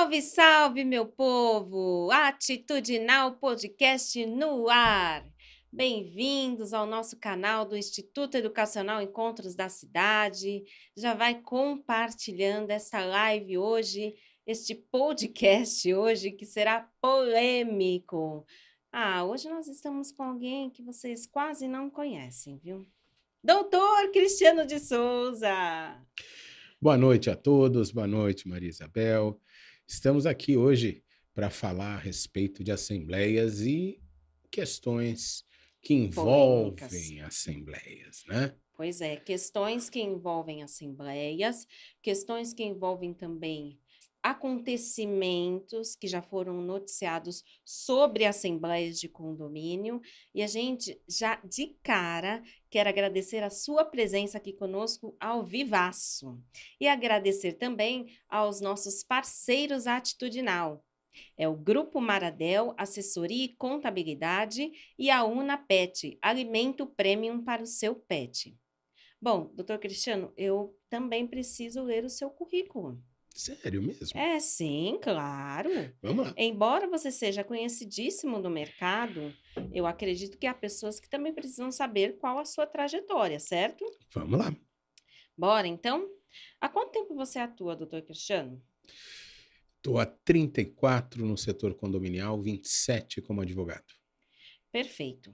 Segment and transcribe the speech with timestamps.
[0.00, 2.10] Salve, salve, meu povo!
[2.10, 5.22] Atitudinal Podcast no ar.
[5.70, 10.64] Bem-vindos ao nosso canal do Instituto Educacional Encontros da Cidade.
[10.96, 14.14] Já vai compartilhando essa live hoje,
[14.46, 18.46] este podcast hoje que será polêmico.
[18.90, 22.88] Ah, hoje nós estamos com alguém que vocês quase não conhecem, viu?
[23.44, 25.94] Doutor Cristiano de Souza.
[26.80, 29.38] Boa noite a todos, boa noite, Maria Isabel.
[29.90, 31.02] Estamos aqui hoje
[31.34, 34.00] para falar a respeito de assembleias e
[34.48, 35.44] questões
[35.82, 37.26] que envolvem Polêmicas.
[37.26, 38.54] assembleias, né?
[38.76, 41.66] Pois é, questões que envolvem assembleias,
[42.00, 43.80] questões que envolvem também
[44.22, 50.00] acontecimentos que já foram noticiados sobre assembleias de condomínio.
[50.34, 56.38] E a gente já de cara quer agradecer a sua presença aqui conosco ao vivaço.
[56.80, 60.84] E agradecer também aos nossos parceiros Atitudinal.
[61.36, 67.66] É o Grupo Maradel, Assessoria e Contabilidade e a Una Pet, Alimento Premium para o
[67.66, 68.56] seu pet.
[69.20, 73.02] Bom, doutor Cristiano, eu também preciso ler o seu currículo.
[73.34, 74.18] Sério mesmo?
[74.18, 75.70] É, sim, claro.
[76.02, 76.34] Vamos lá.
[76.36, 79.34] Embora você seja conhecidíssimo no mercado,
[79.72, 83.84] eu acredito que há pessoas que também precisam saber qual a sua trajetória, certo?
[84.12, 84.54] Vamos lá.
[85.36, 86.08] Bora, então?
[86.60, 88.62] Há quanto tempo você atua, doutor Cristiano?
[89.76, 93.94] Estou há 34 no setor condominial, 27 como advogado.
[94.70, 95.32] Perfeito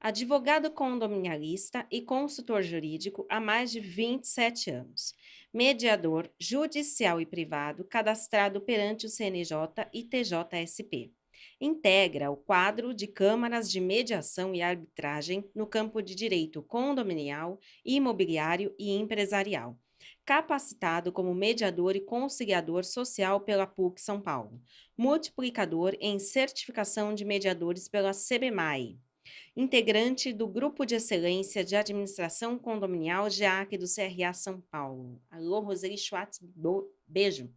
[0.00, 5.14] advogado condominialista e consultor jurídico há mais de 27 anos,
[5.52, 9.52] mediador judicial e privado cadastrado perante o CNJ
[9.92, 11.12] e TJSP.
[11.60, 18.74] Integra o quadro de câmaras de mediação e arbitragem no campo de direito condominial, imobiliário
[18.78, 19.78] e empresarial.
[20.24, 24.60] Capacitado como mediador e conciliador social pela PUC São Paulo.
[24.96, 28.98] Multiplicador em certificação de mediadores pela CBMAI
[29.56, 35.18] integrante do Grupo de Excelência de Administração Condominial GEAC do CRA São Paulo.
[35.30, 36.38] Alô, Roseli Schwartz,
[37.06, 37.50] beijo.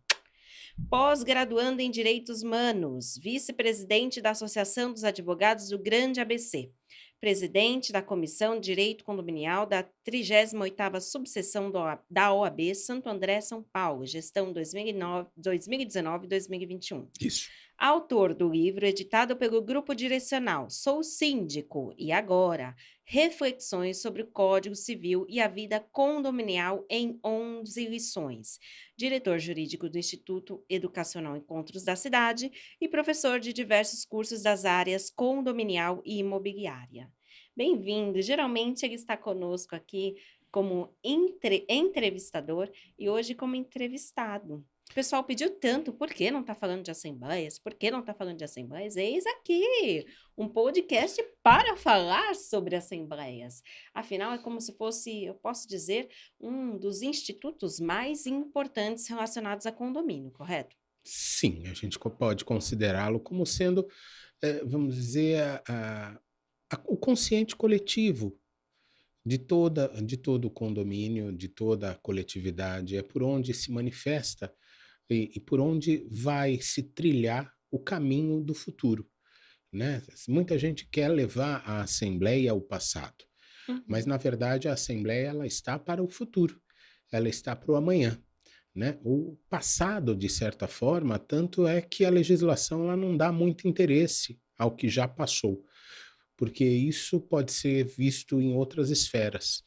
[0.90, 6.72] Pós-graduando em Direitos Humanos, vice-presidente da Associação dos Advogados do Grande ABC,
[7.20, 11.70] presidente da Comissão de Direito Condominial da 38ª Subseção
[12.10, 17.10] da OAB Santo André, São Paulo, gestão 2019-2021.
[17.20, 17.50] Isso
[17.80, 22.76] autor do livro editado pelo Grupo Direcional Sou Síndico e Agora,
[23.06, 28.60] Reflexões sobre o Código Civil e a Vida Condominial em 11 lições,
[28.96, 35.10] diretor jurídico do Instituto Educacional Encontros da Cidade e professor de diversos cursos das áreas
[35.10, 37.10] condominial e imobiliária.
[37.56, 40.16] Bem-vindo, geralmente ele está conosco aqui
[40.52, 44.64] como entre, entrevistador e hoje como entrevistado.
[44.92, 47.60] O pessoal pediu tanto, por que não está falando de assembleias?
[47.60, 48.96] Por que não está falando de assembleias?
[48.96, 50.04] Eis aqui
[50.36, 53.62] um podcast para falar sobre assembleias.
[53.94, 59.72] Afinal, é como se fosse, eu posso dizer, um dos institutos mais importantes relacionados a
[59.72, 60.76] condomínio, correto?
[61.04, 63.88] Sim, a gente pode considerá-lo como sendo,
[64.42, 66.20] é, vamos dizer, a,
[66.72, 68.36] a, o consciente coletivo
[69.24, 74.52] de toda de todo o condomínio, de toda a coletividade, é por onde se manifesta
[75.10, 79.08] e, e por onde vai se trilhar o caminho do futuro.
[79.72, 80.02] Né?
[80.28, 83.24] Muita gente quer levar a Assembleia ao passado,
[83.68, 83.84] uhum.
[83.88, 86.60] mas na verdade a Assembleia ela está para o futuro,
[87.12, 88.20] ela está para o amanhã.
[88.76, 89.00] Né?
[89.04, 94.40] O passado, de certa forma, tanto é que a legislação ela não dá muito interesse
[94.58, 95.64] ao que já passou,
[96.38, 99.64] porque isso pode ser visto em outras esferas.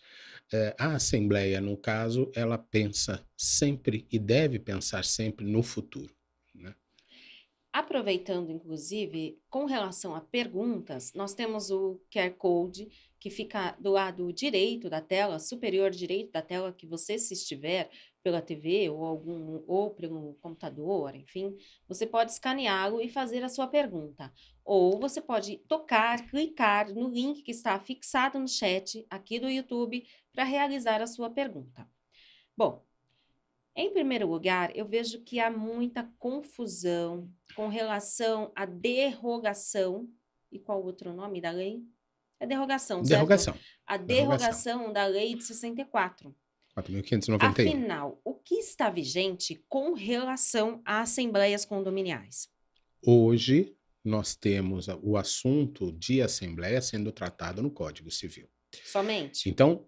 [0.53, 6.15] É, a Assembleia, no caso, ela pensa sempre e deve pensar sempre no futuro.
[6.55, 6.75] Né?
[7.73, 14.33] Aproveitando, inclusive, com relação a perguntas, nós temos o QR Code que fica do lado
[14.33, 17.89] direito da tela, superior direito da tela, que você, se estiver
[18.21, 21.57] pela TV ou algum ou pelo computador, enfim,
[21.89, 24.33] você pode escaneá-lo e fazer a sua pergunta.
[24.65, 30.05] Ou você pode tocar, clicar no link que está fixado no chat aqui do YouTube
[30.33, 31.89] para realizar a sua pergunta.
[32.57, 32.85] Bom,
[33.75, 40.09] em primeiro lugar, eu vejo que há muita confusão com relação à derrogação.
[40.51, 41.83] E qual outro nome da lei?
[42.39, 43.19] É derrogação, certo?
[43.19, 43.55] Derrogação.
[43.87, 46.35] A derrogação, derrogação da lei de 64.
[46.77, 47.43] 4.591.
[47.43, 52.49] Afinal, o que está vigente com relação a assembleias condominiais?
[53.05, 58.49] Hoje, nós temos o assunto de assembleia sendo tratado no Código Civil.
[58.85, 59.49] Somente?
[59.49, 59.87] Então,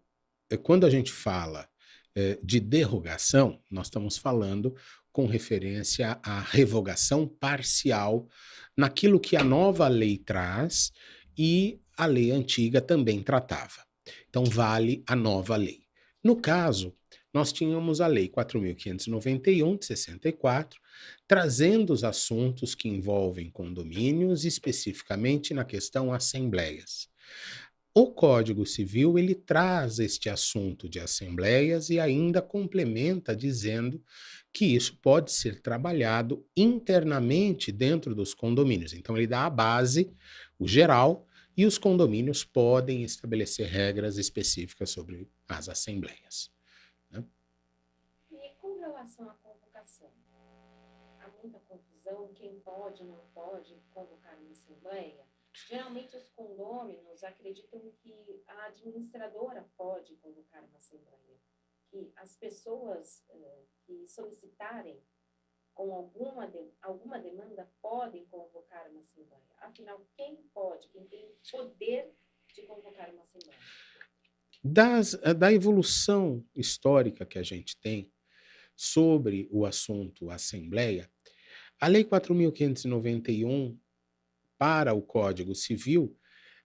[0.62, 1.68] quando a gente fala
[2.14, 4.74] é, de derrogação, nós estamos falando
[5.12, 8.28] com referência à revogação parcial
[8.76, 10.92] naquilo que a nova lei traz
[11.36, 13.84] e a lei antiga também tratava.
[14.28, 15.84] Então, vale a nova lei.
[16.22, 16.94] No caso,
[17.34, 20.80] nós tínhamos a Lei 4.591 de 64,
[21.26, 27.08] trazendo os assuntos que envolvem condomínios, especificamente na questão assembleias.
[27.96, 34.02] O Código Civil ele traz este assunto de assembleias e ainda complementa dizendo
[34.52, 38.92] que isso pode ser trabalhado internamente dentro dos condomínios.
[38.92, 40.12] Então ele dá a base,
[40.58, 41.24] o geral,
[41.56, 46.50] e os condomínios podem estabelecer regras específicas sobre as assembleias.
[47.08, 47.24] Né?
[48.32, 50.10] E com relação à convocação,
[51.20, 55.32] há muita confusão, quem pode ou não pode convocar uma assembleia?
[55.68, 61.38] Geralmente os condôminos acreditam que a administradora pode convocar uma assembleia,
[61.88, 65.00] que as pessoas uh, que solicitarem
[65.72, 69.42] com alguma, de, alguma demanda podem convocar uma assembleia.
[69.58, 72.12] Afinal, quem pode, quem tem poder
[72.52, 73.58] de convocar uma assembleia?
[74.62, 78.10] Das, eh, da evolução histórica que a gente tem
[78.76, 81.10] sobre o assunto assembleia,
[81.80, 83.78] a Lei 4.591
[84.64, 86.16] para o Código Civil,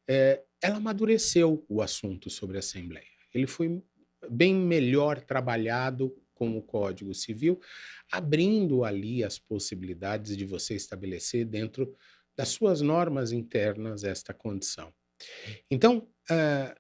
[0.08, 3.04] é, ela amadureceu o assunto sobre a assembleia.
[3.34, 3.84] Ele foi
[4.30, 7.60] bem melhor trabalhado com o Código Civil,
[8.10, 11.94] abrindo ali as possibilidades de você estabelecer dentro
[12.38, 14.94] das suas normas internas esta condição.
[15.70, 16.80] Então, uh,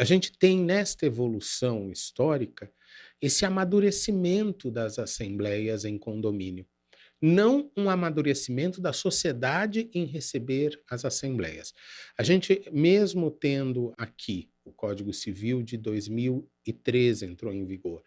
[0.00, 2.72] a gente tem nesta evolução histórica
[3.20, 6.66] esse amadurecimento das assembleias em condomínio.
[7.20, 11.72] Não um amadurecimento da sociedade em receber as assembleias.
[12.18, 18.02] A gente, mesmo tendo aqui o Código Civil de 2013 entrou em vigor,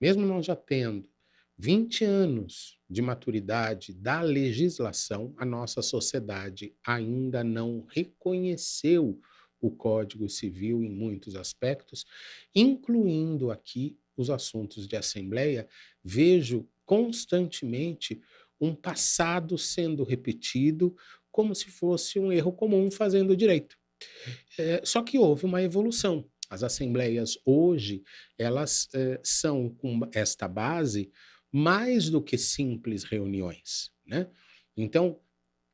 [0.00, 1.08] mesmo nós já tendo
[1.56, 9.20] 20 anos de maturidade da legislação, a nossa sociedade ainda não reconheceu
[9.60, 12.06] o Código Civil em muitos aspectos,
[12.54, 15.66] incluindo aqui os assuntos de assembleia.
[16.02, 18.20] Vejo constantemente
[18.60, 20.96] um passado sendo repetido
[21.30, 23.76] como se fosse um erro comum fazendo direito.
[24.58, 26.24] É, só que houve uma evolução.
[26.50, 28.02] As assembleias hoje,
[28.38, 31.10] elas eh, são com esta base
[31.52, 34.28] mais do que simples reuniões, né?
[34.74, 35.20] Então,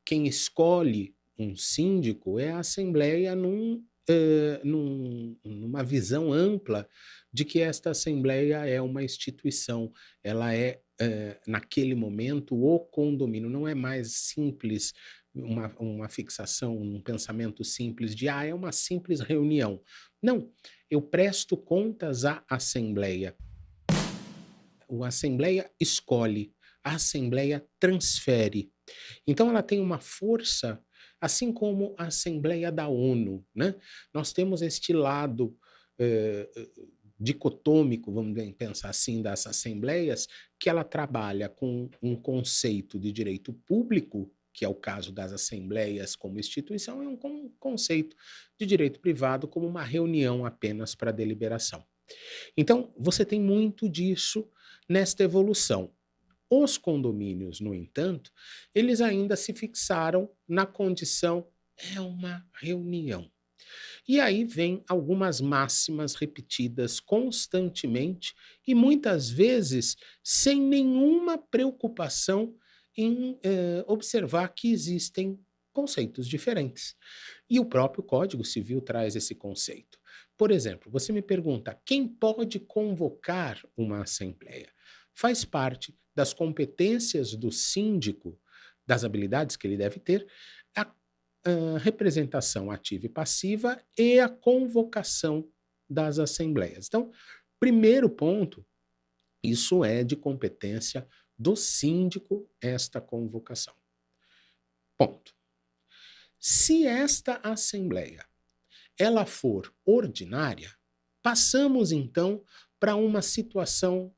[0.03, 6.87] quem escolhe um síndico é a assembleia num, eh, num, numa visão ampla
[7.31, 9.91] de que esta assembleia é uma instituição,
[10.23, 14.93] ela é, eh, naquele momento, o condomínio, não é mais simples
[15.33, 19.81] uma, uma fixação, um pensamento simples de, ah, é uma simples reunião.
[20.21, 20.49] Não,
[20.89, 23.35] eu presto contas à Assembleia.
[24.89, 28.71] A Assembleia escolhe, a Assembleia transfere.
[29.27, 30.81] Então ela tem uma força,
[31.19, 33.45] assim como a Assembleia da ONU.
[33.53, 33.75] Né?
[34.13, 35.57] Nós temos este lado
[35.99, 36.47] eh,
[37.19, 40.27] dicotômico, vamos pensar assim, das assembleias,
[40.65, 46.15] que ela trabalha com um conceito de direito público que é o caso das assembleias
[46.15, 48.15] como instituição, é um conceito
[48.57, 51.85] de direito privado como uma reunião apenas para deliberação.
[52.57, 54.49] Então, você tem muito disso
[54.89, 55.93] nesta evolução.
[56.49, 58.31] Os condomínios, no entanto,
[58.73, 61.45] eles ainda se fixaram na condição
[61.93, 63.29] é uma reunião.
[64.07, 68.33] E aí vem algumas máximas repetidas constantemente
[68.67, 72.55] e muitas vezes sem nenhuma preocupação
[72.95, 75.39] em eh, observar que existem
[75.73, 76.95] conceitos diferentes.
[77.49, 79.99] E o próprio Código Civil traz esse conceito.
[80.37, 84.71] Por exemplo, você me pergunta quem pode convocar uma assembleia?
[85.13, 88.39] Faz parte das competências do síndico,
[88.87, 90.25] das habilidades que ele deve ter,
[91.79, 95.47] representação ativa e passiva e a convocação
[95.89, 96.87] das assembleias.
[96.87, 97.11] Então,
[97.59, 98.65] primeiro ponto,
[99.43, 103.75] isso é de competência do síndico esta convocação.
[104.97, 105.35] Ponto.
[106.39, 108.25] Se esta assembleia
[108.97, 110.73] ela for ordinária,
[111.21, 112.43] passamos então
[112.79, 114.15] para uma situação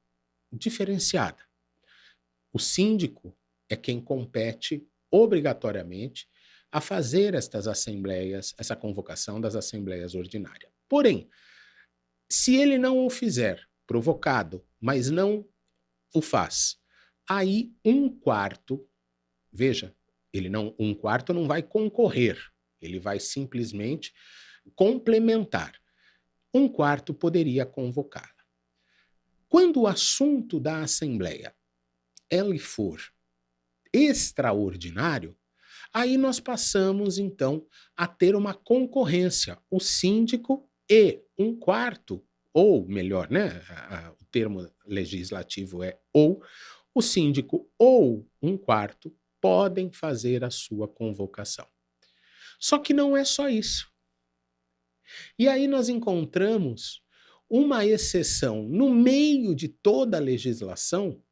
[0.52, 1.44] diferenciada.
[2.54, 3.36] O síndico
[3.70, 6.30] é quem compete obrigatoriamente
[6.72, 10.72] a fazer estas assembleias, essa convocação das assembleias ordinárias.
[10.88, 11.30] Porém,
[12.30, 15.48] se ele não o fizer, provocado, mas não
[16.14, 16.78] o faz,
[17.30, 18.88] Aí um quarto,
[19.52, 19.94] veja,
[20.32, 22.40] ele não, um quarto não vai concorrer,
[22.82, 24.14] ele vai simplesmente
[24.74, 25.78] complementar.
[26.54, 28.46] Um quarto poderia convocá-la.
[29.50, 31.54] Quando o assunto da Assembleia
[32.30, 33.02] ele for
[33.92, 35.37] extraordinário,
[35.98, 42.24] aí nós passamos então a ter uma concorrência, o síndico e um quarto,
[42.54, 43.62] ou melhor, né,
[44.22, 46.40] o termo legislativo é ou,
[46.94, 49.12] o síndico ou um quarto
[49.42, 51.68] podem fazer a sua convocação.
[52.60, 53.92] Só que não é só isso.
[55.38, 57.02] E aí nós encontramos
[57.50, 61.24] uma exceção no meio de toda a legislação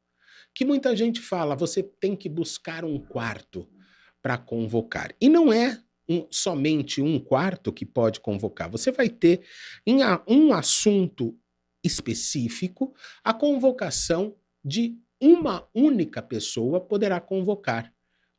[0.56, 3.70] que muita gente fala, você tem que buscar um quarto
[4.26, 5.14] para convocar.
[5.22, 5.80] E não é
[6.10, 8.68] um, somente um quarto que pode convocar.
[8.72, 9.46] Você vai ter
[9.86, 11.38] em a, um assunto
[11.84, 17.94] específico a convocação de uma única pessoa poderá convocar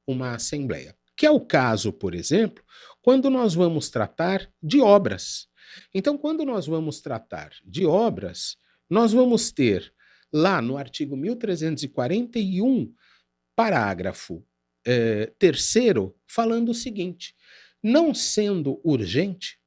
[0.05, 0.93] uma assembleia.
[1.17, 2.65] Que é o caso, por exemplo,
[3.01, 5.47] quando nós vamos tratar de obras.
[5.95, 8.57] Então, quando nós vamos tratar de obras,
[8.91, 9.95] nós vamos ter
[10.33, 12.93] lá no artigo 1341,
[13.55, 14.45] parágrafo
[14.87, 17.35] eh, terceiro, falando o seguinte:
[17.83, 19.59] não sendo urgente,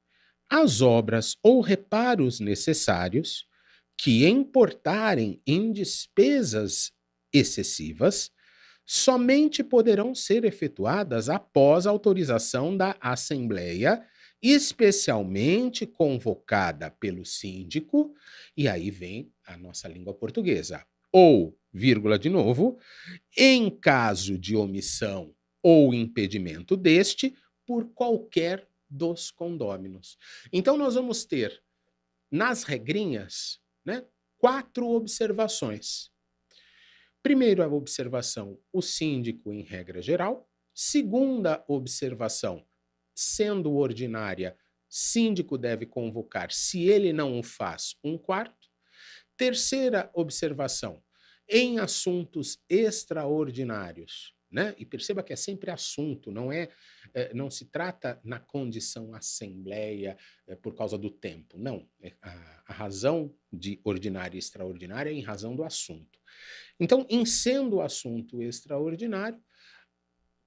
[0.50, 3.46] as obras ou reparos necessários
[3.98, 6.92] que importarem em despesas
[7.34, 8.32] excessivas
[8.86, 14.04] somente poderão ser efetuadas após autorização da Assembleia,
[14.42, 18.16] especialmente convocada pelo síndico,
[18.58, 20.84] e aí vem a nossa língua portuguesa.
[21.12, 22.80] Ou, vírgula de novo,
[23.38, 27.36] em caso de omissão ou impedimento deste,
[27.66, 30.18] por qualquer dos condôminos.
[30.52, 31.62] Então, nós vamos ter,
[32.32, 34.06] nas regrinhas, né,
[34.38, 36.12] quatro observações.
[37.22, 40.50] Primeiro, a observação, o síndico em regra geral.
[40.74, 42.66] Segunda observação,
[43.14, 44.58] sendo ordinária,
[44.88, 48.70] síndico deve convocar, se ele não o faz, um quarto.
[49.38, 51.04] Terceira observação,
[51.50, 54.76] em assuntos extraordinários, né?
[54.78, 56.70] E perceba que é sempre assunto, não é,
[57.14, 61.88] é não se trata na condição assembleia é, por causa do tempo, não.
[62.02, 66.20] É, a, a razão de ordinária e extraordinária é em razão do assunto.
[66.80, 69.42] Então, em sendo assunto extraordinário,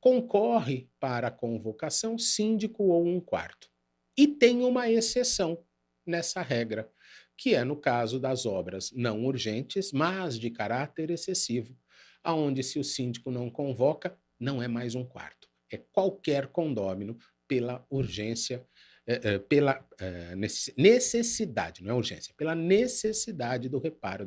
[0.00, 3.70] concorre para a convocação síndico ou um quarto.
[4.16, 5.64] E tem uma exceção
[6.04, 6.90] nessa regra,
[7.36, 11.76] que é no caso das obras não urgentes, mas de caráter excessivo,
[12.22, 17.16] aonde se o síndico não convoca, não é mais um quarto, é qualquer condômino
[17.48, 18.66] pela urgência,
[19.06, 24.24] é, é, pela é, necessidade, não é urgência, pela necessidade do reparo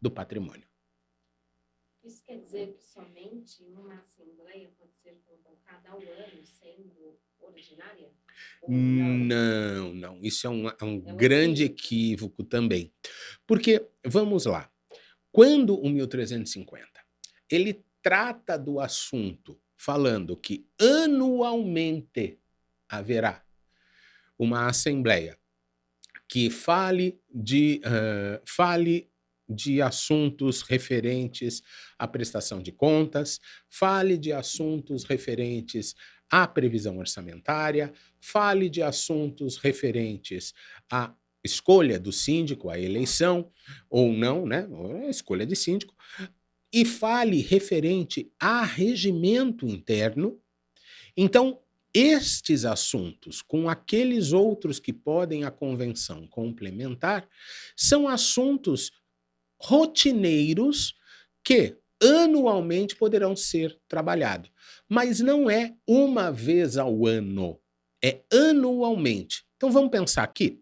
[0.00, 0.68] do patrimônio.
[2.02, 8.12] Isso quer dizer que somente uma assembleia pode ser convocada ao ano, sendo ordinária?
[8.68, 10.20] Não, não.
[10.22, 12.92] Isso é um, é um é grande equívoco também.
[13.46, 14.70] Porque, vamos lá,
[15.30, 16.86] quando o 1350
[17.50, 22.38] ele trata do assunto falando que anualmente
[22.88, 23.44] haverá
[24.38, 25.38] uma assembleia
[26.28, 29.10] que fale de uh, fale
[29.48, 31.62] de assuntos referentes
[31.98, 35.94] à prestação de contas, fale de assuntos referentes
[36.32, 40.54] à previsão orçamentária, fale de assuntos referentes
[40.90, 43.50] à escolha do síndico, à eleição,
[43.90, 44.66] ou não, né?
[45.04, 45.94] A escolha de síndico,
[46.72, 50.40] e fale referente a regimento interno.
[51.14, 51.60] Então,
[51.92, 57.28] estes assuntos, com aqueles outros que podem a convenção complementar,
[57.76, 58.90] são assuntos
[59.60, 60.94] rotineiros
[61.44, 64.50] que anualmente poderão ser trabalhados.
[64.88, 67.58] Mas não é uma vez ao ano,
[68.02, 69.44] é anualmente.
[69.56, 70.60] Então vamos pensar aqui.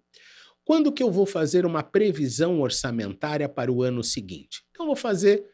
[0.65, 4.63] Quando que eu vou fazer uma previsão orçamentária para o ano seguinte?
[4.71, 5.45] Então vou fazer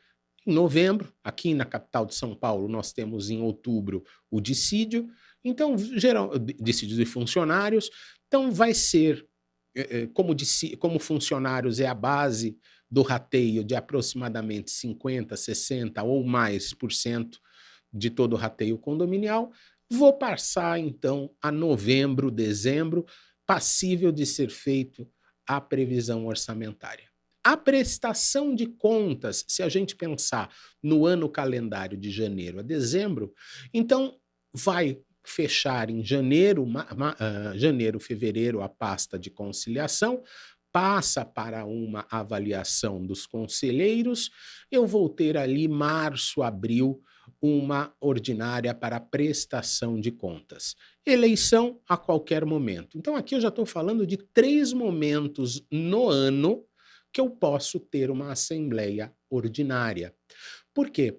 [0.47, 5.09] em novembro, aqui na capital de São Paulo, nós temos em outubro o dissídio,
[5.45, 7.91] então, geral, dissídio de funcionários,
[8.27, 9.27] então vai ser,
[9.77, 10.35] eh, eh, como,
[10.79, 12.57] como funcionários é a base
[12.91, 17.39] do rateio de aproximadamente 50, 60 ou mais por cento
[17.93, 19.51] de todo o rateio condominial,
[19.91, 23.05] vou passar então a novembro, dezembro,
[23.47, 25.09] passível de ser feito
[25.47, 27.09] a previsão orçamentária.
[27.45, 30.53] A prestação de contas, se a gente pensar
[30.83, 33.33] no ano calendário de janeiro a dezembro,
[33.73, 34.19] então
[34.53, 40.23] vai fechar em janeiro, uh, janeiro, fevereiro a pasta de conciliação,
[40.77, 44.31] passa para uma avaliação dos conselheiros,
[44.71, 47.03] eu vou ter ali março, abril,
[47.41, 50.77] uma ordinária para prestação de contas.
[51.07, 52.99] Eleição a qualquer momento.
[52.99, 56.63] Então, aqui eu já estou falando de três momentos no ano
[57.11, 60.15] que eu posso ter uma assembleia ordinária.
[60.75, 61.19] Por quê?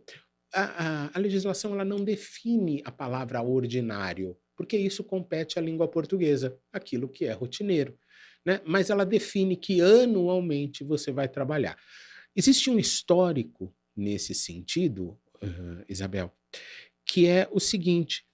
[0.53, 5.87] A, a, a legislação ela não define a palavra ordinário, porque isso compete à língua
[5.87, 7.97] portuguesa, aquilo que é rotineiro.
[8.47, 8.61] Né?
[8.65, 11.77] Mas ela define que anualmente você vai trabalhar.
[12.33, 16.33] Existe um histórico nesse sentido, uh, Isabel,
[17.05, 18.25] que é o seguinte: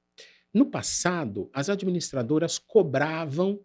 [0.53, 3.59] no passado, as administradoras cobravam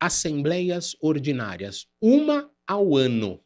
[0.00, 3.44] assembleias ordinárias, uma ao ano.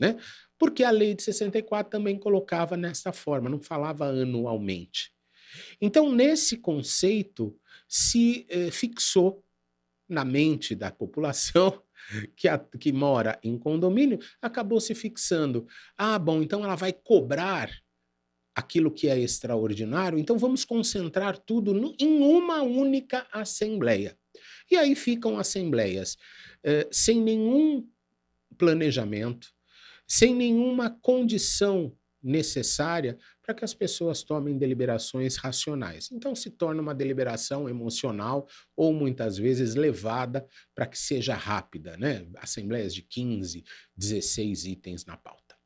[0.00, 0.16] Né?
[0.56, 5.12] Porque a lei de 64 também colocava nessa forma, não falava anualmente.
[5.80, 7.58] Então, nesse conceito,
[7.88, 9.44] se eh, fixou
[10.08, 11.82] na mente da população
[12.36, 15.66] que, a, que mora em condomínio, acabou se fixando.
[15.96, 17.70] Ah, bom, então ela vai cobrar
[18.54, 24.18] aquilo que é extraordinário, então vamos concentrar tudo no, em uma única assembleia.
[24.68, 26.16] E aí ficam assembleias
[26.64, 27.88] eh, sem nenhum
[28.56, 29.48] planejamento,
[30.08, 33.16] sem nenhuma condição necessária
[33.48, 36.12] para que as pessoas tomem deliberações racionais.
[36.12, 42.30] Então se torna uma deliberação emocional ou muitas vezes levada para que seja rápida, né?
[42.36, 43.64] Assembleias de 15,
[43.96, 45.58] 16 itens na pauta.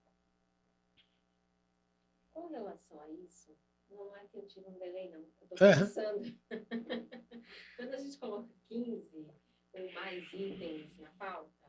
[2.32, 3.52] Com relação a isso,
[3.90, 5.18] não é que eu tive um delay, não.
[5.18, 6.38] Eu estou pensando.
[7.76, 9.26] Quando a gente coloca 15
[9.72, 11.68] ou mais itens na pauta,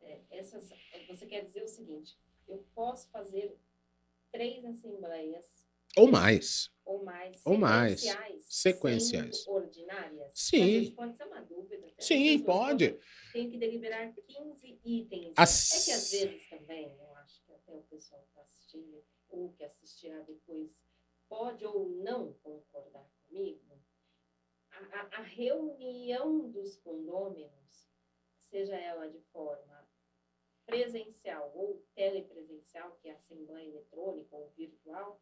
[0.00, 0.70] é, essas,
[1.06, 3.58] você quer dizer o seguinte: eu posso fazer
[4.30, 5.66] três assembleias.
[5.96, 6.70] Ou mais.
[6.84, 7.42] Ou mais.
[7.44, 8.02] Ou mais.
[8.44, 9.46] Sequenciais.
[9.46, 10.32] Ordinárias.
[10.34, 10.92] Sim.
[10.94, 11.88] pode ser uma dúvida.
[11.98, 12.98] Sim, pode.
[13.32, 15.34] Tem que deliberar 15 itens.
[15.36, 15.72] As...
[15.72, 19.52] É que às vezes também, eu acho que até o pessoal que está assistindo, ou
[19.52, 20.76] que assistirá depois,
[21.28, 23.80] pode ou não concordar comigo.
[24.70, 27.88] A, a, a reunião dos condôminos,
[28.38, 29.79] seja ela de forma
[30.66, 35.20] presencial ou telepresencial, que é a assembleia eletrônica ou virtual,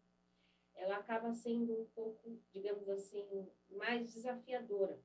[0.74, 5.00] ela acaba sendo um pouco, digamos assim, mais desafiadora.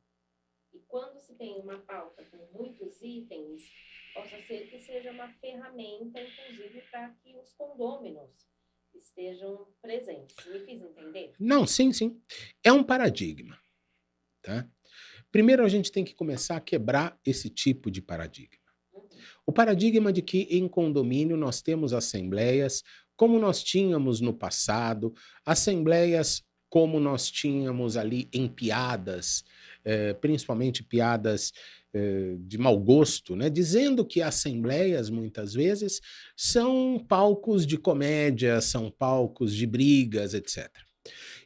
[0.71, 3.63] E quando se tem uma pauta com muitos itens,
[4.13, 8.47] possa ser que seja uma ferramenta, inclusive, para que os condôminos
[8.93, 10.35] estejam presentes.
[10.45, 11.35] Me fiz entender?
[11.39, 12.21] Não, sim, sim.
[12.63, 13.59] É um paradigma.
[14.41, 14.69] Tá?
[15.31, 18.62] Primeiro, a gente tem que começar a quebrar esse tipo de paradigma.
[19.45, 22.83] O paradigma de que em condomínio nós temos assembleias
[23.15, 25.13] como nós tínhamos no passado,
[25.45, 29.43] assembleias como nós tínhamos ali em piadas,
[29.85, 31.51] eh, principalmente piadas
[31.93, 33.47] eh, de mau gosto, né?
[33.47, 36.01] dizendo que assembleias, muitas vezes,
[36.35, 40.67] são palcos de comédia, são palcos de brigas, etc.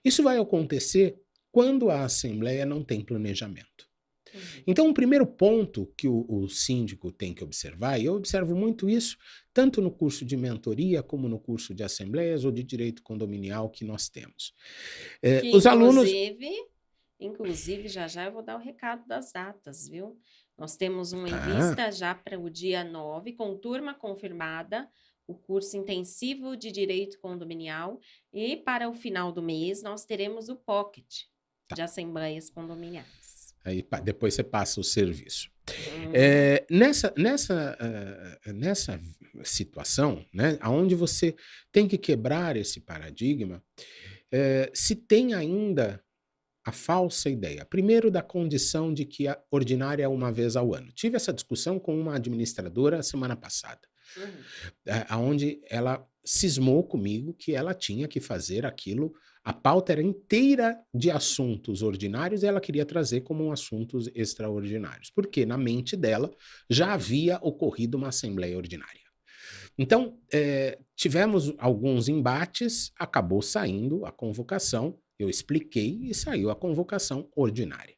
[0.04, 1.18] Isso vai acontecer
[1.52, 3.87] quando a assembleia não tem planejamento.
[4.34, 4.64] Uhum.
[4.66, 8.90] Então, o primeiro ponto que o, o, síndico tem que observar, e eu observo muito
[8.90, 9.18] isso,
[9.54, 13.84] tanto no curso de mentoria, como no curso de assembleias ou de direito condominial que
[13.86, 14.54] nós temos.
[15.22, 16.10] É, que, os alunos.
[17.20, 20.20] Inclusive, já já eu vou dar o recado das datas, viu?
[20.58, 21.40] Nós temos um em ah.
[21.40, 24.88] vista já para o dia 9, com turma confirmada,
[25.28, 28.00] o curso intensivo de direito condominial,
[28.32, 31.24] e para o final do mês nós teremos o pocket
[31.68, 31.76] tá.
[31.76, 33.27] de assembleias condominiais.
[33.68, 35.50] Aí depois você passa o serviço.
[36.14, 37.78] É, nessa, nessa,
[38.48, 38.98] uh, nessa
[39.44, 41.36] situação, né, onde você
[41.70, 43.62] tem que quebrar esse paradigma,
[44.34, 46.02] uh, se tem ainda
[46.66, 50.90] a falsa ideia, primeiro da condição de que a ordinária é uma vez ao ano.
[50.94, 53.82] Tive essa discussão com uma administradora semana passada,
[54.16, 54.24] uhum.
[54.94, 59.14] uh, onde ela cismou comigo que ela tinha que fazer aquilo
[59.48, 65.46] a pauta era inteira de assuntos ordinários e ela queria trazer como assuntos extraordinários, porque
[65.46, 66.30] na mente dela
[66.70, 69.00] já havia ocorrido uma assembleia ordinária.
[69.78, 77.30] Então, é, tivemos alguns embates, acabou saindo a convocação, eu expliquei e saiu a convocação
[77.34, 77.96] ordinária.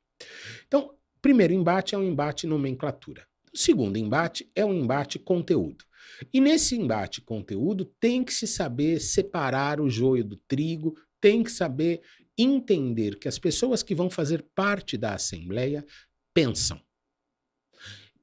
[0.68, 3.26] Então, primeiro embate é um embate nomenclatura.
[3.52, 5.84] O segundo embate é um embate conteúdo.
[6.32, 11.52] E nesse embate conteúdo tem que se saber separar o joio do trigo, tem que
[11.52, 12.02] saber
[12.38, 15.86] entender que as pessoas que vão fazer parte da Assembleia
[16.34, 16.82] pensam.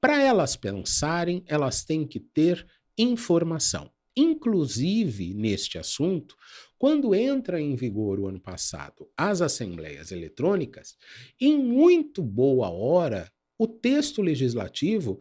[0.01, 3.91] Para elas pensarem, elas têm que ter informação.
[4.17, 6.35] Inclusive, neste assunto,
[6.79, 10.97] quando entra em vigor o ano passado as assembleias eletrônicas,
[11.39, 15.21] em muito boa hora, o texto legislativo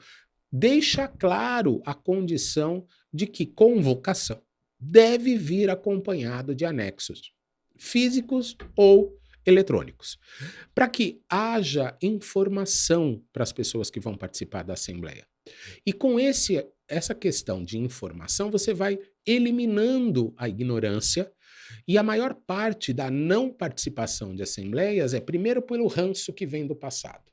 [0.49, 4.41] deixa claro a condição de que convocação
[4.79, 7.34] deve vir acompanhado de anexos
[7.77, 10.17] físicos ou eletrônicos,
[10.73, 15.25] para que haja informação para as pessoas que vão participar da Assembleia.
[15.85, 21.31] E com esse, essa questão de informação, você vai eliminando a ignorância.
[21.87, 26.65] E a maior parte da não participação de assembleias é, primeiro, pelo ranço que vem
[26.65, 27.23] do passado,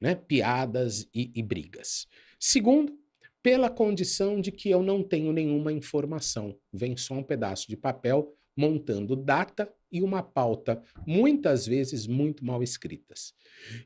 [0.00, 0.14] né?
[0.14, 2.06] piadas e, e brigas.
[2.38, 2.96] Segundo,
[3.42, 8.37] pela condição de que eu não tenho nenhuma informação, vem só um pedaço de papel
[8.58, 13.32] montando data e uma pauta, muitas vezes muito mal escritas.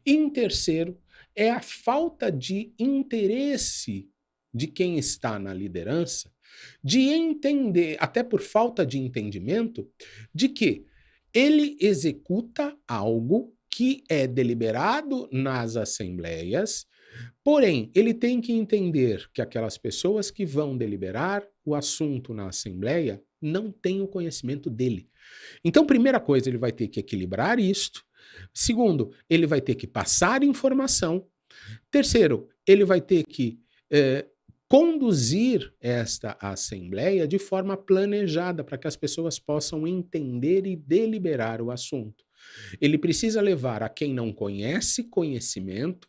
[0.04, 0.98] Em terceiro,
[1.36, 4.08] é a falta de interesse
[4.52, 6.32] de quem está na liderança
[6.82, 9.88] de entender, até por falta de entendimento,
[10.34, 10.86] de que
[11.32, 16.86] ele executa algo que é deliberado nas assembleias,
[17.42, 23.22] porém, ele tem que entender que aquelas pessoas que vão deliberar o assunto na assembleia
[23.42, 25.08] não têm o conhecimento dele.
[25.64, 28.04] Então, primeira coisa, ele vai ter que equilibrar isto.
[28.52, 31.26] Segundo, ele vai ter que passar informação.
[31.90, 34.26] Terceiro, ele vai ter que eh,
[34.72, 41.70] conduzir esta assembleia de forma planejada para que as pessoas possam entender e deliberar o
[41.70, 42.24] assunto.
[42.80, 46.08] Ele precisa levar a quem não conhece conhecimento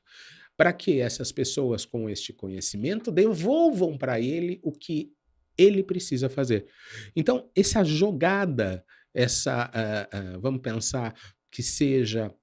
[0.55, 5.11] para que essas pessoas com este conhecimento devolvam para ele o que
[5.57, 6.67] ele precisa fazer.
[7.15, 11.13] Então, essa jogada, essa, uh, uh, vamos pensar
[11.51, 12.33] que seja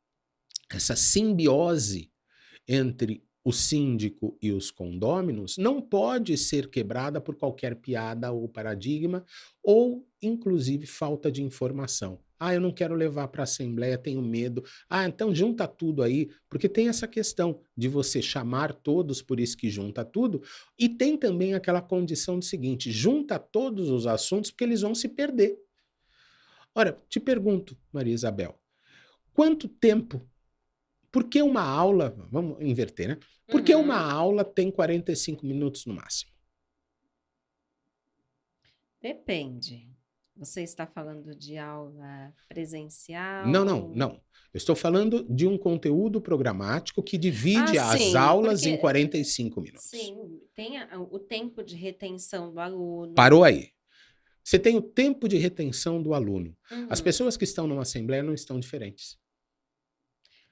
[0.71, 2.13] essa simbiose
[2.67, 9.25] entre o síndico e os condôminos não pode ser quebrada por qualquer piada ou paradigma
[9.63, 12.21] ou, inclusive, falta de informação.
[12.41, 14.65] Ah, eu não quero levar para a Assembleia, tenho medo.
[14.89, 19.59] Ah, então junta tudo aí, porque tem essa questão de você chamar todos, por isso
[19.59, 20.43] que junta tudo,
[20.79, 25.07] e tem também aquela condição do seguinte: junta todos os assuntos, porque eles vão se
[25.07, 25.59] perder.
[26.75, 28.59] Ora, te pergunto, Maria Isabel,
[29.35, 30.27] quanto tempo
[31.13, 33.19] por que uma aula, vamos inverter, né?
[33.49, 33.83] Por que uhum.
[33.83, 36.33] uma aula tem 45 minutos no máximo?
[39.03, 39.91] Depende.
[40.41, 43.47] Você está falando de aula presencial?
[43.47, 44.13] Não, não, não.
[44.55, 48.75] Eu estou falando de um conteúdo programático que divide ah, as sim, aulas porque...
[48.75, 49.85] em 45 minutos.
[49.85, 53.13] Sim, tem o tempo de retenção do aluno.
[53.13, 53.69] Parou aí.
[54.43, 56.57] Você tem o tempo de retenção do aluno.
[56.73, 56.87] Uhum.
[56.89, 59.19] As pessoas que estão numa assembleia não estão diferentes.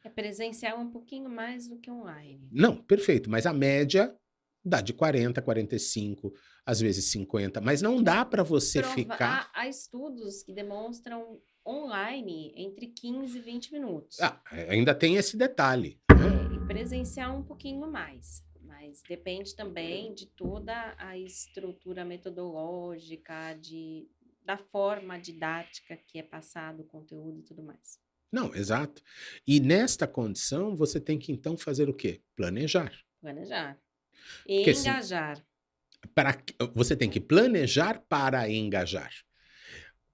[0.04, 2.46] É presencial um pouquinho mais do que online.
[2.52, 4.14] Não, perfeito, mas a média
[4.64, 6.32] dá de 40, 45,
[6.64, 9.50] às vezes 50, mas não dá para você Prova ficar.
[9.54, 14.20] Há, há, estudos que demonstram online entre 15 e 20 minutos.
[14.20, 16.00] Ah, é, ainda tem esse detalhe.
[16.10, 18.46] É, e presencial um pouquinho mais.
[18.60, 24.06] Mas depende também de toda a estrutura metodológica, de,
[24.44, 27.98] da forma didática que é passado o conteúdo e tudo mais.
[28.30, 29.02] Não, exato.
[29.46, 32.20] E nesta condição, você tem que então fazer o quê?
[32.36, 32.92] Planejar.
[33.20, 33.78] Planejar.
[34.46, 35.32] Porque, engajar.
[35.32, 35.42] Assim,
[36.14, 36.36] para,
[36.74, 39.10] você tem que planejar para engajar.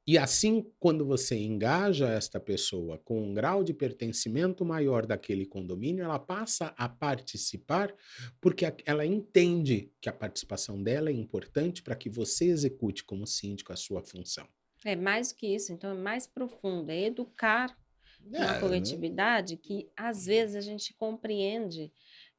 [0.06, 6.04] E assim, quando você engaja esta pessoa com um grau de pertencimento maior daquele condomínio,
[6.04, 7.94] ela passa a participar
[8.38, 13.72] porque ela entende que a participação dela é importante para que você execute como síndico
[13.72, 14.46] a sua função.
[14.84, 17.74] É mais que isso, então é mais profundo, é educar
[18.30, 21.90] é, uma coletividade que às vezes a gente compreende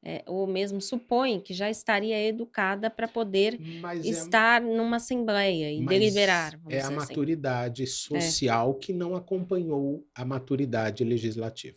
[0.08, 4.98] é, ou mesmo supõe que já estaria educada para poder mas é estar é, numa
[4.98, 6.56] assembleia e deliberar.
[6.68, 6.94] É a assim.
[6.94, 7.86] maturidade é.
[7.86, 11.76] social que não acompanhou a maturidade legislativa.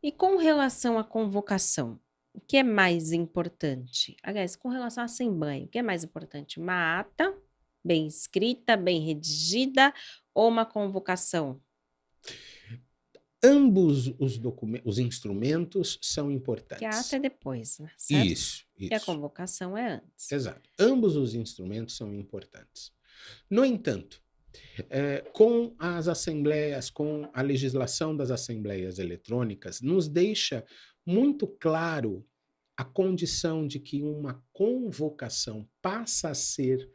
[0.00, 1.98] E com relação à convocação,
[2.32, 4.16] o que é mais importante?
[4.22, 6.60] Aliás, com relação à assembleia, o que é mais importante?
[6.60, 7.36] Uma ata
[7.84, 9.92] bem escrita, bem redigida
[10.32, 11.60] ou uma convocação?
[13.42, 14.40] Ambos os,
[14.84, 16.78] os instrumentos são importantes.
[16.78, 17.90] Que a ata é depois, né?
[17.96, 18.26] Certo?
[18.26, 18.92] Isso, isso.
[18.92, 20.32] E a convocação é antes.
[20.32, 20.68] Exato.
[20.78, 22.92] Ambos os instrumentos são importantes.
[23.50, 24.22] No entanto,
[24.88, 30.64] é, com as assembleias, com a legislação das assembleias eletrônicas, nos deixa
[31.04, 32.26] muito claro
[32.76, 36.90] a condição de que uma convocação passa a ser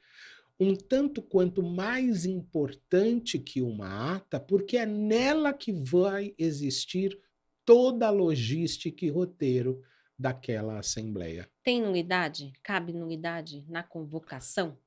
[0.62, 7.19] um tanto quanto mais importante que uma ata, porque é nela que vai existir
[7.65, 9.82] toda a logística e roteiro
[10.17, 11.50] daquela assembleia.
[11.63, 12.54] Tem nulidade?
[12.62, 14.78] Cabe nulidade na convocação?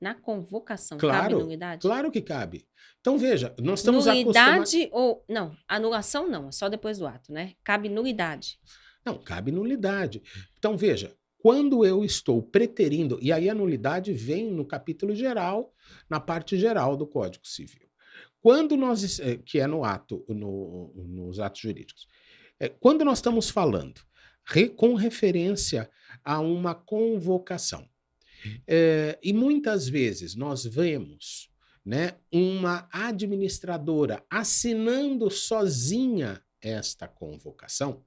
[0.00, 1.82] Na convocação claro, cabe nulidade?
[1.82, 2.66] Claro que cabe.
[3.00, 7.54] Então veja, nós estamos Nulidade ou não, anulação não, é só depois do ato, né?
[7.62, 8.58] Cabe nulidade.
[9.04, 10.20] Não, cabe nulidade.
[10.58, 15.74] Então veja, quando eu estou preterindo, e aí a nulidade vem no capítulo geral,
[16.08, 17.88] na parte geral do Código Civil.
[18.40, 22.06] Quando nós, eh, que é no ato, no, nos atos jurídicos,
[22.60, 24.00] é, quando nós estamos falando
[24.76, 25.90] com referência
[26.24, 27.88] a uma convocação.
[28.66, 31.50] É, e muitas vezes nós vemos
[31.84, 38.04] né, uma administradora assinando sozinha esta convocação.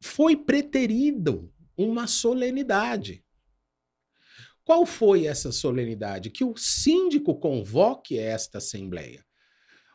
[0.00, 3.24] Foi preterido uma solenidade.
[4.64, 6.30] Qual foi essa solenidade?
[6.30, 9.24] Que o síndico convoque esta assembleia.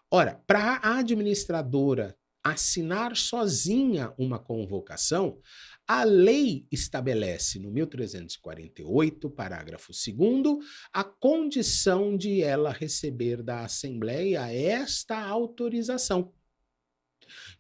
[0.10, 5.40] Ora, para a administradora assinar sozinha uma convocação,
[5.88, 15.20] a lei estabelece no 1348, parágrafo 2, a condição de ela receber da Assembleia esta
[15.22, 16.34] autorização.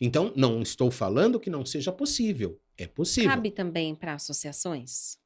[0.04, 2.60] Então, não estou falando que não seja possível.
[2.76, 3.30] É possível.
[3.30, 5.22] Cabe também para associações?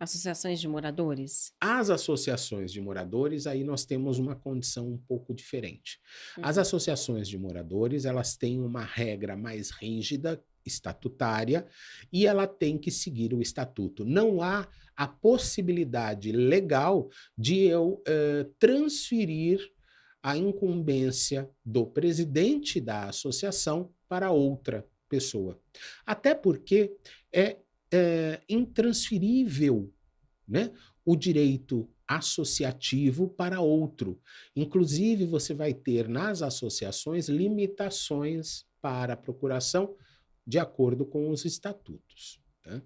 [0.00, 1.52] Associações de moradores?
[1.60, 6.00] As associações de moradores, aí nós temos uma condição um pouco diferente.
[6.40, 6.62] As uhum.
[6.62, 11.66] associações de moradores, elas têm uma regra mais rígida, estatutária,
[12.10, 14.04] e ela tem que seguir o estatuto.
[14.04, 14.66] Não há
[14.96, 19.60] a possibilidade legal de eu uh, transferir
[20.22, 25.60] a incumbência do presidente da associação para outra pessoa.
[26.06, 26.96] Até porque
[27.32, 27.58] é
[27.92, 29.92] é, intransferível
[30.46, 30.72] né,
[31.04, 34.20] o direito associativo para outro.
[34.56, 39.94] Inclusive, você vai ter nas associações limitações para a procuração
[40.46, 42.40] de acordo com os estatutos.
[42.62, 42.80] Tá?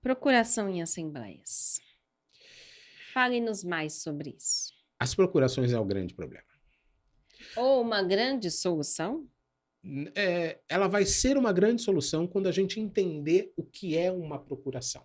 [0.00, 1.80] Procuração em assembleias.
[3.12, 4.72] Fale-nos mais sobre isso.
[4.98, 6.49] As procurações é o grande problema.
[7.56, 9.26] Ou uma grande solução?
[10.14, 14.38] é, ela vai ser uma grande solução quando a gente entender o que é uma
[14.38, 15.02] procuração.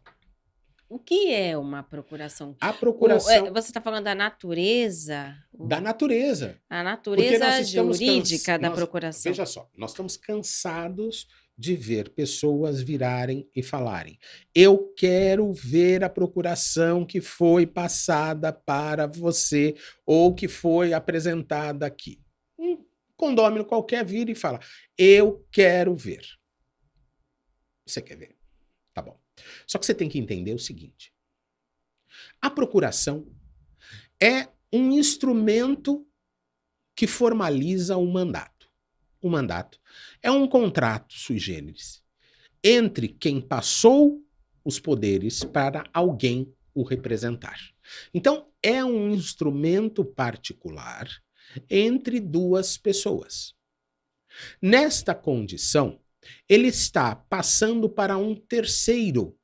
[0.87, 2.55] O que é uma procuração?
[2.61, 3.43] A procuração.
[3.43, 5.35] O, é, você está falando da natureza?
[5.51, 6.59] Da natureza.
[6.69, 8.59] A natureza jurídica cansa...
[8.59, 9.31] da nós, procuração.
[9.31, 14.19] Veja só, nós estamos cansados de ver pessoas virarem e falarem:
[14.53, 22.24] eu quero ver a procuração que foi passada para você ou que foi apresentada aqui
[23.15, 24.59] condômino qualquer vira e fala:
[24.97, 26.25] Eu quero ver.
[27.85, 28.35] Você quer ver?
[28.93, 29.19] Tá bom.
[29.67, 31.13] Só que você tem que entender o seguinte:
[32.41, 33.27] a procuração
[34.21, 36.07] é um instrumento
[36.95, 38.69] que formaliza um mandato.
[39.21, 39.79] O mandato
[40.21, 42.05] é um contrato sui generis
[42.67, 44.25] entre quem passou
[44.63, 47.59] os poderes para alguém o representar.
[48.11, 51.07] Então, é um instrumento particular
[51.69, 53.53] entre duas pessoas.
[54.61, 55.99] Nesta condição,
[56.49, 59.37] ele está passando para um terceiro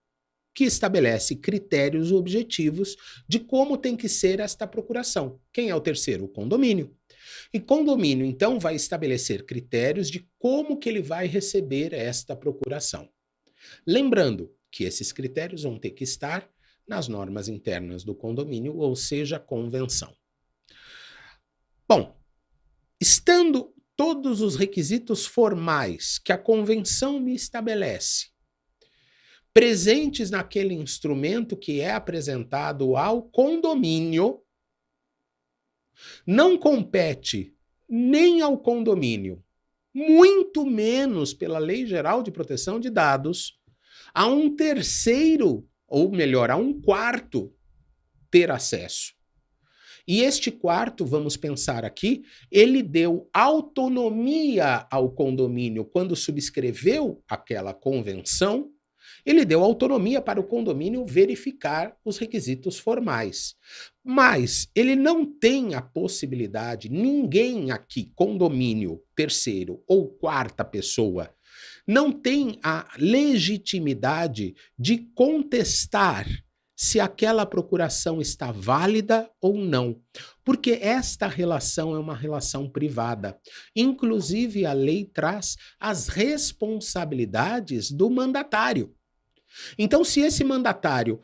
[0.53, 5.39] que estabelece critérios objetivos de como tem que ser esta procuração.
[5.53, 6.25] Quem é o terceiro?
[6.25, 6.95] O condomínio.
[7.53, 13.09] E condomínio, então, vai estabelecer critérios de como que ele vai receber esta procuração.
[13.85, 16.49] Lembrando que esses critérios vão ter que estar
[16.87, 20.15] nas normas internas do condomínio, ou seja, convenção.
[21.93, 22.17] Bom,
[23.01, 28.27] estando todos os requisitos formais que a convenção me estabelece
[29.53, 34.41] presentes naquele instrumento que é apresentado ao condomínio,
[36.25, 37.53] não compete
[37.89, 39.43] nem ao condomínio,
[39.93, 43.59] muito menos pela Lei Geral de Proteção de Dados,
[44.13, 47.53] a um terceiro, ou melhor, a um quarto,
[48.29, 49.19] ter acesso.
[50.07, 58.69] E este quarto, vamos pensar aqui, ele deu autonomia ao condomínio quando subscreveu aquela convenção.
[59.25, 63.55] Ele deu autonomia para o condomínio verificar os requisitos formais.
[64.03, 71.31] Mas ele não tem a possibilidade, ninguém aqui, condomínio terceiro ou quarta pessoa,
[71.85, 76.27] não tem a legitimidade de contestar
[76.83, 80.01] se aquela procuração está válida ou não,
[80.43, 83.39] porque esta relação é uma relação privada.
[83.75, 88.95] Inclusive, a lei traz as responsabilidades do mandatário.
[89.77, 91.21] Então, se esse mandatário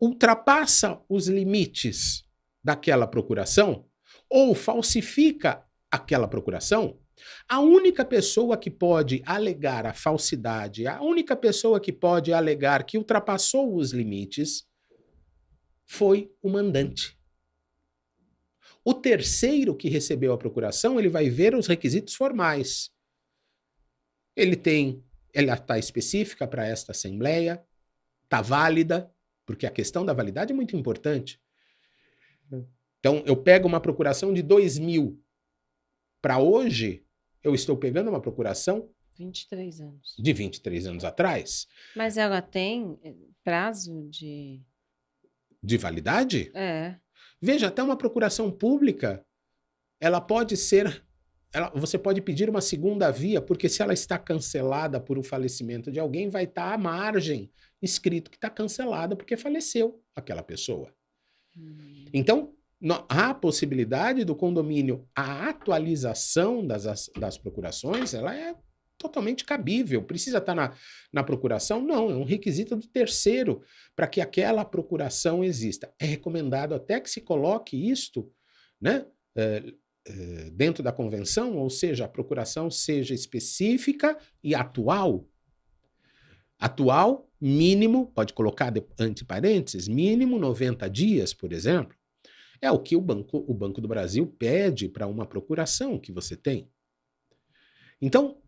[0.00, 2.24] ultrapassa os limites
[2.64, 3.86] daquela procuração
[4.28, 6.98] ou falsifica aquela procuração,
[7.48, 12.98] a única pessoa que pode alegar a falsidade, a única pessoa que pode alegar que
[12.98, 14.65] ultrapassou os limites
[15.86, 17.16] foi o mandante.
[18.84, 22.90] O terceiro que recebeu a procuração, ele vai ver os requisitos formais.
[24.34, 27.64] Ele tem, ela está específica para esta assembleia,
[28.24, 29.10] está válida,
[29.44, 31.40] porque a questão da validade é muito importante.
[32.98, 35.22] Então, eu pego uma procuração de 2 mil.
[36.20, 37.04] Para hoje,
[37.42, 40.14] eu estou pegando uma procuração 23 anos.
[40.18, 44.60] de 23 anos atrás, Mas ela tem eh, prazo de.
[45.66, 46.94] De validade, É.
[47.42, 49.24] veja, até uma procuração pública,
[50.00, 51.04] ela pode ser.
[51.52, 55.90] ela- você pode pedir uma segunda via, porque se ela está cancelada por o falecimento
[55.90, 57.50] de alguém, vai estar à margem
[57.80, 60.92] escrito que está cancelada porque faleceu aquela pessoa.
[61.56, 62.04] Hum.
[62.12, 62.52] Então,
[63.08, 68.54] há a possibilidade do condomínio, a atualização das, as- das procurações, ela é
[69.06, 70.02] totalmente cabível.
[70.02, 70.74] Precisa estar na,
[71.12, 71.80] na procuração?
[71.80, 73.62] Não, é um requisito do terceiro
[73.94, 75.92] para que aquela procuração exista.
[75.98, 78.30] É recomendado até que se coloque isto
[78.80, 79.62] né, é,
[80.06, 85.26] é, dentro da convenção, ou seja, a procuração seja específica e atual.
[86.58, 91.96] Atual, mínimo, pode colocar entre parênteses, mínimo 90 dias, por exemplo.
[92.60, 96.34] É o que o Banco, o Banco do Brasil pede para uma procuração que você
[96.34, 96.70] tem.
[98.00, 98.38] Então,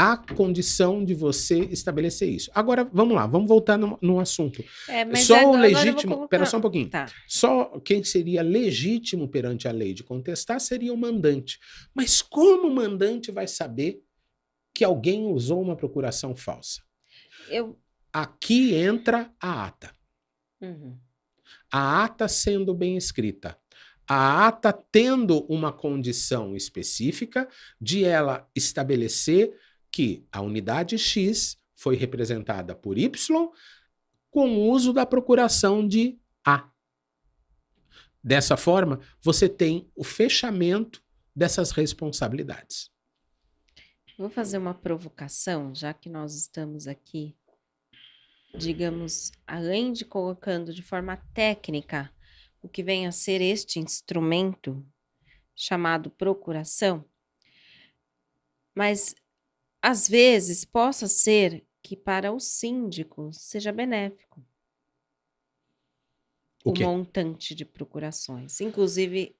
[0.00, 2.50] há condição de você estabelecer isso.
[2.54, 4.64] Agora, vamos lá, vamos voltar no, no assunto.
[4.88, 6.14] É, Só o eu vou legítimo.
[6.14, 6.88] colocar- Pera só um pouquinho.
[6.88, 7.06] Tá.
[7.28, 11.58] Só quem seria legítimo perante a lei de contestar seria o mandante.
[11.94, 14.02] Mas como o mandante vai saber
[14.74, 16.80] que alguém usou uma procuração falsa?
[17.48, 17.78] Eu.
[18.12, 19.92] Aqui entra a ata.
[20.60, 20.96] Uhum.
[21.70, 23.56] A ata sendo bem escrita.
[24.08, 27.48] A ata tendo uma condição específica
[27.80, 29.52] de ela estabelecer
[29.90, 33.10] que a unidade X foi representada por Y
[34.30, 36.70] com o uso da procuração de A.
[38.22, 41.02] Dessa forma, você tem o fechamento
[41.34, 42.90] dessas responsabilidades.
[44.18, 47.34] Vou fazer uma provocação, já que nós estamos aqui,
[48.54, 52.12] digamos, além de colocando de forma técnica
[52.62, 54.86] o que vem a ser este instrumento
[55.56, 57.04] chamado procuração,
[58.74, 59.14] mas
[59.82, 64.44] às vezes possa ser que para o síndico seja benéfico.
[66.64, 69.34] O o montante de procurações, inclusive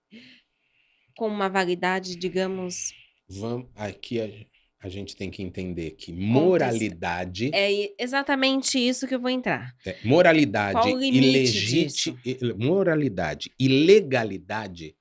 [1.16, 2.92] com uma validade, digamos,
[3.28, 9.20] Vamos, aqui a, a gente tem que entender que moralidade, é exatamente isso que eu
[9.20, 9.74] vou entrar.
[9.86, 11.86] é, moralidade e
[12.24, 14.96] e- moralidade e legalidade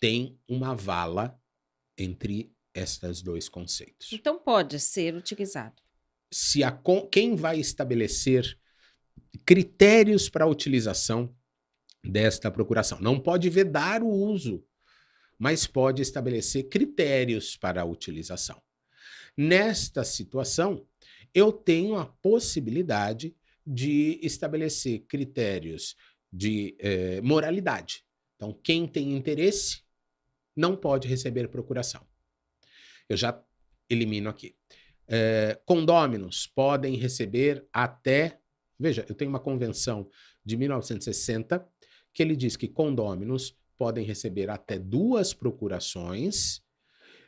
[0.00, 1.38] tem uma vala
[1.98, 4.12] entre estes dois conceitos.
[4.12, 5.80] Então pode ser utilizado.
[6.32, 6.76] Se a,
[7.10, 8.58] quem vai estabelecer
[9.46, 11.34] critérios para a utilização
[12.02, 14.64] desta procuração não pode vedar o uso,
[15.38, 18.60] mas pode estabelecer critérios para a utilização.
[19.36, 20.86] Nesta situação,
[21.32, 23.34] eu tenho a possibilidade
[23.66, 25.96] de estabelecer critérios
[26.32, 28.04] de eh, moralidade.
[28.36, 29.82] Então, quem tem interesse
[30.54, 32.06] não pode receber procuração.
[33.08, 33.42] Eu já
[33.88, 34.54] elimino aqui.
[35.06, 38.40] Eh, condôminos podem receber até.
[38.78, 40.08] Veja, eu tenho uma convenção
[40.44, 41.66] de 1960
[42.12, 46.62] que ele diz que condôminos podem receber até duas procurações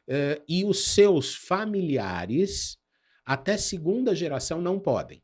[0.09, 2.79] eh, e os seus familiares,
[3.25, 5.23] até segunda geração, não podem.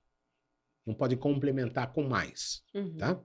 [0.85, 2.63] Não podem complementar com mais.
[2.75, 2.97] Uhum.
[2.97, 3.23] Tá?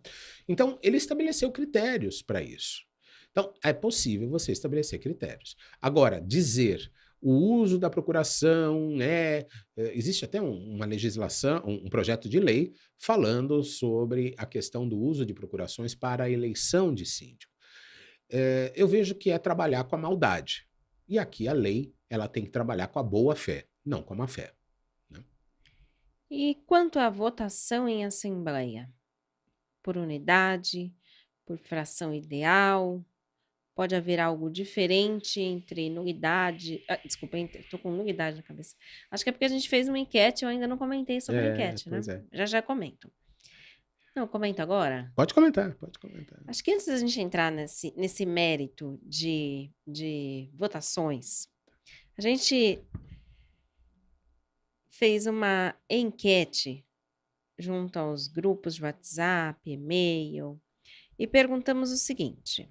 [0.48, 2.86] Então, ele estabeleceu critérios para isso.
[3.32, 5.56] Então, é possível você estabelecer critérios.
[5.82, 9.46] Agora, dizer o uso da procuração é.
[9.76, 14.98] Existe até um- uma legislação, um, um projeto de lei falando sobre a questão do
[14.98, 17.52] uso de procurações para a eleição de síndico.
[18.30, 20.68] É, eu vejo que é trabalhar com a maldade.
[21.08, 24.18] E aqui a lei ela tem que trabalhar com a boa fé, não com a
[24.18, 24.54] má fé.
[26.30, 28.92] E quanto à votação em assembleia?
[29.82, 30.94] Por unidade,
[31.46, 33.02] por fração ideal?
[33.78, 36.84] Pode haver algo diferente entre nulidade.
[36.90, 38.76] Ah, desculpa, estou com nulidade na cabeça.
[39.12, 41.44] Acho que é porque a gente fez uma enquete, eu ainda não comentei sobre a
[41.44, 42.02] É, enquete, né?
[42.10, 42.38] é.
[42.38, 43.12] Já já comento.
[44.16, 45.12] Não, comento agora.
[45.16, 46.40] Pode comentar, pode comentar.
[46.48, 51.48] Acho que antes da gente entrar nesse, nesse mérito de, de votações,
[52.18, 52.82] a gente
[54.90, 56.84] fez uma enquete
[57.60, 60.60] junto aos grupos de WhatsApp, e-mail,
[61.20, 62.68] e perguntamos o seguinte: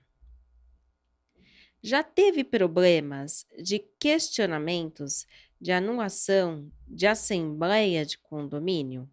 [1.87, 5.25] já teve problemas de questionamentos
[5.61, 9.09] de anulação de assembleia de condomínio?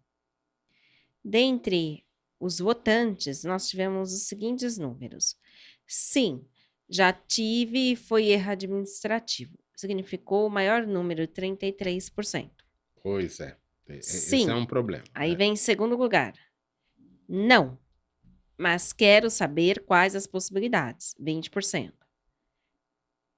[1.24, 2.04] Dentre
[2.40, 5.36] os votantes, nós tivemos os seguintes números.
[5.86, 6.44] Sim,
[6.88, 9.56] já tive e foi erro administrativo.
[9.76, 12.50] Significou o maior número, 33%.
[13.00, 13.56] Pois é.
[13.86, 13.94] Sim.
[13.98, 15.04] Esse é um problema.
[15.14, 15.36] Aí né?
[15.36, 16.34] vem em segundo lugar.
[17.28, 17.78] Não,
[18.58, 22.03] mas quero saber quais as possibilidades, 20%.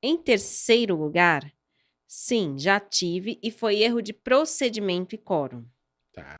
[0.03, 1.53] Em terceiro lugar,
[2.09, 5.64] Sim, já tive e foi erro de procedimento e quórum.
[6.12, 6.38] Tá.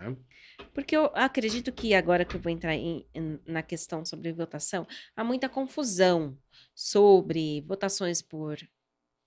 [0.72, 4.86] Porque eu acredito que agora que eu vou entrar em- em- na questão sobre votação,
[5.14, 6.38] há muita confusão
[6.74, 8.57] sobre votações por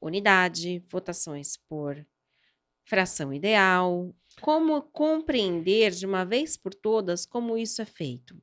[0.01, 2.05] unidade, votações por
[2.85, 4.15] fração ideal.
[4.41, 8.41] Como compreender de uma vez por todas como isso é feito?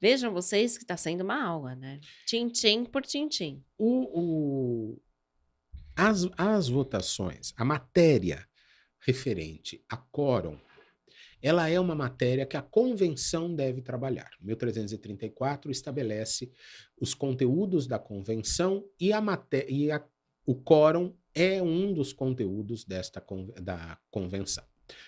[0.00, 2.00] Vejam vocês que está sendo uma aula, né?
[2.26, 3.62] Tintim por tintim.
[3.76, 5.02] O, o-
[5.96, 8.46] as, as votações, a matéria
[9.00, 10.58] referente a quórum,
[11.42, 14.30] ela é uma matéria que a convenção deve trabalhar.
[14.40, 16.50] O 1334 estabelece
[17.00, 20.04] os conteúdos da convenção e, a maté e a-
[20.46, 24.64] o quórum é um dos conteúdos desta con- da convenção.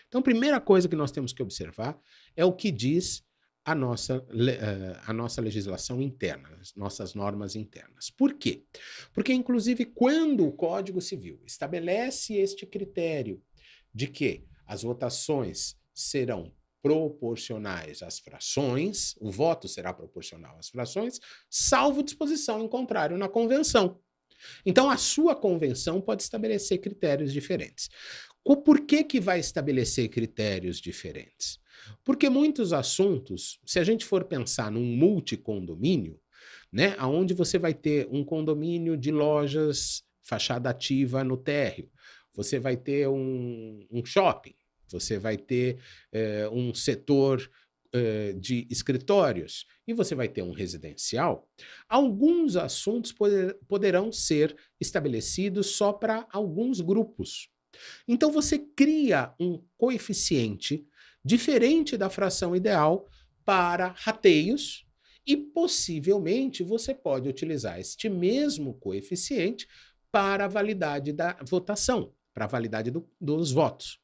[0.09, 1.99] Então, a primeira coisa que nós temos que observar
[2.37, 3.25] é o que diz
[3.65, 8.11] a nossa, eh, a nossa legislação interna, as nossas normas internas.
[8.11, 8.65] Por quê?
[9.13, 13.41] Porque, inclusive, quando o Código Civil estabelece este critério
[13.95, 16.53] de que as votações serão
[16.83, 24.01] proporcionais às frações, o voto será proporcional às frações, salvo disposição em contrário na convenção.
[24.67, 27.89] Então, a sua convenção pode estabelecer critérios diferentes.
[28.65, 31.62] Por que, que vai estabelecer critérios diferentes?
[32.05, 36.19] Porque muitos assuntos, se a gente for pensar num multicondomínio,
[36.73, 41.91] né, aonde você vai ter um condomínio de lojas, fachada ativa no térreo,
[42.35, 44.55] você vai ter um, um shopping,
[44.89, 45.79] você vai ter
[46.13, 47.51] eh, um setor
[47.93, 51.49] eh, de escritórios e você vai ter um residencial,
[51.89, 57.51] alguns assuntos poder- poderão ser estabelecidos só para alguns grupos.
[58.07, 60.87] Então você cria um coeficiente
[61.25, 63.09] diferente da fração ideal
[63.45, 64.87] para rateios
[65.27, 69.69] e possivelmente você pode utilizar este mesmo coeficiente
[70.11, 74.01] para a validade da votação, para a validade do- dos votos.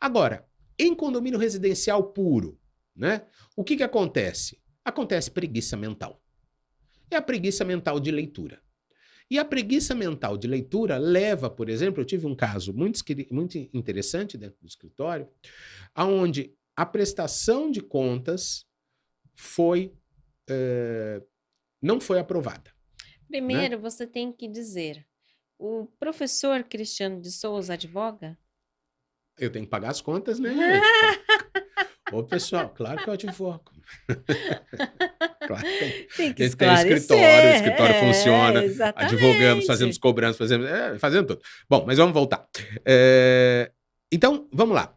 [0.00, 0.46] Agora,
[0.78, 2.58] em condomínio residencial puro,
[2.94, 3.26] né?
[3.56, 4.60] O que, que acontece?
[4.84, 6.22] Acontece preguiça mental.
[7.10, 8.62] É a preguiça mental de leitura.
[9.32, 13.56] E a preguiça mental de leitura leva, por exemplo, eu tive um caso muito, muito
[13.72, 15.26] interessante dentro do escritório,
[15.94, 18.66] aonde a prestação de contas
[19.34, 19.90] foi
[20.50, 21.22] eh,
[21.80, 22.74] não foi aprovada.
[23.26, 25.02] Primeiro, você tem que dizer:
[25.58, 28.38] o professor Cristiano de Souza advoga?
[29.38, 30.52] Eu tenho que pagar as contas, né?
[32.12, 33.72] Ô, pessoal, claro que eu advogo.
[35.48, 35.90] claro que tem.
[35.90, 36.96] Tem que Ele tem esclarecer.
[36.96, 39.14] escritório, o escritório funciona, exatamente.
[39.14, 41.42] Advogamos, fazemos cobranças, fazemos, é, fazendo tudo.
[41.68, 42.46] Bom, mas vamos voltar.
[42.84, 43.70] É,
[44.10, 44.96] então, vamos lá.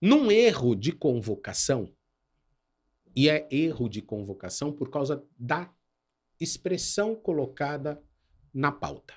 [0.00, 1.92] Num erro de convocação,
[3.16, 5.68] e é erro de convocação por causa da
[6.40, 8.00] expressão colocada
[8.54, 9.14] na pauta.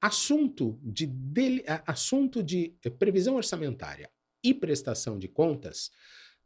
[0.00, 4.10] Assunto de, dele- assunto de previsão orçamentária
[4.42, 5.90] e prestação de contas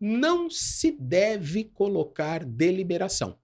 [0.01, 3.39] não se deve colocar deliberação.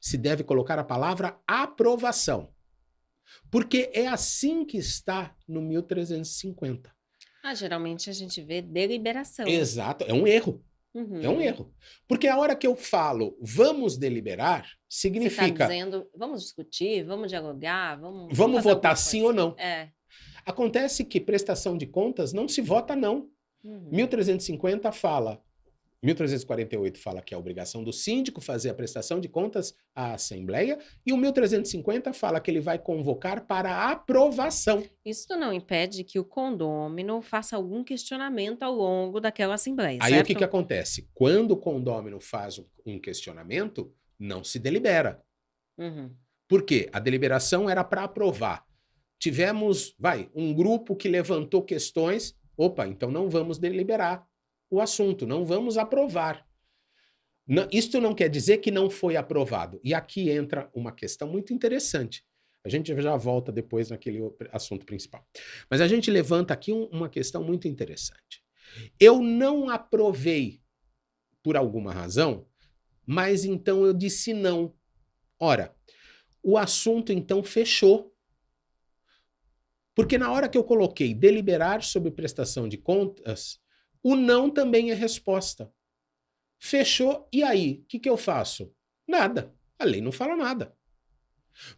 [0.00, 2.52] Se deve colocar a palavra aprovação.
[3.50, 6.94] Porque é assim que está no 1350.
[7.42, 9.46] Ah, geralmente a gente vê deliberação.
[9.46, 10.64] Exato, é um erro.
[10.92, 11.20] Uhum.
[11.20, 11.72] É um erro.
[12.08, 17.28] Porque a hora que eu falo vamos deliberar, Você está significa dizendo, vamos discutir, vamos
[17.28, 18.36] dialogar, vamos.
[18.36, 19.54] vamos fazer votar sim ou não.
[19.58, 19.90] É.
[20.44, 23.28] Acontece que prestação de contas não se vota não.
[23.66, 23.88] Uhum.
[23.90, 25.42] 1350 fala,
[26.02, 30.78] 1348 fala que é a obrigação do síndico fazer a prestação de contas à Assembleia,
[31.04, 34.84] e o 1350 fala que ele vai convocar para aprovação.
[35.04, 40.14] Isso não impede que o condômino faça algum questionamento ao longo daquela assembleia, Aí o
[40.16, 40.26] certo?
[40.28, 41.08] que, que acontece?
[41.12, 45.20] Quando o condômino faz um- um questionamento, não se delibera.
[45.76, 46.10] Uhum.
[46.48, 46.88] Por quê?
[46.92, 48.64] A deliberação era para aprovar.
[49.18, 52.36] Tivemos, vai, um grupo que levantou questões.
[52.56, 54.26] Opa, então não vamos deliberar
[54.70, 56.46] o assunto, não vamos aprovar.
[57.46, 59.80] Não- isto não quer dizer que não foi aprovado.
[59.84, 62.24] E aqui entra uma questão muito interessante.
[62.64, 64.20] A gente já volta depois naquele
[64.52, 65.24] assunto principal.
[65.70, 68.42] Mas a gente levanta aqui um- uma questão muito interessante.
[68.98, 70.60] Eu não aprovei
[71.42, 72.44] por alguma razão,
[73.06, 74.74] mas então eu disse não.
[75.38, 75.72] Ora,
[76.42, 78.12] o assunto então fechou.
[79.96, 83.58] Porque na hora que eu coloquei deliberar sobre prestação de contas,
[84.02, 85.72] o não também é resposta.
[86.58, 87.80] Fechou, e aí?
[87.82, 88.70] O que, que eu faço?
[89.08, 89.54] Nada.
[89.78, 90.76] A lei não fala nada.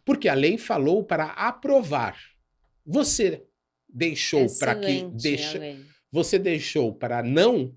[0.03, 2.19] Porque a lei falou para aprovar.
[2.85, 3.47] Você
[3.87, 5.61] deixou para que deixa,
[6.11, 7.73] você deixou para não,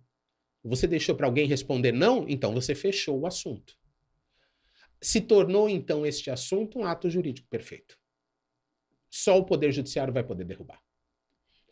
[0.64, 3.78] você deixou para alguém responder não, então você fechou o assunto.
[5.00, 8.01] Se tornou então este assunto um ato jurídico perfeito.
[9.14, 10.80] Só o Poder Judiciário vai poder derrubar.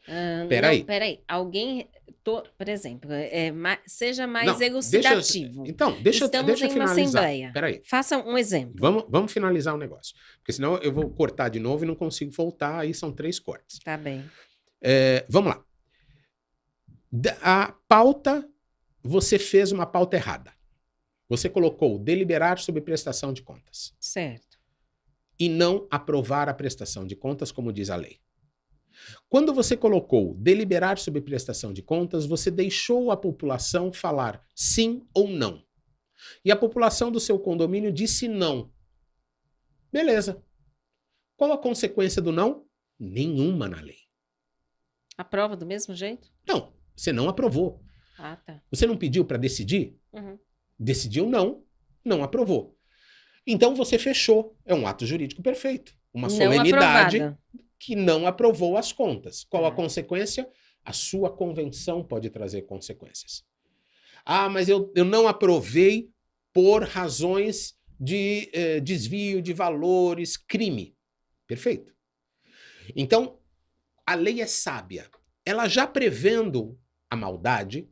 [0.07, 0.78] Ah, Peraí.
[0.80, 1.22] Não, peraí.
[1.28, 1.88] Alguém,
[2.24, 5.62] tô- por exemplo, é, ma- seja mais Não, elucidativo.
[5.62, 7.22] Deixa, então, deixa, eu- Estamos deixa eu finalizar.
[7.22, 7.51] assembleia.
[7.53, 7.82] Peraí.
[7.84, 8.74] Faça um exemplo.
[8.78, 10.14] Vamos, vamos finalizar o negócio.
[10.38, 13.78] Porque senão eu vou cortar de novo e não consigo voltar, aí são três cortes.
[13.78, 14.24] Tá bem.
[14.82, 15.64] É, vamos lá.
[17.43, 18.47] A pauta,
[19.03, 20.53] você fez uma pauta errada.
[21.28, 24.49] Você colocou deliberar sobre prestação de contas Certo.
[25.41, 28.20] E não aprovar a prestação de contas, como diz a lei.
[29.30, 35.26] Quando você colocou deliberar sobre prestação de contas, você deixou a população falar sim ou
[35.26, 35.64] não.
[36.45, 38.70] E a população do seu condomínio disse não.
[39.91, 40.45] Beleza.
[41.36, 42.66] Qual a consequência do não?
[42.99, 44.01] Nenhuma na lei.
[45.16, 46.30] Aprova do mesmo jeito?
[46.47, 47.82] Não, você não aprovou.
[48.18, 48.62] Ah, tá.
[48.70, 49.99] Você não pediu para decidir?
[50.12, 50.38] Uhum.
[50.78, 51.64] Decidiu não,
[52.05, 52.78] não aprovou.
[53.47, 54.57] Então você fechou.
[54.64, 55.95] É um ato jurídico perfeito.
[56.12, 57.38] Uma Não solenidade aprovada.
[57.78, 59.45] que não aprovou as contas.
[59.45, 59.76] Qual a Tá.
[59.76, 60.49] consequência?
[60.84, 63.45] A sua convenção pode trazer consequências.
[64.24, 66.11] Ah, mas eu, eu não aprovei
[66.53, 70.97] por razões de eh, desvio de valores, crime.
[71.47, 71.93] Perfeito.
[72.95, 73.38] Então,
[74.07, 75.09] a lei é sábia.
[75.45, 76.78] Ela já prevendo
[77.09, 77.88] a maldade,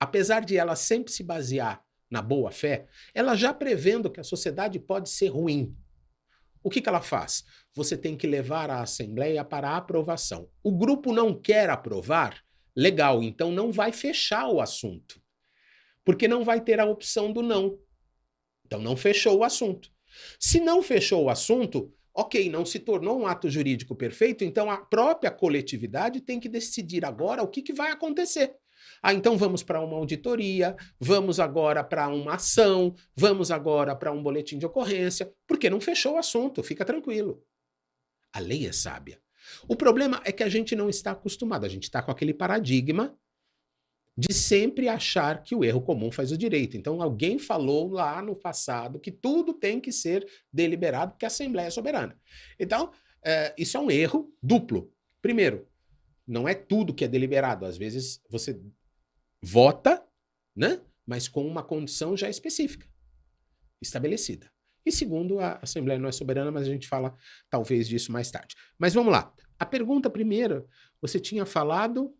[0.00, 1.83] apesar de ela sempre se basear
[2.14, 5.76] na boa fé, ela já prevendo que a sociedade pode ser ruim.
[6.62, 7.44] O que, que ela faz?
[7.74, 10.48] Você tem que levar a Assembleia para a aprovação.
[10.62, 12.40] O grupo não quer aprovar?
[12.74, 15.20] Legal, então não vai fechar o assunto.
[16.04, 17.80] Porque não vai ter a opção do não.
[18.64, 19.90] Então não fechou o assunto.
[20.38, 24.76] Se não fechou o assunto, ok, não se tornou um ato jurídico perfeito, então a
[24.76, 28.54] própria coletividade tem que decidir agora o que, que vai acontecer.
[29.06, 34.22] Ah, então vamos para uma auditoria, vamos agora para uma ação, vamos agora para um
[34.22, 37.44] boletim de ocorrência, porque não fechou o assunto, fica tranquilo.
[38.32, 39.20] A lei é sábia.
[39.68, 43.14] O problema é que a gente não está acostumado, a gente está com aquele paradigma
[44.16, 46.74] de sempre achar que o erro comum faz o direito.
[46.74, 51.66] Então, alguém falou lá no passado que tudo tem que ser deliberado porque a Assembleia
[51.66, 52.18] é soberana.
[52.58, 52.90] Então,
[53.22, 54.90] eh, isso é um erro duplo.
[55.20, 55.68] Primeiro,
[56.26, 57.66] não é tudo que é deliberado.
[57.66, 58.58] Às vezes você
[59.44, 60.02] vota,
[60.56, 60.80] né?
[61.06, 62.86] Mas com uma condição já específica,
[63.80, 64.50] estabelecida.
[64.86, 67.14] E segundo, a Assembleia não é soberana, mas a gente fala
[67.50, 68.54] talvez disso mais tarde.
[68.78, 69.32] Mas vamos lá.
[69.58, 70.66] A pergunta primeira,
[71.00, 72.14] você tinha falado.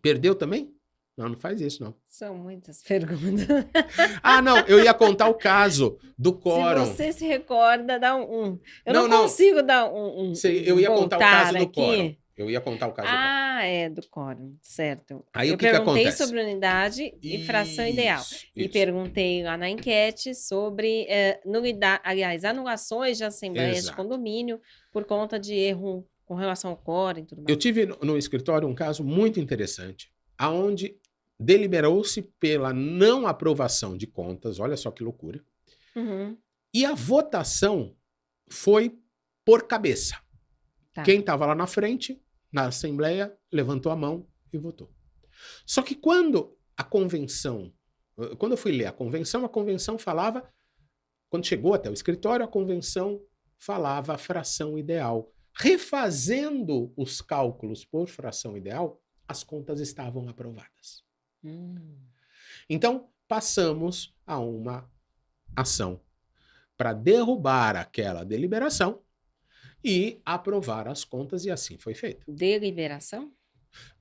[0.00, 0.74] Perdeu também?
[1.16, 1.94] Não, não faz isso, não.
[2.06, 3.46] São muitas perguntas.
[4.22, 6.86] Ah, não, eu ia contar o caso do quórum.
[6.86, 8.22] Se você se recorda, dá um.
[8.52, 8.60] um.
[8.86, 9.22] Eu não, Não, não.
[9.22, 10.30] consigo dar um.
[10.30, 11.74] um Sei, eu ia contar o caso voltar do aqui.
[11.80, 12.16] quórum.
[12.36, 13.24] Eu ia contar o caso do quórum.
[13.54, 15.24] Ah, é, do quórum, certo.
[15.34, 16.24] Aí eu o que que perguntei acontece?
[16.24, 18.20] sobre unidade e fração ideal.
[18.20, 23.96] Isso, E perguntei lá na enquete sobre eh, nulidade, aliás, anulações de assembleias de Exato.
[23.96, 24.60] condomínio
[24.92, 27.48] por conta de erro com relação ao quórum e tudo mais.
[27.50, 30.96] Eu tive no, no escritório um caso muito interessante, aonde
[31.38, 35.42] deliberou-se pela não aprovação de contas, olha só que loucura,
[35.94, 36.38] Uhum,
[36.72, 37.94] e a votação
[38.48, 38.96] foi
[39.44, 40.16] por cabeça.
[40.94, 41.02] Tá.
[41.02, 42.18] Quem estava lá na frente,
[42.52, 44.92] na Assembleia, levantou a mão e votou.
[45.64, 47.72] Só que quando a convenção,
[48.18, 50.48] eh, quando eu fui ler a convenção, a convenção falava,
[51.30, 53.20] quando chegou até o escritório, a convenção
[53.56, 55.32] falava a fração ideal.
[55.54, 61.04] Refazendo os cálculos por fração ideal, as contas estavam aprovadas.
[61.42, 61.96] hum.
[62.68, 64.90] Então, passamos a uma
[65.56, 66.00] ação
[66.76, 69.01] para derrubar aquela deliberação
[69.84, 72.24] e aprovar as contas, e assim foi feito.
[72.30, 73.32] Deliberação?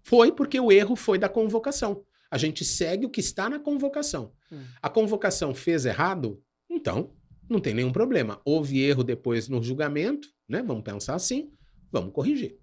[0.02, 2.04] Foi porque o erro foi da convocação.
[2.30, 4.34] A gente segue o que está na convocação.
[4.52, 4.64] Hum.
[4.82, 6.42] A convocação fez errado?
[6.70, 7.14] Então,
[7.50, 8.42] não tem nenhum problema.
[8.46, 10.64] Houve erro depois no julgamento, né?
[10.64, 11.52] Vamos pensar assim,
[11.92, 12.58] vamos corrigir.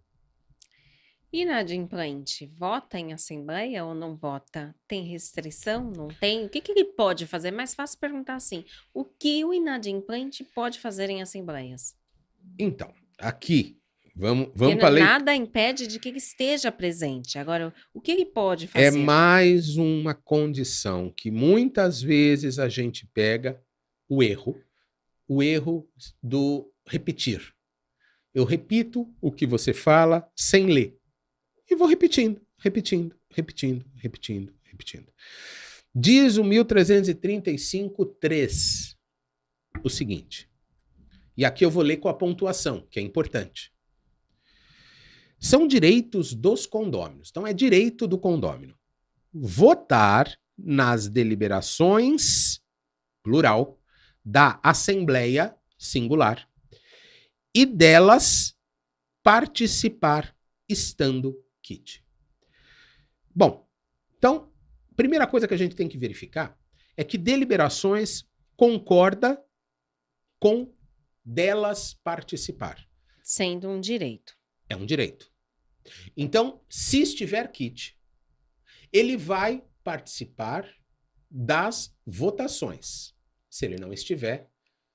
[1.30, 4.74] Inadimplente, vota em assembleia ou não vota?
[4.86, 5.90] Tem restrição?
[5.90, 6.46] Não tem?
[6.46, 7.50] O que, que ele pode fazer?
[7.50, 8.64] Mais fácil perguntar assim:
[8.94, 11.94] o que o inadimplente pode fazer em assembleias?
[12.58, 13.78] Então, aqui,
[14.14, 15.02] vamos, vamos para lei.
[15.02, 17.38] nada impede de que ele esteja presente.
[17.38, 18.98] Agora, o que ele pode É fazer?
[18.98, 23.62] mais uma condição que muitas vezes a gente pega
[24.08, 24.58] o erro,
[25.26, 25.86] o erro
[26.22, 27.52] do repetir.
[28.34, 30.96] Eu repito o que você fala sem ler.
[31.70, 35.12] E vou repetindo, repetindo, repetindo, repetindo, repetindo.
[35.94, 38.96] Diz o 1335.3
[39.82, 40.48] o seguinte.
[41.38, 43.72] E aqui eu vou ler com a pontuação, que é importante.
[45.38, 47.28] São direitos dos condôminos.
[47.30, 48.76] Então, é direito do condômino
[49.32, 52.60] votar nas deliberações,
[53.22, 53.80] plural,
[54.24, 56.50] da Assembleia, singular,
[57.54, 58.56] e delas
[59.22, 60.36] participar
[60.68, 62.04] estando kit.
[63.32, 63.70] Bom,
[64.16, 64.52] então,
[64.96, 66.58] primeira coisa que a gente tem que verificar
[66.96, 68.24] é que deliberações
[68.56, 69.40] concorda
[70.40, 70.76] com
[71.28, 72.82] delas participar.
[73.22, 74.34] Sendo um direito.
[74.68, 75.30] É um direito.
[76.16, 77.98] Então, se estiver kit,
[78.90, 80.66] ele vai participar
[81.30, 83.14] das votações.
[83.50, 84.48] Se ele não estiver,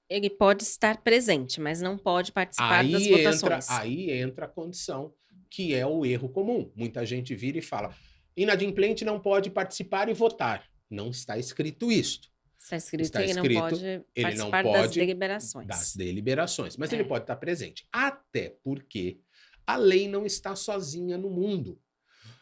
[0.09, 3.79] ele pode estar presente, mas não pode participar aí das entra, votações.
[3.79, 5.13] aí entra a condição
[5.49, 6.71] que é o erro comum.
[6.75, 7.95] Muita gente vira e fala:
[8.35, 10.67] inadimplente não pode participar e votar.
[10.89, 12.32] Não está escrito isto.
[12.63, 15.67] Está escrito Está que ele escrito, não pode ele não participar das pode deliberações.
[15.67, 16.77] Das deliberações.
[16.77, 16.95] Mas É.
[16.95, 17.85] ele pode estar presente.
[17.91, 19.19] Até porque
[19.67, 21.79] a lei não está sozinha no mundo.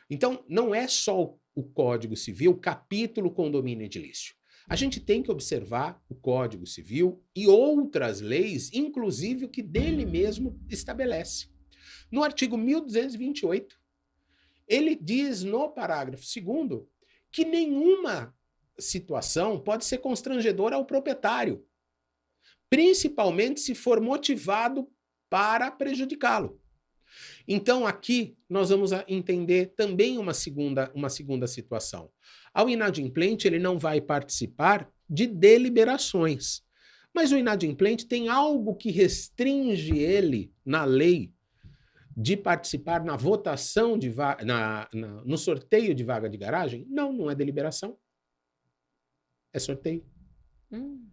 [0.09, 4.36] Então, não é só o- o Código Civil, capítulo condomínio edilício.
[4.69, 10.05] A gente tem que observar o Código Civil e outras leis, inclusive o que dele
[10.05, 11.47] mesmo estabelece.
[12.11, 13.80] No artigo 1228,
[14.67, 16.86] ele diz no parágrafo 2
[17.32, 18.34] que nenhuma
[18.82, 21.63] situação pode ser constrangedora ao proprietário,
[22.69, 24.88] principalmente se for motivado
[25.29, 26.59] para prejudicá-lo.
[27.47, 32.09] Então aqui nós vamos entender também uma segunda, uma segunda situação.
[32.53, 36.61] Ao inadimplente, ele não vai participar de deliberações.
[37.13, 41.34] Mas o inadimplente tem algo que restringe ele na lei
[42.15, 44.09] de participar na votação de
[44.45, 46.86] na, na- no sorteio de vaga de garagem?
[46.89, 47.97] Não, não é deliberação.
[49.54, 50.06] É sorteio.
[50.72, 51.08] Hum,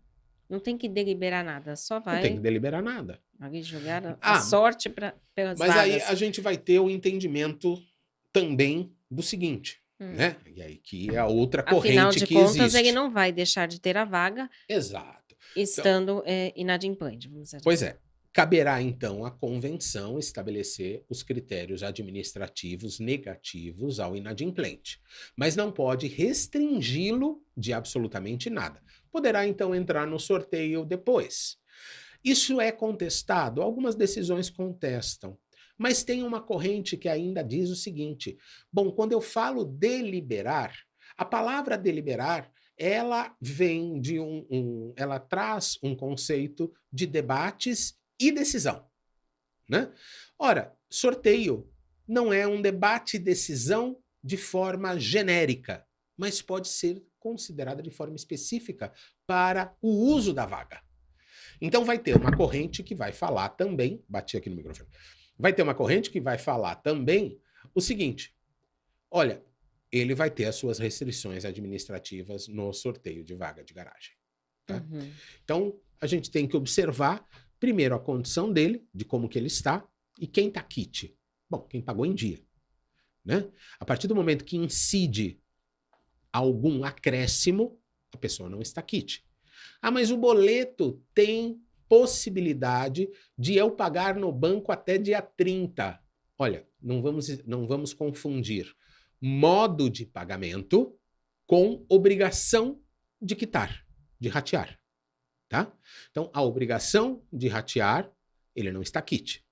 [0.49, 3.21] não tem que deliberar nada, só Não vai tem que deliberar nada.
[3.41, 6.09] ali jogar a, Ah, sorte pra, pelas Mas aí vagas.
[6.11, 7.77] a gente vai ter o entendimento
[8.33, 10.13] também do seguinte, Hum.
[10.13, 10.37] né?
[10.55, 12.79] E aí que é a outra corrente Afinal de que contas, existe.
[12.79, 15.37] ele não vai deixar de ter a vaga Exato.
[15.57, 17.93] estando é, inadimplente, vamos dizer Pois assim.
[17.93, 17.99] é.
[18.33, 25.01] Caberá então à convenção estabelecer os critérios administrativos negativos ao inadimplente,
[25.37, 28.81] mas não pode restringi-lo de absolutamente nada.
[29.11, 31.57] Poderá então entrar no sorteio depois.
[32.23, 35.39] Isso é contestado, algumas decisões contestam,
[35.77, 38.37] mas tem uma corrente que ainda diz o seguinte:
[38.73, 40.77] bom, quando eu falo deliberar,
[41.17, 42.51] a palavra deliberar
[42.81, 48.87] ela vem de um, um- ela traz um conceito de debates e decisão,
[49.69, 49.93] né?
[50.39, 51.71] Ora, sorteio
[52.07, 58.17] não é um debate e decisão de forma genérica, mas pode ser considerada de forma
[58.17, 58.93] específica
[59.27, 60.83] para o uso da vaga.
[61.61, 64.89] Então vai ter uma corrente que vai falar também, bati aqui no microfone.
[65.39, 67.41] Vai ter uma corrente que vai falar também
[67.75, 68.35] o seguinte:
[69.11, 69.45] olha,
[69.91, 74.13] ele vai ter as suas restrições administrativas no sorteio de vaga de garagem.
[74.67, 74.85] tá?
[74.91, 75.13] Uhum.
[75.43, 77.27] Então, a gente tem que observar,
[77.59, 79.87] primeiro, a condição dele, de como que ele está,
[80.19, 81.17] e quem está kit.
[81.49, 82.41] Bom, quem pagou em dia.
[83.25, 83.49] Né?
[83.79, 85.41] A partir do momento que incide
[86.33, 87.81] algum acréscimo,
[88.13, 89.25] a pessoa não está kit.
[89.81, 95.99] Ah, mas o boleto tem possibilidade de eu pagar no banco até dia 30.
[96.39, 98.75] Olha, não vamos, não vamos confundir
[99.21, 100.97] modo de pagamento
[101.47, 102.81] com obrigação
[103.21, 103.85] de quitar,
[104.21, 104.78] de ratear
[105.49, 105.73] tá?
[106.11, 108.11] Então, a obrigação de ratear,
[108.55, 109.45] ele não está kit.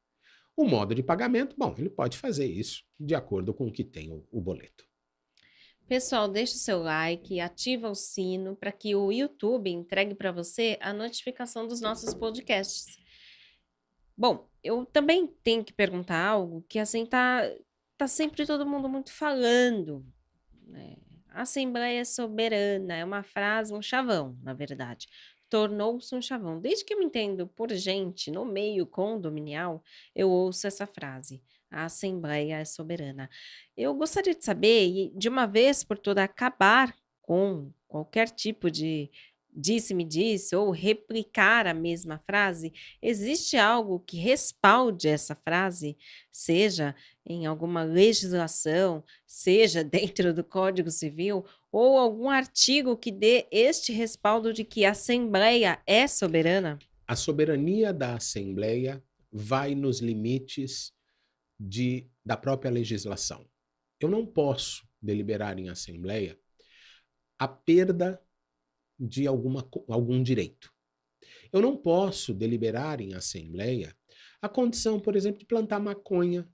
[0.57, 4.11] O modo de pagamento, bom, ele pode fazer isso de acordo com o que tem
[4.11, 4.86] o, o boleto.
[5.88, 10.76] Pessoal, deixa o seu like, ativa o sino para que o YouTube entregue para você
[10.80, 12.99] a notificação dos nossos podcasts.
[14.16, 17.42] Bom, eu também tenho que perguntar algo que assim tá,
[17.97, 20.05] tá sempre todo mundo muito falando.
[20.66, 20.97] né?
[21.28, 25.07] Assembleia soberana é uma frase, um chavão, na verdade.
[25.49, 26.61] Tornou-se um chavão.
[26.61, 29.82] Desde que eu me entendo por gente no meio condominial,
[30.14, 31.42] eu ouço essa frase.
[31.70, 33.28] A Assembleia é soberana.
[33.76, 39.11] Eu gostaria de saber, e de uma vez por toda, acabar com qualquer tipo de
[39.57, 42.72] disse-me disse ou replicar a mesma frase.
[43.01, 45.97] Existe algo que respalde essa frase,
[46.30, 46.94] seja
[47.24, 51.44] em alguma legislação, seja dentro do Código Civil,
[51.78, 56.78] ou algum artigo que dê este respaldo de que a Assembleia é soberana?
[57.06, 60.94] A soberania da Assembleia vai nos limites
[61.60, 63.46] de, da própria legislação.
[64.00, 66.40] Eu não posso deliberar em Assembleia
[67.38, 68.18] a perda
[68.98, 70.72] de alguma, algum direito.
[71.52, 73.94] Eu não posso deliberar em Assembleia
[74.40, 76.50] a condição, por exemplo, de plantar maconha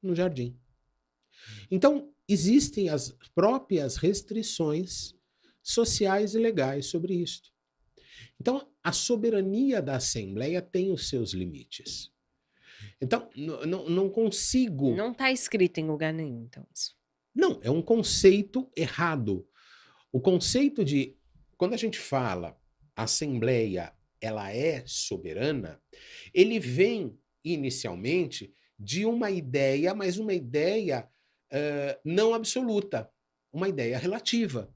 [0.00, 0.56] no jardim.
[1.68, 5.14] Então, existem as próprias restrições
[5.62, 7.50] sociais e legais sobre isto.
[8.40, 12.10] Então, a soberania da Assembleia tem os seus limites.
[13.00, 14.94] Então, não, consigo.
[14.94, 16.96] Não está escrito em lugar nenhum, então, isso.
[17.34, 19.46] Não, é um conceito errado.
[20.10, 21.16] O conceito de.
[21.56, 22.58] Quando a gente fala
[22.96, 25.80] Assembleia ela é soberana,
[26.32, 31.08] ele vem inicialmente de uma ideia, mas uma ideia
[31.52, 33.10] uh, não absoluta,
[33.52, 34.72] uma ideia relativa.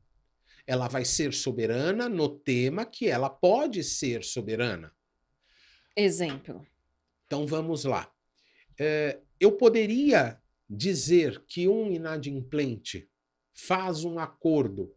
[0.66, 4.93] Ela vai ser soberana no tema que ela pode ser soberana.
[5.97, 6.66] Exemplo.
[7.27, 8.12] Então vamos lá.
[8.72, 13.09] Uh, eu poderia dizer que um inadimplente
[13.55, 14.95] faz um acordo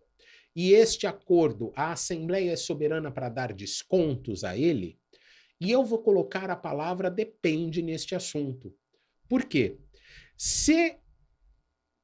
[0.55, 4.99] e este acordo, a Assembleia é soberana para dar descontos a ele,
[5.57, 8.75] e eu vou colocar a palavra depende neste assunto.
[9.29, 9.77] Por quê?
[10.35, 10.97] Se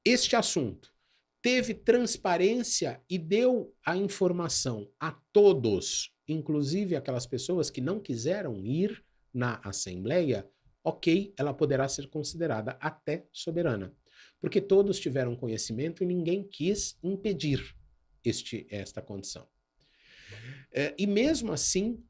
[0.06, 0.94] este assunto
[1.42, 9.04] teve transparência e deu a informação a todos, inclusive aquelas pessoas que não quiseram ir
[9.34, 10.48] na Assembleia,
[10.84, 13.94] ok, ela poderá ser considerada até soberana.
[14.40, 17.76] Porque todos tiveram conhecimento e ninguém quis impedir
[18.24, 19.48] este, esta condição.
[20.72, 22.04] É, e mesmo assim,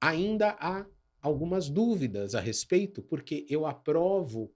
[0.00, 0.86] ainda há
[1.20, 4.52] algumas dúvidas a respeito, porque eu aprovo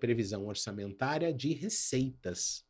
[0.00, 2.64] previsão orçamentária de receitas.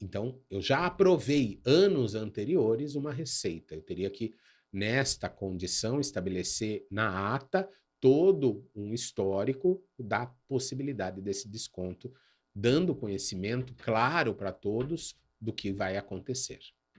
[0.00, 3.74] Então, eu já aprovei anos anteriores uma receita.
[3.74, 4.34] Eu teria que,
[4.72, 7.68] nesta condição, estabelecer na ata
[8.00, 12.12] todo um histórico da possibilidade desse desconto,
[12.54, 16.58] dando conhecimento claro para todos do que vai acontecer.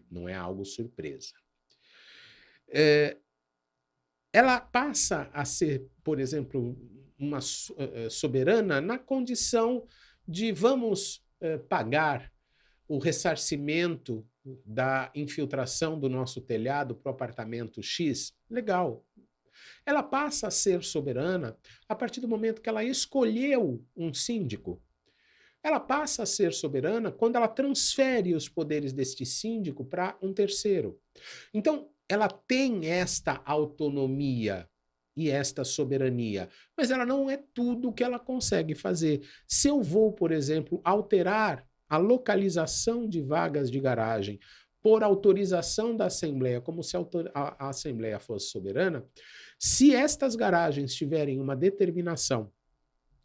[0.10, 1.34] Não é algo surpresa.
[2.68, 3.18] É,
[4.36, 6.78] ela passa a ser, por exemplo,
[7.18, 9.88] uma eh, eh, soberana na condição
[10.28, 12.34] de vamos eh, pagar
[12.86, 14.28] o ressarcimento
[14.66, 18.36] da infiltração do nosso telhado para o apartamento X.
[18.50, 19.06] Legal.
[19.86, 21.58] Ela passa a ser soberana
[21.88, 24.84] a partir do momento que ela escolheu um síndico
[25.66, 31.02] ela passa a ser soberana quando ela transfere os poderes deste síndico para um terceiro.
[31.52, 34.70] Então, ela tem esta autonomia
[35.16, 39.22] e esta soberania, mas ela não é tudo o que ela consegue fazer.
[39.48, 44.40] Se eu vou, por exemplo, alterar a localização de vagas de garagem
[44.82, 46.96] por autorização da Assembleia, como se
[47.34, 49.04] a, Assembleia fosse soberana,
[49.58, 52.52] se estas garagens tiverem uma determinação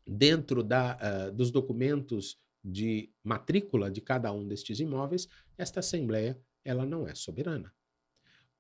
[0.07, 5.27] dentro da, uh, dos documentos de matrícula de cada um destes imóveis,
[5.59, 7.73] esta Assembleia ela não é soberana.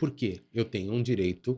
[0.01, 0.40] Por quê?
[0.53, 1.53] Eu tenho um direito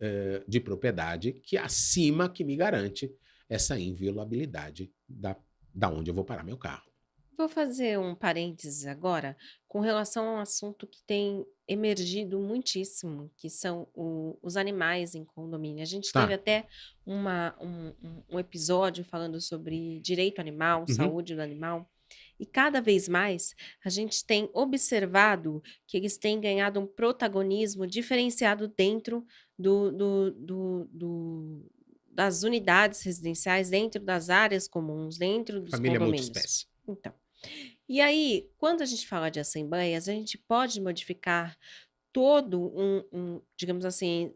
[0.00, 3.12] uh, de propriedade que é acima que me garante
[3.48, 5.36] essa inviolabilidade da,
[5.74, 6.88] da onde eu vou parar meu carro.
[7.36, 9.36] Vou fazer um parênteses agora
[9.68, 15.24] com relação a um assunto que tem emergido muitíssimo, que são o, os animais em
[15.24, 15.82] condomínio.
[15.82, 16.22] A gente Tá.
[16.22, 16.66] teve até
[17.06, 20.94] uma, um, um- um episódio falando sobre direito animal, Uhum.
[20.94, 21.88] saúde do animal.
[22.38, 28.68] E cada vez mais a gente tem observado que eles têm ganhado um protagonismo diferenciado
[28.68, 29.26] dentro
[29.58, 31.70] do, do- do- do-
[32.10, 36.26] das unidades residenciais, dentro das áreas comuns, dentro dos Família condomínios.
[36.26, 36.66] multiespécie.
[36.88, 37.12] Então,
[37.88, 41.56] e aí, quando a gente fala de assembleias, a gente pode modificar
[42.12, 44.34] todo um, um, digamos assim,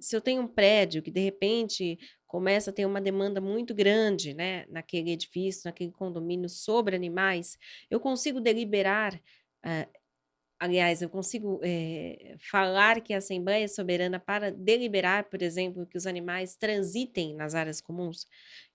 [0.00, 1.98] se eu tenho um prédio que de repente
[2.32, 7.58] começa a ter uma demanda muito grande, né, naquele edifício, naquele condomínio sobre animais,
[7.90, 9.20] eu consigo deliberar,
[9.62, 9.86] ah,
[10.62, 15.98] aliás, eu consigo eh, falar que a Assembleia é soberana para deliberar, por exemplo, que
[15.98, 18.26] os animais transitem nas áreas comuns,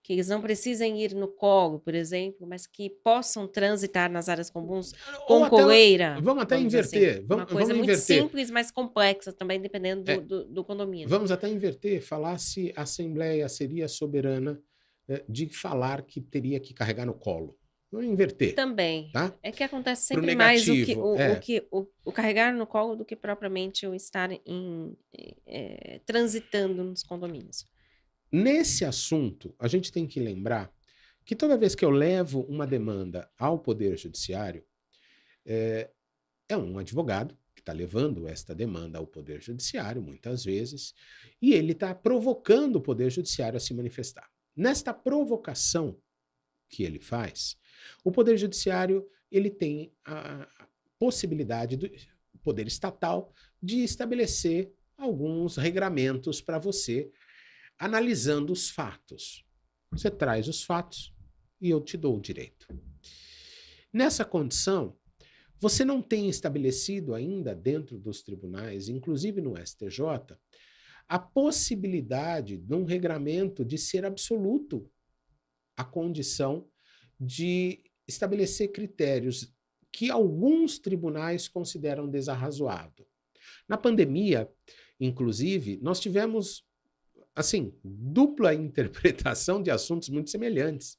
[0.04, 4.50] que eles não precisem ir no colo, por exemplo, mas que possam transitar nas áreas
[4.50, 4.94] comuns
[5.28, 6.20] com até- coleira.
[6.22, 6.98] vamos até dizer assim.
[6.98, 8.22] inverter, vamos- Uma coisa vamos muito inverter.
[8.22, 10.20] simples, mas complexa também, dependendo do, É.
[10.20, 11.08] do, do condomínio.
[11.08, 14.62] Vamos até inverter, falar se a Assembleia seria soberana
[15.10, 17.57] eh, de falar que teria que carregar no colo.
[17.92, 19.10] Vamos inverter, Também.
[19.12, 19.34] tá?
[19.42, 21.40] É que acontece sempre mais o que, negativo, o, o é.
[21.40, 24.98] que o, o carregar no colo do que propriamente o estar em,
[25.48, 27.66] eh, transitando nos condomínios.
[28.30, 30.70] Nesse assunto, a gente tem que lembrar
[31.24, 34.66] que toda vez que eu levo uma demanda ao Poder Judiciário,
[35.46, 35.90] é,
[36.50, 40.94] é um advogado que está levando esta demanda ao Poder Judiciário, muitas vezes,
[41.42, 44.30] e ele está provocando o Poder Judiciário a se manifestar.
[44.56, 45.98] Nesta provocação
[46.70, 47.58] que ele faz,
[48.04, 50.48] o Poder Judiciário ele tem a
[50.98, 51.90] possibilidade do
[52.42, 57.12] Poder Estatal de estabelecer alguns regramentos para você
[57.78, 59.46] analisando os fatos.
[59.92, 61.14] Você traz os fatos
[61.62, 62.68] e eu te dou o direito.
[63.94, 64.98] Nessa condição,
[65.60, 70.38] você não tem estabelecido ainda dentro dos tribunais, inclusive no STJ,
[71.08, 74.90] a possibilidade, num regramento, de ser absoluto
[75.76, 76.68] a condição
[77.20, 79.54] de estabelecer critérios
[79.92, 83.06] que alguns tribunais consideram desarrazoado.
[83.68, 84.50] Na pandemia,
[85.00, 86.68] inclusive, nós tivemos
[87.38, 90.98] assim, dupla interpretação de assuntos muito semelhantes.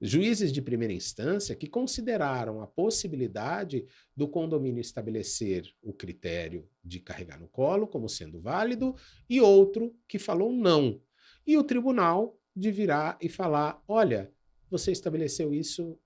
[0.00, 7.40] Juízes de primeira instância que consideraram a possibilidade do condomínio estabelecer o critério de carregar
[7.40, 8.94] no colo como sendo válido,
[9.28, 11.00] e outro que falou não.
[11.46, 14.30] E o tribunal de virar e falar: olha,
[14.70, 15.98] você estabeleceu isso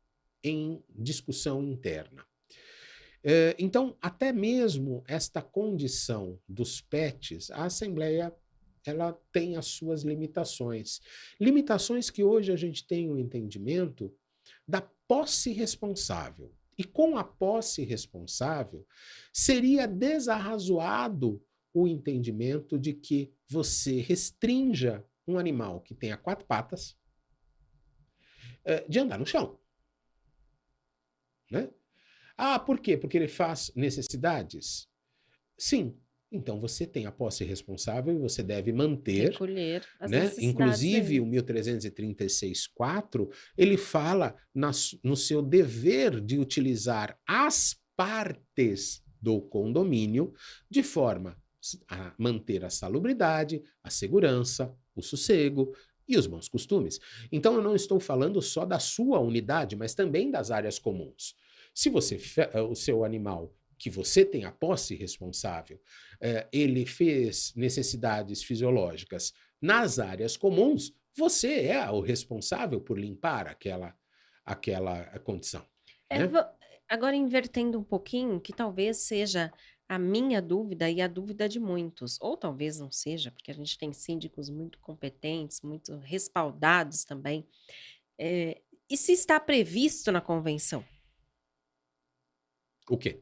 [0.42, 2.24] em discussão interna.
[3.22, 8.34] É, então, até mesmo esta condição dos PETs, a Assembleia
[8.86, 11.00] ela tem as suas limitações.
[11.38, 14.14] Limitações que hoje a gente tem o um entendimento
[14.66, 16.54] da posse responsável.
[16.78, 18.86] E com a posse responsável,
[19.32, 21.44] seria desarrazoado
[21.74, 26.96] o entendimento de que você restrinja um animal que tenha quatro patas
[28.88, 29.58] de andar no chão.
[31.50, 31.68] Né?
[32.36, 32.96] Ah, por quê?
[32.96, 34.88] Porque ele faz necessidades?
[35.58, 35.98] Sim,
[36.32, 39.32] então você tem a posse responsável e você deve manter.
[39.32, 40.32] Recolher as né?
[40.38, 41.20] Inclusive, dele.
[41.20, 44.70] o 1336.4, ele fala na,
[45.02, 50.32] no seu dever de utilizar as partes do condomínio
[50.70, 51.36] de forma
[51.88, 55.74] a manter a salubridade, a segurança, o sossego
[56.10, 56.98] e os bons costumes.
[57.30, 61.34] Então, eu não estou falando só da sua unidade, mas também das áreas comuns.
[61.74, 62.18] Se você
[62.68, 65.80] o seu animal que você tem a posse responsável,
[66.20, 73.94] é, ele fez necessidades fisiológicas nas áreas comuns, você é o responsável por limpar aquela,
[74.44, 75.64] aquela condição.
[76.08, 76.30] É, né?
[76.88, 79.52] Agora, invertendo um pouquinho, que talvez seja
[79.90, 83.76] a minha dúvida e a dúvida de muitos, ou talvez não seja, porque a gente
[83.76, 87.44] tem síndicos muito competentes, muito respaldados também.
[88.16, 90.84] É, e se está previsto na convenção?
[92.88, 93.20] O quê?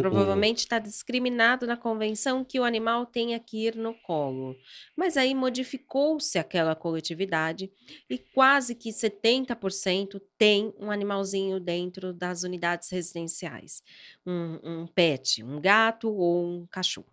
[0.00, 4.56] Provavelmente está discriminado na convenção que o animal tenha que ir no colo.
[4.96, 7.70] Mas aí modificou-se aquela coletividade
[8.10, 13.82] e quase que 70% tem um animalzinho dentro das unidades residenciais.
[14.26, 17.06] Um, um pet, um gato ou um cachorro.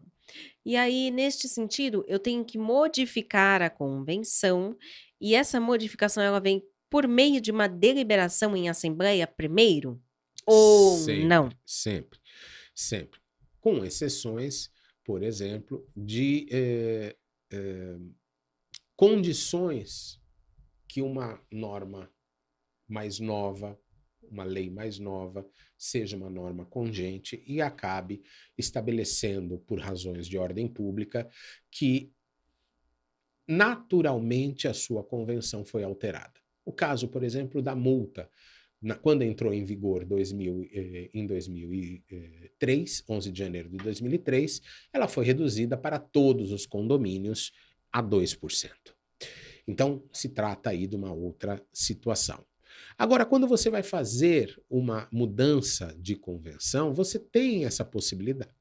[0.65, 4.77] E aí, neste sentido, eu tenho que modificar a convenção,
[5.19, 10.01] e essa modificação ela vem por meio de uma deliberação em assembleia primeiro?
[10.45, 11.49] Ou sempre, não?
[11.65, 12.20] Sempre
[12.81, 13.19] sempre,
[13.59, 14.71] com exceções,
[15.03, 17.15] por exemplo, de eh,
[17.51, 17.97] eh,
[18.95, 20.19] condições
[20.87, 22.11] que uma norma
[22.87, 23.79] mais nova,
[24.21, 28.21] uma lei mais nova, seja uma norma congente e acabe
[28.57, 31.29] estabelecendo, por razões de ordem pública,
[31.69, 32.13] que
[33.47, 36.39] naturalmente a sua convenção foi alterada.
[36.63, 38.29] O caso, por exemplo, da multa
[38.81, 44.61] na, quando entrou em vigor 2000, eh, em 2003, 11 de janeiro de 2003,
[44.91, 47.51] ela foi reduzida para todos os condomínios
[47.91, 48.71] a 2%.
[49.67, 52.43] Então, se trata aí de uma outra situação.
[52.97, 58.51] Agora, quando você vai fazer uma mudança de convenção, você tem essa possibilidade.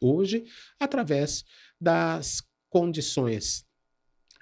[0.00, 0.44] Hoje,
[0.78, 1.44] através
[1.80, 3.66] das condições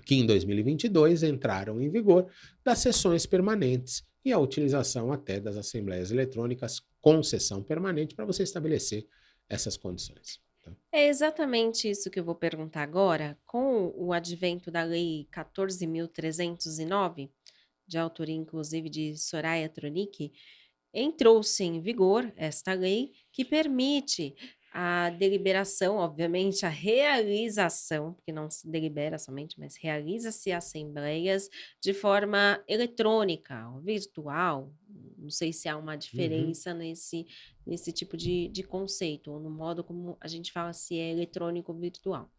[0.05, 2.27] que em 2022 entraram em vigor
[2.65, 8.43] das sessões permanentes e a utilização até das assembleias eletrônicas com sessão permanente para você
[8.43, 9.07] estabelecer
[9.49, 10.41] essas condições.
[10.63, 10.73] Tá?
[10.93, 13.39] É exatamente isso que eu vou perguntar agora.
[13.45, 17.31] Com o advento da Lei 14.309,
[17.87, 20.33] de autoria inclusive de Soraya Tronic,
[20.95, 24.35] entrou-se em vigor esta lei que permite
[24.73, 32.63] a deliberação, obviamente, a realização, porque não se delibera somente, mas realiza-se assembleias de forma
[32.67, 34.73] eletrônica, virtual.
[35.19, 35.99] Não sei se há uma uhum.
[35.99, 36.79] diferença uhum.
[36.79, 37.27] nesse,
[37.67, 41.71] nesse tipo de, de conceito, ou no modo como a gente fala se é eletrônico
[41.71, 42.31] ou virtual.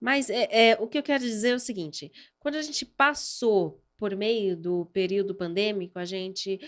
[0.00, 3.80] Mas é, é, o que eu quero dizer é o seguinte: quando a gente passou
[3.98, 6.58] por meio do período pandêmico, a gente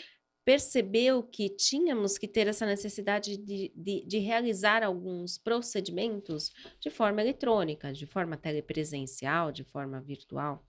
[0.45, 7.23] percebeu que tínhamos que ter essa necessidade de, de, de, realizar alguns procedimentos de forma
[7.23, 10.65] eletrônica, de forma telepresencial, de forma virtual.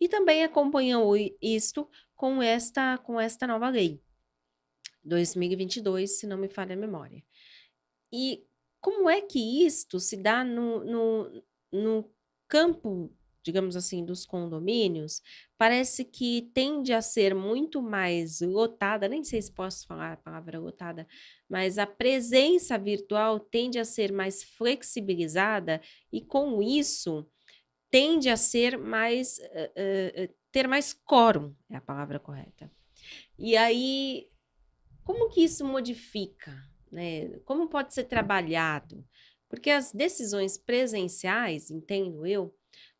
[0.00, 4.02] E também acompanhou isto com esta, com esta nova lei,
[5.04, 7.22] 2022, se não me falha a memória.
[8.12, 8.44] E
[8.80, 11.42] como é que isto se dá no, no,
[11.72, 12.10] no
[12.48, 13.12] campo
[13.46, 15.22] digamos assim, dos condomínios,
[15.56, 20.58] parece que tende a ser muito mais lotada, nem sei se posso falar a palavra
[20.58, 21.06] lotada,
[21.48, 25.80] mas a presença virtual tende a ser mais flexibilizada
[26.12, 27.24] e com isso
[27.88, 32.68] tende a ser mais uh, uh, ter mais quórum, é a palavra correta.
[33.38, 34.28] E aí,
[35.04, 36.52] como que isso modifica,
[36.90, 37.28] né?
[37.44, 39.06] Como pode ser trabalhado?
[39.48, 42.52] Porque as decisões presenciais, entendo eu,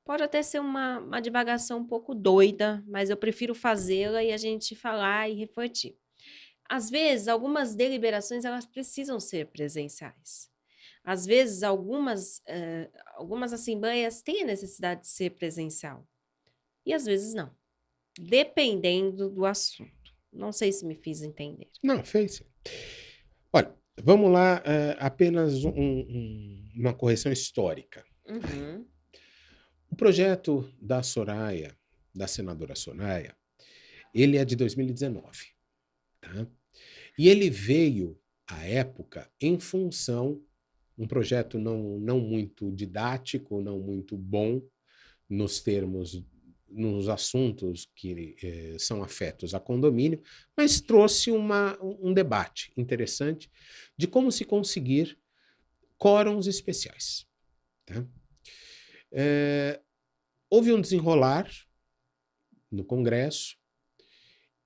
[0.07, 4.37] pode até ser uma, uma divagação um pouco doida, mas eu prefiro fazê-la e a
[4.39, 5.99] gente falar e refletir.
[6.69, 10.49] Às vezes, algumas deliberações elas precisam ser presenciais.
[11.05, 16.09] Às vezes, algumas, uh, algumas assembleias têm a necessidade de ser presencial.
[16.85, 17.55] E às vezes não.
[18.19, 19.91] Dependendo do assunto.
[20.33, 21.69] Não sei se me fiz entender.
[21.83, 22.43] Não, fez.
[23.53, 28.05] Olha, Vamos lá, uh, apenas um, um, uma correção histórica.
[28.29, 28.85] Uhum.
[29.97, 31.75] O projeto da Soraya,
[32.15, 33.35] da senadora Soraya,
[34.13, 35.27] ele é de 2019.
[36.21, 36.47] Tá?
[37.19, 40.45] E ele veio, à época, em função,
[40.99, 44.61] um projeto não, não muito didático, não muito bom,
[45.31, 46.23] nos termos
[46.69, 50.21] nos assuntos que eh, são afetos a condomínio,
[50.55, 53.51] mas trouxe uma, um debate interessante
[53.97, 55.19] de como se conseguir
[55.97, 57.27] quórums especiais.
[57.87, 58.07] Tá?
[59.11, 59.81] É,
[60.51, 61.51] houve um desenrolar
[62.71, 63.57] no Congresso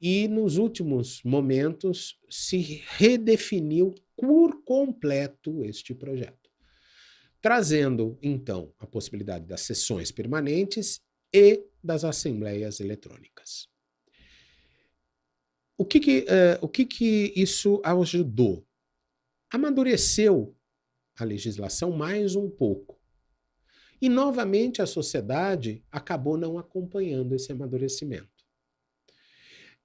[0.00, 6.50] e, nos últimos momentos, se redefiniu por completo este projeto,
[7.40, 11.00] trazendo, então, a possibilidade das sessões permanentes
[11.32, 13.68] e das assembleias eletrônicas.
[15.78, 18.66] O que que, uh, o que que isso ajudou?
[19.50, 20.54] Amadureceu
[21.16, 22.99] a legislação mais um pouco.
[24.00, 28.28] E, novamente, a sociedade acabou não acompanhando esse amadurecimento.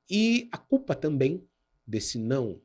[0.10, 1.46] E a culpa também
[1.86, 2.62] desse não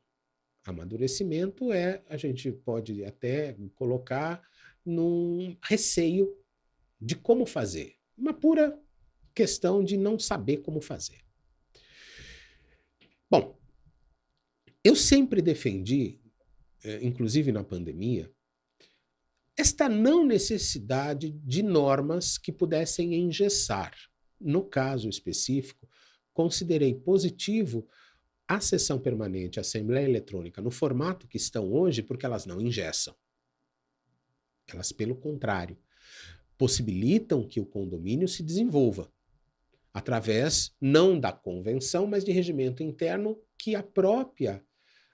[0.63, 4.41] amadurecimento é, a gente pode até colocar
[4.85, 6.37] num receio
[6.99, 7.95] de como fazer.
[8.17, 8.79] Uma pura
[9.33, 11.21] questão de não saber como fazer.
[13.29, 13.57] Bom,
[14.83, 16.19] eu sempre defendi,
[16.83, 18.31] eh, inclusive na pandemia,
[19.61, 23.93] esta não necessidade de normas que pudessem engessar.
[24.39, 25.87] No caso específico,
[26.33, 27.87] considerei positivo
[28.47, 33.15] a sessão permanente, a Assembleia Eletrônica, no formato que estão hoje, porque elas não engessam.
[34.67, 35.77] Elas, pelo contrário,
[36.57, 39.13] possibilitam que o condomínio se desenvolva
[39.93, 44.65] através não da convenção, mas de regimento interno que a própria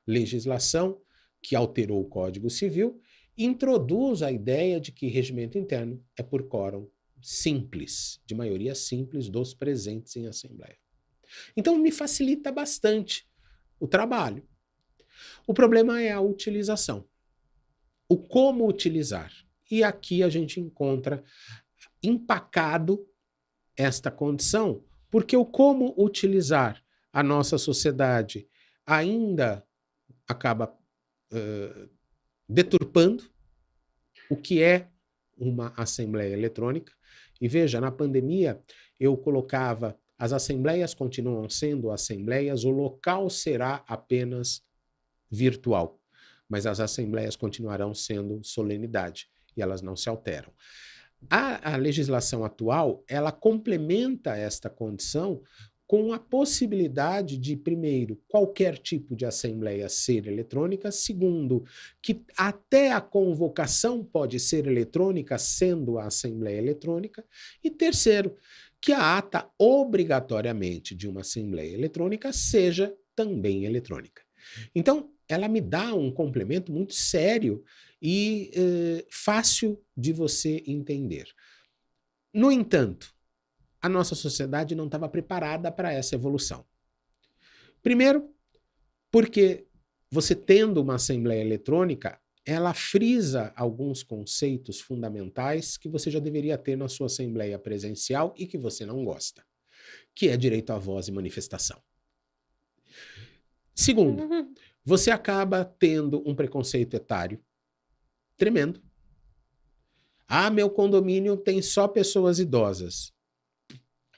[0.07, 1.01] legislação
[1.41, 3.01] que alterou o Código Civil
[3.37, 6.89] introduz a ideia de que regimento interno é por quórum
[7.21, 10.77] simples, de maioria simples dos presentes em assembleia.
[11.55, 13.27] Então me facilita bastante
[13.79, 14.47] o trabalho.
[15.45, 17.07] O problema é a utilização.
[18.09, 19.31] O como utilizar.
[19.69, 21.23] E aqui a gente encontra
[22.01, 23.05] empacado
[23.75, 26.81] esta condição, porque o como utilizar
[27.11, 28.47] a nossa sociedade
[28.85, 29.65] ainda
[30.27, 30.73] acaba
[31.33, 31.96] uh,
[32.47, 33.23] deturpando
[34.29, 34.87] o que é
[35.37, 36.91] uma assembleia eletrônica.
[37.39, 38.61] E veja, na pandemia
[38.99, 44.63] eu colocava as assembleias continuam sendo assembleias, o local será apenas
[45.29, 45.99] virtual,
[46.49, 50.51] mas as assembleias continuarão sendo solenidade e elas não se alteram.
[51.29, 55.41] A, a legislação atual, ela complementa esta condição
[55.87, 61.63] com a possibilidade de, primeiro, qualquer tipo de assembleia ser eletrônica, segundo,
[62.01, 67.23] que até a convocação pode ser eletrônica, sendo a assembleia eletrônica,
[67.63, 68.35] e terceiro,
[68.81, 74.21] que a ata obrigatoriamente de uma assembleia eletrônica seja também eletrônica.
[74.75, 77.63] Então, ela me dá um complemento muito sério
[78.01, 81.27] e eh, fácil de você entender.
[82.33, 83.16] No entanto,
[83.81, 86.65] a nossa sociedade não estava preparada para essa evolução.
[87.81, 88.33] Primeiro,
[89.11, 89.67] porque
[90.09, 96.77] você tendo uma assembleia eletrônica, ela frisa alguns conceitos fundamentais que você já deveria ter
[96.77, 99.43] na sua assembleia presencial e que você não gosta,
[100.15, 101.81] que é direito à voz e manifestação.
[103.75, 104.53] Segundo, uhum.
[104.83, 107.43] você acaba tendo um preconceito etário
[108.37, 108.81] tremendo.
[110.27, 113.13] Ah, meu condomínio tem só pessoas idosas.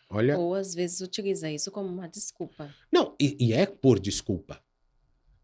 [0.10, 0.38] Olha.
[0.38, 2.74] Ou às vezes utiliza isso como uma desculpa.
[2.92, 4.64] Não, e, e é por desculpa.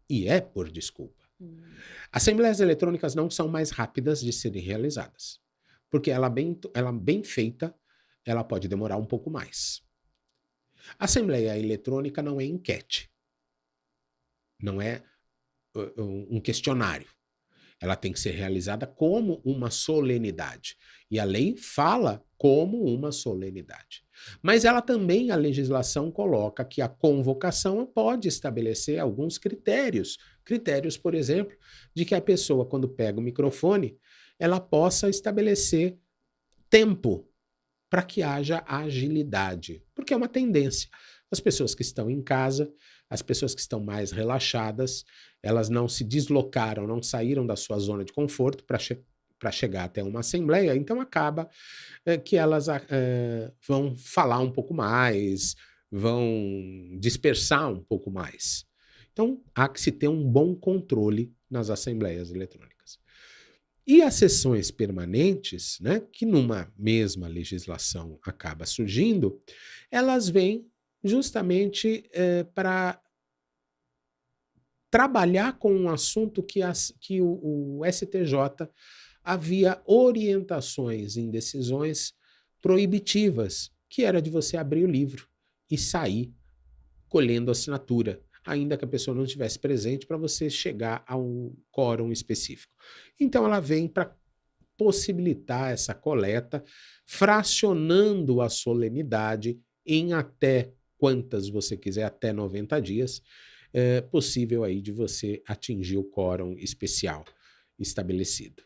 [0.08, 1.24] E é por desculpa.
[1.40, 1.62] Hum.
[2.10, 5.40] Assembleias eletrônicas não são mais rápidas de serem realizadas.
[5.88, 7.74] Porque ela bem, ela bem feita,
[8.24, 9.82] ela pode demorar um pouco mais.
[10.98, 13.10] Assembleia eletrônica não é enquete,
[14.60, 15.02] não é
[15.76, 17.08] uh, um questionário.
[17.80, 20.76] Ela tem que ser realizada como uma solenidade.
[21.10, 24.05] E a lei fala como uma solenidade.
[24.42, 30.18] Mas ela também, a legislação coloca que a convocação pode estabelecer alguns critérios.
[30.44, 31.56] Critérios, por exemplo,
[31.94, 33.96] de que a pessoa, quando pega o microfone,
[34.38, 35.98] ela possa estabelecer
[36.68, 37.28] tempo
[37.88, 40.88] para que haja agilidade, porque é uma tendência.
[41.30, 42.72] As pessoas que estão em casa,
[43.08, 45.04] as pessoas que estão mais relaxadas,
[45.42, 48.78] elas não se deslocaram, não saíram da sua zona de conforto para
[49.52, 51.48] chegar até uma assembleia, então acaba
[52.04, 55.54] é, que elas é, vão falar um pouco mais,
[55.90, 58.64] vão dispersar um pouco mais.
[59.12, 62.76] Então há que se ter um bom controle nas assembleias eletrônicas.
[63.86, 69.40] E as sessões permanentes, né, que numa mesma legislação acaba surgindo,
[69.90, 70.66] elas vêm
[71.04, 73.00] justamente é, para
[74.90, 78.68] trabalhar com um assunto que, as, que o, o STJ
[79.26, 82.14] havia orientações em decisões
[82.62, 85.28] proibitivas, que era de você abrir o livro
[85.70, 86.32] e sair
[87.08, 92.12] colhendo assinatura ainda que a pessoa não estivesse presente, para você chegar a um quórum
[92.12, 92.72] específico.
[93.18, 94.16] Então, ela vem para
[94.78, 96.62] possibilitar essa coleta,
[97.04, 103.20] fracionando a solenidade em até quantas você quiser, até 90 dias,
[103.72, 107.24] é possível aí de você atingir o quórum especial
[107.78, 108.62] estabelecido.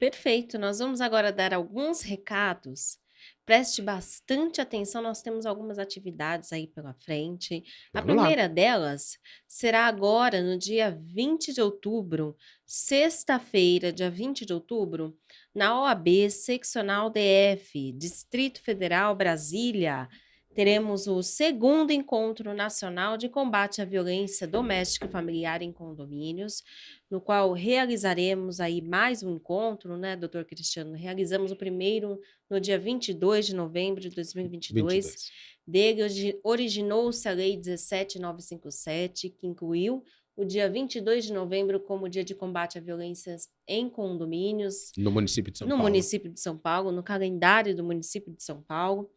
[0.00, 0.58] Perfeito.
[0.58, 2.98] Nós vamos agora dar alguns recados
[3.44, 7.64] Preste bastante atenção, nós temos algumas atividades aí pela frente.
[7.92, 8.22] A Vamos lá.
[8.22, 15.16] primeira delas será agora, no dia 20 de outubro, sexta-feira, dia 20 de outubro,
[15.54, 20.08] na OAB Seccional DF, Distrito Federal, Brasília
[20.54, 26.62] teremos o segundo encontro nacional de combate à violência doméstica e familiar em condomínios,
[27.10, 30.94] no qual realizaremos aí mais um encontro, né, doutor Cristiano?
[30.94, 34.92] Realizamos o primeiro no dia 22 de novembro de 2022.
[34.94, 35.30] 22.
[35.66, 40.02] Dele originou-se a Lei 17957, que incluiu
[40.36, 44.90] o dia 22 de novembro como dia de combate à violências em condomínios.
[44.96, 45.82] No município de São no Paulo.
[45.82, 49.08] No município de São Paulo, no calendário do município de São Paulo.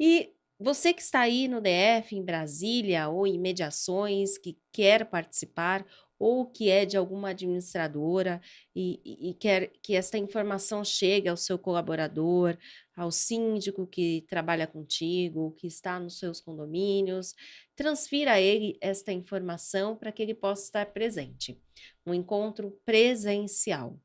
[0.00, 5.84] E você que está aí no DF, em Brasília, ou em mediações, que quer participar,
[6.18, 8.40] ou que é de alguma administradora
[8.74, 12.56] e, e, e quer que esta informação chegue ao seu colaborador,
[12.96, 17.34] ao síndico que trabalha contigo, que está nos seus condomínios,
[17.74, 21.60] transfira a ele esta informação para que ele possa estar presente.
[22.06, 24.00] Um encontro presencial.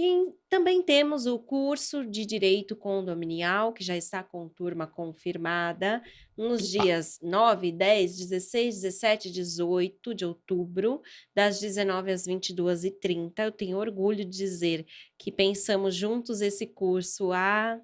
[0.00, 6.00] E também temos o curso de Direito Condominial, que já está com turma confirmada,
[6.36, 11.02] nos dias 9, 10, 16, 17 e 18 de outubro,
[11.34, 13.32] das 19 às 22h30.
[13.40, 14.86] Eu tenho orgulho de dizer
[15.18, 17.80] que pensamos juntos esse curso há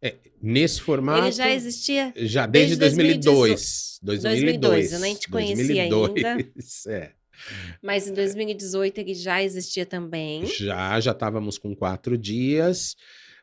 [0.00, 1.24] é, nesse formato.
[1.24, 3.98] Ele já existia já desde, desde 2002.
[4.02, 4.22] 2002.
[4.22, 4.92] 2002.
[4.92, 6.52] Eu nem te conhecia 2002, ainda.
[6.88, 7.12] É.
[7.82, 10.46] Mas em 2018 ele já existia também.
[10.46, 12.96] Já, já estávamos com quatro dias.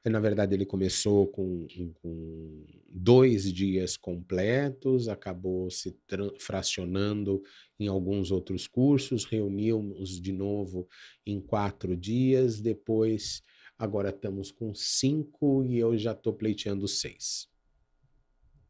[0.05, 1.65] Na verdade, ele começou com,
[2.01, 5.95] com dois dias completos, acabou se
[6.39, 7.41] fracionando
[7.79, 10.89] em alguns outros cursos, reunimos de novo
[11.25, 13.41] em quatro dias, depois
[13.77, 17.47] agora estamos com cinco e eu já estou pleiteando seis.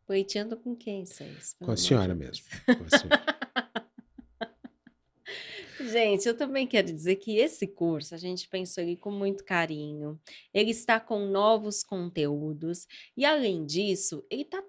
[0.05, 1.55] Pleiteando com quem, seis?
[1.59, 2.45] Com a senhora mesmo.
[2.65, 3.23] Com a senhora.
[5.89, 10.19] Gente, eu também quero dizer que esse curso a gente pensou ele com muito carinho.
[10.53, 14.63] Ele está com novos conteúdos e além disso, ele está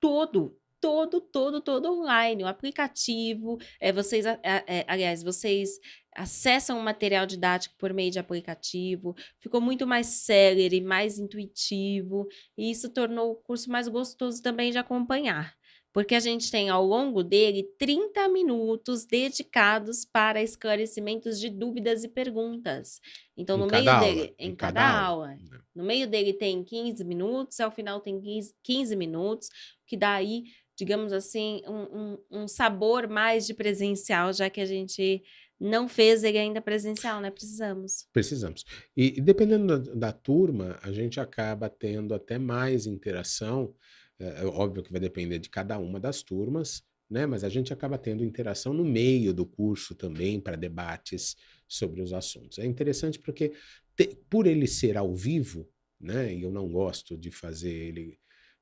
[0.00, 2.44] todo todo, todo, todo online.
[2.44, 5.80] O aplicativo, é, vocês, é, é, aliás, vocês
[6.14, 12.70] acessam o material didático por meio de aplicativo, ficou muito mais célere, mais intuitivo, e
[12.70, 15.55] isso tornou o curso mais gostoso também de acompanhar
[15.96, 22.08] porque a gente tem ao longo dele 30 minutos dedicados para esclarecimentos de dúvidas e
[22.08, 23.00] perguntas.
[23.34, 25.58] Então, em no meio aula, dele, em, em cada, cada, aula, aula, né.
[25.74, 29.48] no meio dele tem 15 minutos, ao final tem 15, 15 minutos,
[29.86, 30.44] que dá aí,
[30.76, 35.22] digamos assim, um, um, um sabor mais de presencial, já que a gente
[35.58, 37.30] não fez ele ainda presencial, né?
[37.30, 38.06] Precisamos.
[38.12, 38.66] Precisamos.
[38.94, 43.74] E, e dependendo da, da, turma, a gente acaba tendo até mais interação
[44.18, 47.26] é, é óbvio que vai depender de cada uma das turmas, né?
[47.26, 51.36] Mas a gente acaba tendo interação no meio do curso também para debates
[51.68, 52.58] sobre os assuntos.
[52.58, 53.52] É interessante porque,
[53.96, 55.68] te, por ele ser ao vivo,
[56.00, 56.34] né?
[56.34, 58.18] E eu não gosto de fazer ele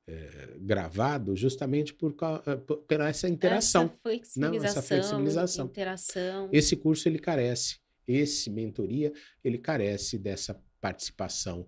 [0.07, 3.85] é, gravado justamente por, por, por essa interação.
[3.85, 5.67] Essa flexibilização, não, essa flexibilização.
[5.67, 6.49] interação.
[6.53, 9.13] Esse curso ele carece, esse mentoria
[9.43, 11.67] ele carece dessa participação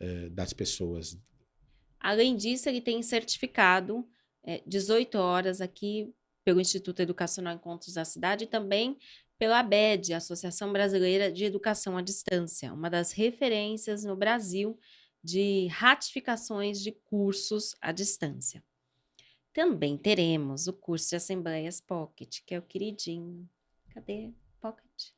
[0.00, 1.16] é, das pessoas.
[2.00, 4.06] Além disso, ele tem certificado
[4.42, 6.14] é, 18 horas aqui
[6.44, 8.96] pelo Instituto Educacional Encontros da Cidade e também
[9.38, 14.78] pela ABED, Associação Brasileira de Educação à Distância, uma das referências no Brasil
[15.22, 18.62] de ratificações de cursos à distância.
[19.52, 23.48] Também teremos o curso de Assembleias Pocket, que é o queridinho.
[23.92, 24.30] Cadê?
[24.60, 25.10] Pocket.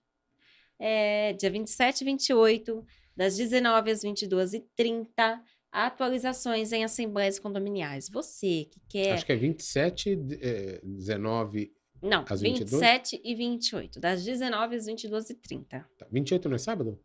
[0.78, 2.86] É, dia 27 e 28,
[3.16, 5.42] das 19 às 22h30,
[5.72, 8.08] atualizações em assembleias condominiais.
[8.08, 9.12] Você que quer.
[9.12, 11.72] Acho que é 27, é, 19
[12.02, 13.20] não, às 27 22?
[13.24, 15.66] e 28, das 19 às 22h30.
[15.68, 16.06] Tá.
[16.10, 17.00] 28 não é sábado?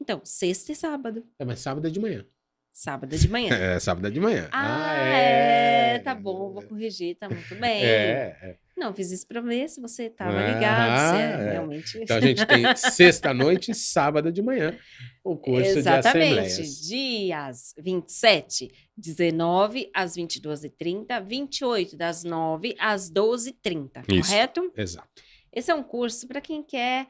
[0.00, 1.26] Então, sexta e sábado.
[1.38, 2.26] É, mas sábado é de manhã.
[2.70, 3.54] Sábado é de manhã.
[3.54, 4.48] é, sábado é de manhã.
[4.52, 5.94] Ah, ah é.
[5.94, 5.98] é.
[6.00, 7.84] Tá bom, vou corrigir, tá muito bem.
[7.84, 8.58] É, é.
[8.76, 11.52] Não, fiz isso pra ver se você tava ligado, ah, se é, é.
[11.52, 11.98] realmente...
[11.98, 14.76] Então a gente tem sexta-noite e sábado de manhã
[15.22, 16.34] o curso Exatamente.
[16.34, 16.80] de assembleias.
[16.80, 24.72] Dias 27, 19 às 22h30, 28 das 9 às 12h30, correto?
[24.76, 25.08] Exato.
[25.52, 27.06] Esse é um curso para quem quer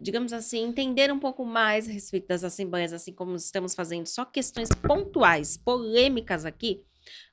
[0.00, 4.24] digamos assim, entender um pouco mais a respeito das assembleias, assim como estamos fazendo só
[4.24, 6.82] questões pontuais, polêmicas aqui,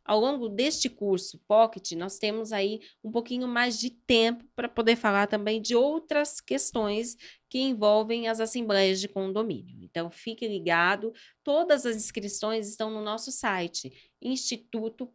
[0.03, 4.95] ao longo deste curso Pocket, nós temos aí um pouquinho mais de tempo para poder
[4.95, 7.15] falar também de outras questões
[7.49, 9.77] que envolvem as assembleias de condomínio.
[9.81, 11.13] Então, fique ligado,
[11.43, 15.09] todas as inscrições estão no nosso site, instituto.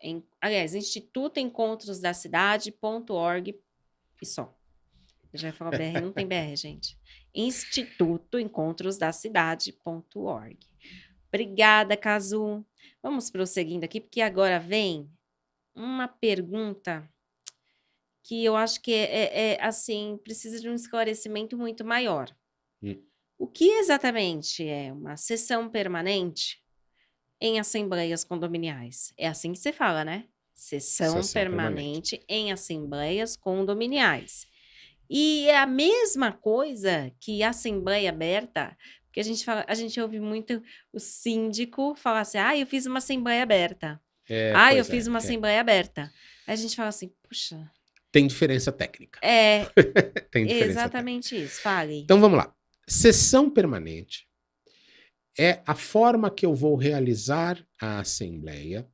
[0.00, 3.58] Em, aliás, instituto encontros da cidade.org
[4.20, 4.54] e só.
[5.32, 6.98] Eu já ia falar BR, não tem BR, gente.
[7.34, 10.58] Instituto Encontros da Cidade.org.
[11.28, 12.64] Obrigada, Cazu.
[13.02, 15.10] Vamos prosseguindo aqui, porque agora vem
[15.74, 17.08] uma pergunta
[18.22, 22.34] que eu acho que é, é, é assim, precisa de um esclarecimento muito maior.
[22.82, 23.02] Hum.
[23.38, 26.62] O que exatamente é uma sessão permanente
[27.40, 29.12] em assembleias condominiais?
[29.16, 30.26] É assim que você fala, né?
[30.52, 34.48] Sessão, sessão permanente, permanente em assembleias condominiais.
[35.08, 38.76] E é a mesma coisa que assembleia aberta,
[39.08, 40.62] porque a gente, fala, a gente ouve muito
[40.92, 44.00] o síndico falar assim: ah, eu fiz uma assembleia aberta.
[44.28, 45.22] É, ah, eu fiz é, uma é.
[45.22, 46.12] assembleia aberta.
[46.46, 47.70] Aí a gente fala assim: puxa.
[48.12, 49.18] Tem diferença técnica.
[49.22, 49.64] É.
[50.30, 51.52] Tem diferença exatamente técnica.
[51.52, 51.60] isso.
[51.60, 52.00] Fale.
[52.00, 52.54] Então vamos lá.
[52.86, 54.26] Sessão permanente
[55.38, 58.86] é a forma que eu vou realizar a assembleia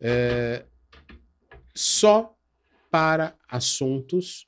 [0.00, 0.64] é,
[1.74, 2.34] só
[2.90, 4.46] para assuntos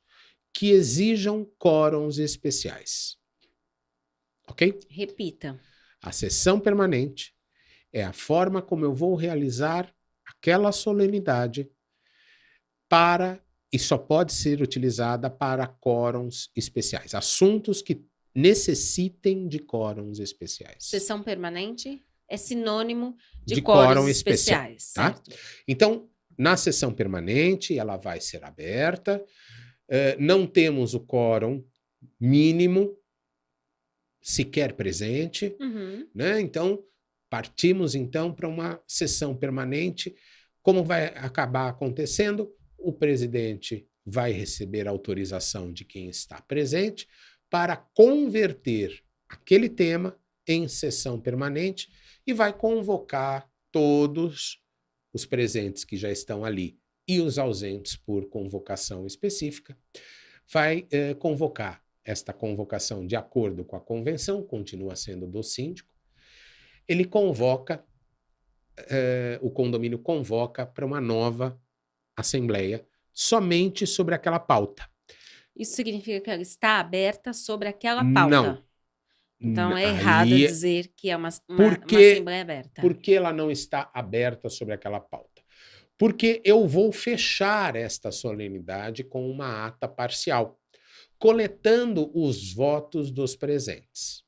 [0.55, 3.17] que exijam quórums especiais.
[4.49, 4.81] Ok?
[4.89, 5.59] Repita.
[6.03, 7.35] A sessão permanente
[7.93, 9.95] é a forma como eu vou realizar
[10.27, 11.71] aquela solenidade
[12.89, 13.43] para
[13.73, 18.05] e só pode ser utilizada para quórums especiais, assuntos que
[18.35, 20.77] necessitem de quórums especiais.
[20.81, 25.21] Sessão permanente é sinônimo de, de quórums especiais, tá?
[25.67, 29.25] Então, na sessão permanente, ela vai ser aberta,
[29.89, 31.65] eh, não temos o quórum
[32.19, 32.97] mínimo
[34.23, 36.07] sequer presente, uhum.
[36.15, 36.41] né?
[36.41, 36.83] Então,
[37.29, 40.15] partimos então para uma sessão permanente.
[40.63, 42.55] Como vai acabar acontecendo?
[42.79, 47.09] O presidente vai receber autorização de quem está presente
[47.51, 50.17] para converter aquele tema
[50.47, 51.89] em sessão permanente
[52.27, 54.63] e vai convocar todos
[55.13, 59.77] os presentes que já estão ali e os ausentes por convocação específica,
[60.51, 65.93] vai eh, convocar esta convocação de acordo com a convenção, continua sendo do síndico,
[66.89, 67.85] ele convoca,
[68.77, 71.61] eh, o condomínio convoca para uma nova
[72.17, 74.89] assembleia somente sobre aquela pauta.
[75.55, 78.29] Isso significa que ela está aberta sobre aquela pauta?
[78.29, 78.65] Não.
[79.41, 82.81] Então é errado Aí, dizer que é uma, uma, porque, uma assembleia aberta.
[82.81, 85.33] Porque ela não está aberta sobre aquela pauta
[86.03, 90.61] porque eu vou fechar esta solenidade com uma ata parcial,
[91.23, 94.25] coletando os votos dos presentes.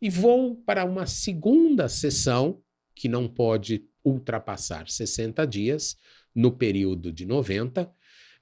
[0.00, 2.62] E vou para uma segunda sessão,
[2.94, 5.94] que não pode ultrapassar 60 dias,
[6.34, 7.92] no período de 90.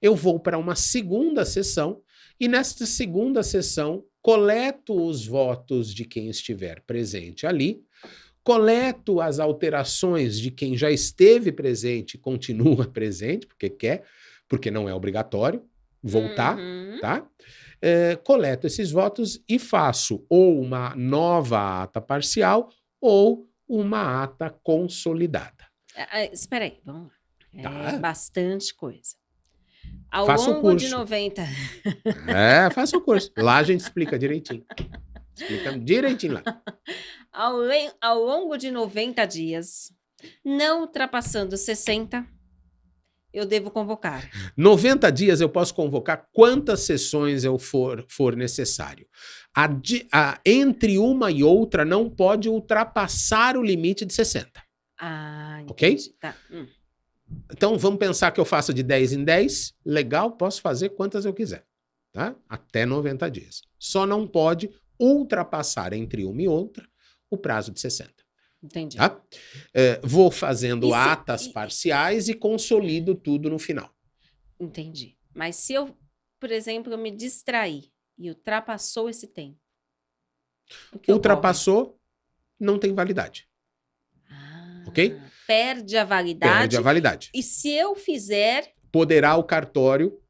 [0.01, 2.01] Eu vou para uma segunda sessão,
[2.39, 7.83] e nesta segunda sessão coleto os votos de quem estiver presente ali,
[8.45, 14.05] coleto as alterações de quem já esteve presente e continua presente, porque quer,
[14.49, 15.69] porque não é obrigatório
[16.03, 16.99] voltar, uhum.
[17.01, 17.27] tá?
[17.83, 22.69] É, coleto esses votos e faço ou uma nova ata parcial
[23.01, 25.67] ou uma ata consolidada.
[25.97, 27.15] Ah, ah, espera aí, vamos lá.
[27.55, 27.99] É Tá.
[27.99, 29.17] bastante coisa.
[30.11, 30.99] Ao Faça o longo de curso.
[30.99, 31.43] 90.
[32.29, 33.33] É, faça o curso.
[33.39, 34.65] Lá a gente explica direitinho.
[35.35, 36.43] Explica direitinho lá.
[37.33, 37.57] Ao,
[38.01, 39.93] ao longo de 90 dias,
[40.45, 42.27] não ultrapassando 60,
[43.33, 44.29] eu devo convocar.
[44.57, 49.07] 90 dias eu posso convocar quantas sessões eu for, for necessário.
[49.55, 49.69] A
[50.13, 54.63] a- entre uma e outra não pode ultrapassar o limite de 60.
[54.99, 55.97] Ah, Ok?
[56.21, 56.35] Tá.
[56.51, 56.67] Hum.
[57.53, 59.73] Então vamos pensar que eu faço de 10 em 10.
[59.85, 61.65] Legal, posso fazer quantas eu quiser.
[62.13, 62.35] Tá?
[62.49, 63.63] Até 90 dias.
[63.79, 66.85] Só não pode ultrapassar entre uma e outra
[67.31, 68.13] o prazo de 60.
[68.63, 68.97] Entendi.
[68.99, 69.21] Tá?
[69.73, 73.91] É, vou fazendo se- atas e- parciais e consolido tudo no final.
[74.59, 75.17] Entendi.
[75.35, 75.97] Mas se eu,
[76.39, 79.59] por exemplo, eu me distrair e ultrapassou esse tempo.
[81.09, 81.99] Ultrapassou,
[82.59, 83.49] não tem validade.
[84.27, 84.37] ocorre?
[84.39, 85.21] Ah, ok?
[85.47, 86.59] Perde a validade.
[86.59, 87.31] Perde a validade.
[87.35, 88.73] E se eu fizer.
[88.93, 90.21] Poderá o cartório,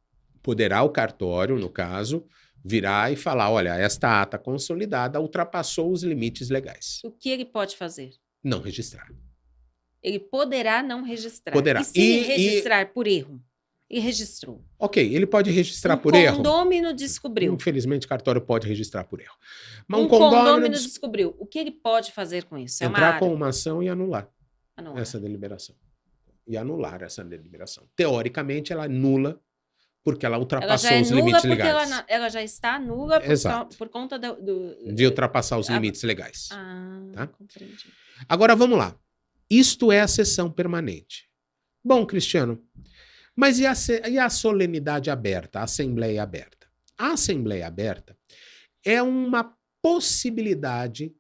[0.43, 2.27] poderá o cartório, no caso,
[2.65, 7.01] virar e falar: olha, esta ata consolidada ultrapassou os limites legais.
[7.05, 8.12] O que ele pode fazer?
[8.43, 9.09] Não registrar.
[10.03, 11.53] Ele poderá não registrar.
[11.53, 11.81] Poderá.
[11.81, 13.41] E se E- e- registrar por erro?
[13.93, 14.65] E registrou.
[14.78, 16.37] Ok, ele pode registrar um por erro.
[16.37, 17.53] condômino descobriu.
[17.55, 19.35] Infelizmente, o cartório pode registrar por erro.
[19.89, 21.35] Mas um um condômino, condômino des- descobriu.
[21.39, 22.82] O que ele pode fazer com isso?
[22.85, 23.19] É uma entrar área.
[23.19, 24.28] com uma ação e anular
[24.81, 24.97] não.
[24.97, 25.74] essa deliberação.
[26.47, 27.85] E anular essa deliberação.
[27.97, 29.41] Teoricamente, ela anula
[30.02, 31.90] porque ela Ela ultrapassou já é os nula limites ela, legais.
[31.90, 33.77] na- ela já está nula por, Exato.
[33.77, 36.48] por conta do, do- De ultrapassar os limites legais.
[36.52, 37.27] Ah, Tá?
[37.27, 37.85] compreendi.
[38.28, 38.97] Agora vamos lá.
[39.48, 41.28] Isto é a sessão permanente.
[41.85, 42.62] Bom, Cristiano,
[43.36, 43.72] mas e a,
[44.09, 46.66] e a solenidade aberta, a assembleia aberta?
[46.97, 48.16] A assembleia aberta
[48.85, 51.14] é uma possibilidade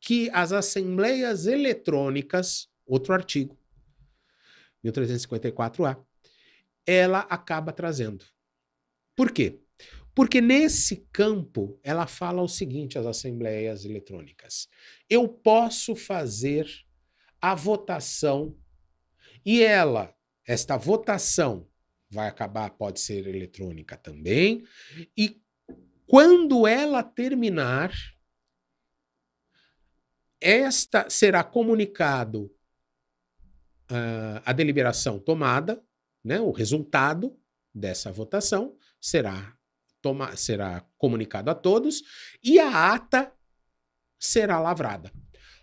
[0.00, 3.58] que as assembleias eletrônicas, outro artigo,
[4.84, 5.96] 1354A,
[6.86, 8.24] ela acaba trazendo.
[9.14, 9.60] Por quê?
[10.14, 14.68] Porque nesse campo ela fala o seguinte às assembleias eletrônicas:
[15.08, 16.66] eu posso fazer
[17.40, 18.56] a votação
[19.44, 20.14] e ela,
[20.46, 21.68] esta votação
[22.10, 24.64] vai acabar, pode ser eletrônica também,
[25.16, 25.40] e
[26.06, 27.90] quando ela terminar,
[30.38, 32.54] esta será comunicado
[33.88, 35.82] ah, a deliberação tomada,
[36.24, 37.36] né, o resultado
[37.74, 39.54] dessa votação será,
[40.00, 42.02] toma, será comunicado a todos
[42.42, 43.32] e a ata
[44.18, 45.10] será lavrada.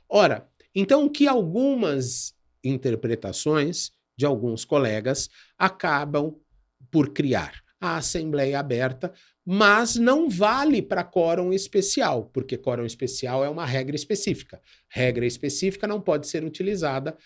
[0.08, 2.34] Ora, então que algumas
[2.64, 6.36] interpretações de alguns colegas acabam
[6.92, 9.14] por criar a assembleia aberta,
[9.46, 14.62] mas não vale para quórum especial, porque quórum especial é uma regra específica.
[14.90, 17.18] Regra específica não pode ser utilizada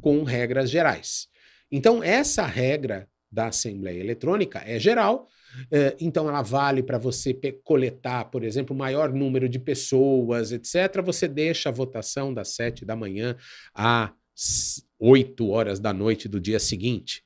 [0.00, 1.28] com regras gerais.
[1.70, 5.28] Então, essa regra da Assembleia Eletrônica é geral,
[5.70, 7.34] eh, então ela vale para você
[7.64, 11.02] coletar, por exemplo, o maior número de pessoas, etc.
[11.04, 13.36] Você deixa a votação das sete da manhã
[13.74, 17.24] às oito horas da noite do dia seguinte.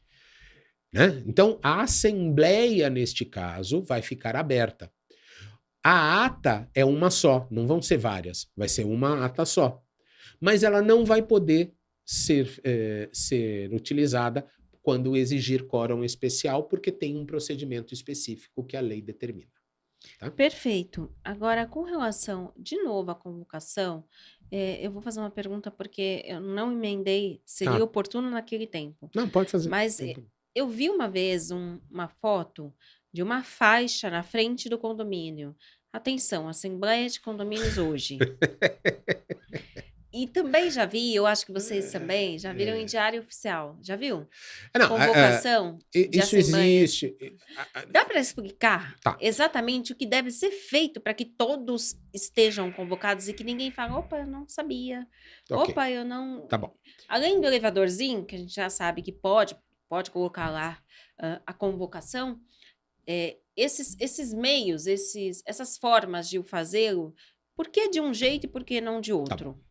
[0.92, 1.22] Né?
[1.26, 4.90] Então, a Assembleia, neste caso, vai ficar aberta.
[5.82, 9.80] A ata é uma só, não vão ser várias, vai ser uma ata só.
[10.40, 11.72] Mas ela não vai poder
[12.12, 14.44] ser, eh, ser utilizada
[14.82, 19.50] quando exigir quórum especial, porque tem um procedimento específico que a lei determina.
[20.34, 21.14] Perfeito.
[21.22, 24.04] Agora, com relação, de novo, à convocação,
[24.50, 27.84] eh, eu vou fazer uma pergunta porque eu não emendei, seria Tá.
[27.84, 29.08] oportuno naquele tempo.
[29.14, 29.68] Não, pode fazer.
[29.68, 30.14] Mas eh,
[30.54, 32.72] eu vi uma vez um- uma foto
[33.12, 35.54] de uma faixa na frente do condomínio.
[35.92, 38.18] Atenção, Assembleia de Condomínios hoje.
[40.12, 42.84] E também já vi, eu acho que vocês também já viram em É.
[42.84, 43.78] diário oficial.
[43.80, 44.26] Já viu?
[44.74, 47.16] É, não, é, é, Convocação i- de isso existe.
[47.90, 49.16] Dá para explicar Tá.
[49.20, 53.92] exatamente o que deve ser feito para que todos estejam convocados e que ninguém fale,
[53.92, 55.06] opa, eu não sabia.
[55.48, 56.46] ok, Opa, eu não.
[56.48, 56.74] Tá bom.
[57.08, 59.56] Além do elevadorzinho, que a gente já sabe que pode,
[59.88, 60.78] pode colocar lá
[61.18, 62.40] ah, a convocação,
[63.06, 67.14] é, esses, esses meios, esses, essas formas de o fazê-lo,
[67.60, 69.62] por que de um jeito e por que não Tá de outro?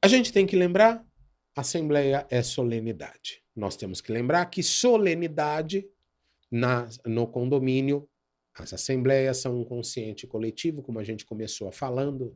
[0.00, 1.04] A gente tem que lembrar,
[1.54, 3.42] Assembleia é solenidade.
[3.54, 5.86] Nós temos que lembrar que solenidade
[6.50, 8.08] na, no condomínio,
[8.54, 12.34] as assembleias são um consciente coletivo, como a gente começou a falando,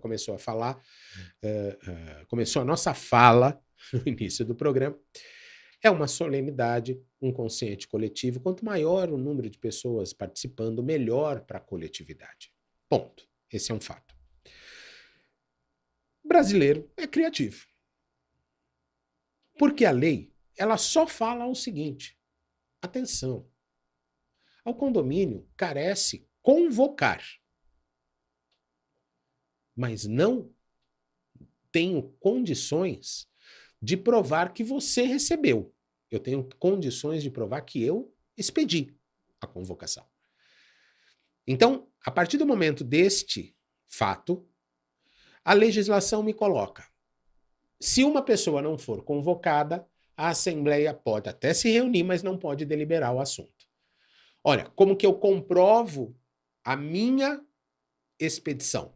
[0.00, 0.82] começou a falar,
[1.44, 3.62] eh, ah, começou a nossa fala
[3.94, 4.98] no início do programa.
[5.80, 8.40] É uma solenidade, um consciente coletivo.
[8.40, 12.51] Quanto maior o número de pessoas participando, melhor para a coletividade.
[12.92, 13.26] Ponto.
[13.50, 14.14] Esse é um fato.
[16.22, 17.66] brasileiro é criativo.
[19.58, 22.20] Porque a lei, ela só fala o seguinte:
[22.82, 23.50] atenção.
[24.62, 27.24] Ao condomínio carece convocar.
[29.74, 30.54] Mas não
[31.70, 33.26] tenho condições
[33.80, 35.74] de provar que você recebeu.
[36.10, 38.94] Eu tenho condições de provar que eu expedi
[39.40, 40.11] a convocação.
[41.46, 43.56] Então, a partir do momento deste
[43.88, 44.46] fato,
[45.44, 46.86] a legislação me coloca:
[47.80, 49.86] se uma pessoa não for convocada,
[50.16, 53.66] a Assembleia pode até se reunir, mas não pode deliberar o assunto.
[54.44, 56.16] Olha, como que eu comprovo
[56.64, 57.40] a minha
[58.18, 58.94] expedição?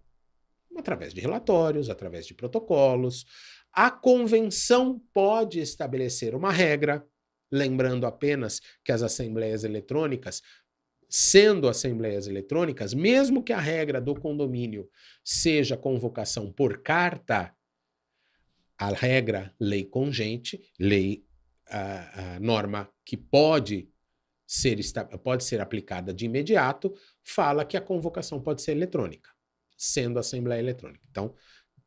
[0.76, 3.24] Através de relatórios, através de protocolos.
[3.72, 7.06] A convenção pode estabelecer uma regra,
[7.50, 10.42] lembrando apenas que as assembleias eletrônicas
[11.08, 14.88] sendo assembleias eletrônicas, mesmo que a regra do condomínio
[15.24, 17.54] seja convocação por carta,
[18.78, 21.24] a regra lei congente, lei
[21.68, 23.88] a, a norma que pode
[24.46, 24.78] ser,
[25.22, 29.30] pode ser aplicada de imediato, fala que a convocação pode ser eletrônica,
[29.76, 31.04] sendo assembleia eletrônica.
[31.10, 31.34] Então,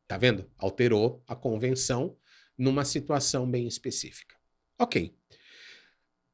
[0.06, 0.50] tá vendo?
[0.58, 2.16] Alterou a convenção
[2.58, 4.36] numa situação bem específica.
[4.78, 5.14] Ok.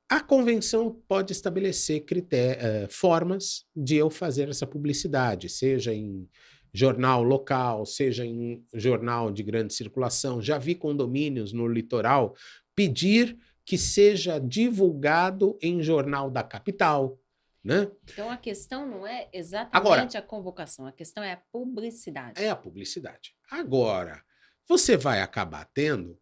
[0.08, 6.28] A convenção pode estabelecer uh, formas de eu fazer essa publicidade, seja em
[6.72, 10.40] jornal local, seja em jornal de grande circulação.
[10.40, 12.36] Já vi condomínios no litoral
[12.74, 17.18] pedir que seja divulgado em jornal da capital.
[17.64, 17.90] Né?
[18.04, 22.40] Então a questão não é exatamente Agora, a convocação, a questão é a publicidade.
[22.40, 23.34] É a publicidade.
[23.50, 24.22] Agora,
[24.68, 26.16] você vai acabar tendo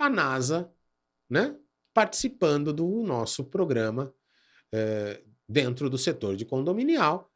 [0.00, 0.72] a NASA,
[1.28, 1.54] né?
[2.00, 4.10] Participando do nosso programa
[4.72, 7.30] é, dentro do setor de condominial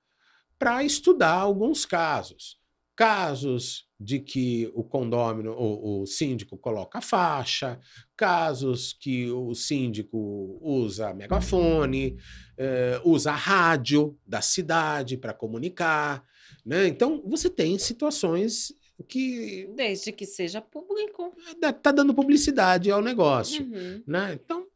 [0.58, 2.56] para estudar alguns casos.
[2.96, 7.78] Casos de que o condômino, o, o síndico coloca faixa,
[8.16, 12.16] casos que o síndico usa megafone,
[12.56, 16.24] é, usa rádio da cidade para comunicar.
[16.64, 16.86] Né?
[16.86, 18.72] Então, você tem situações
[19.02, 19.66] que.
[19.74, 21.34] Desde que seja público.
[21.60, 23.64] Está dando publicidade ao negócio.
[23.64, 24.02] Uhum.
[24.06, 24.34] Né?
[24.34, 24.66] Então,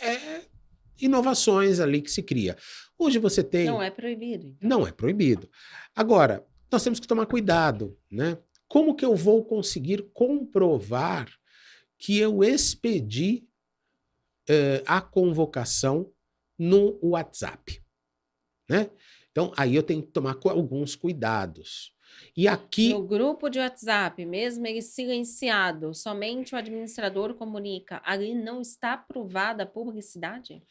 [0.00, 0.42] é
[1.00, 2.56] inovações ali que se cria.
[2.98, 3.66] Hoje você tem.
[3.66, 4.48] Não é proibido.
[4.48, 4.68] Então.
[4.68, 5.48] Não é proibido.
[5.94, 8.38] Agora, nós temos que tomar cuidado, né?
[8.66, 11.28] Como que eu vou conseguir comprovar
[11.96, 13.46] que eu expedi
[14.48, 16.12] uh, a convocação
[16.58, 17.80] no WhatsApp?
[18.68, 18.90] Né?
[19.30, 21.93] Então, aí eu tenho que tomar alguns cuidados.
[22.36, 22.90] E aqui.
[22.90, 29.62] No grupo de WhatsApp, mesmo ele silenciado, somente o administrador comunica, ali não está aprovada
[29.62, 30.62] a publicidade?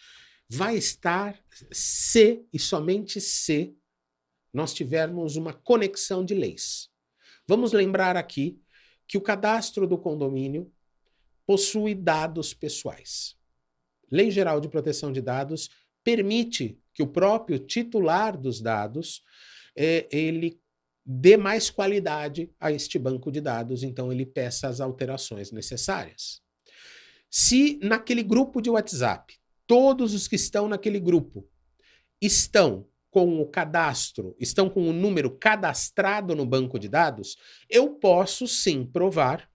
[0.49, 1.40] Vai estar
[1.72, 3.76] se e somente se
[4.53, 6.90] nós tivermos uma conexão de leis.
[7.48, 8.61] Vamos lembrar aqui
[9.07, 10.72] que o cadastro do condomínio
[11.45, 13.36] possui dados pessoais.
[14.11, 15.70] Lei Geral de Proteção de Dados
[16.03, 19.24] permite que o próprio titular dos dados
[19.76, 20.61] eh, ele
[21.06, 26.42] dê mais qualidade a este banco de dados, então ele peça as alterações necessárias.
[27.30, 29.36] Se naquele grupo de WhatsApp,
[29.68, 31.48] todos os que estão naquele grupo
[32.22, 37.38] estão com o cadastro, estão com o número cadastrado no banco de dados,
[37.70, 39.48] eu posso sim provar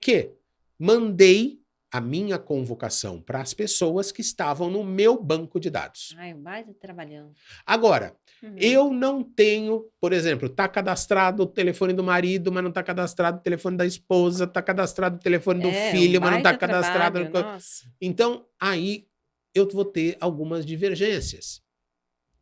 [0.00, 0.32] que
[0.78, 1.63] mandei
[1.94, 6.12] a minha convocação para as pessoas que estavam no meu banco de dados.
[6.18, 7.32] Ai, mais trabalhando.
[7.64, 8.56] Agora, uhum.
[8.58, 13.38] eu não tenho, por exemplo, está cadastrado o telefone do marido, mas não está cadastrado
[13.38, 17.30] o telefone da esposa, está cadastrado o telefone do é, filho, mas não está cadastrado.
[17.30, 17.58] Trabalho,
[18.00, 19.06] então, aí
[19.54, 21.62] eu vou ter algumas divergências.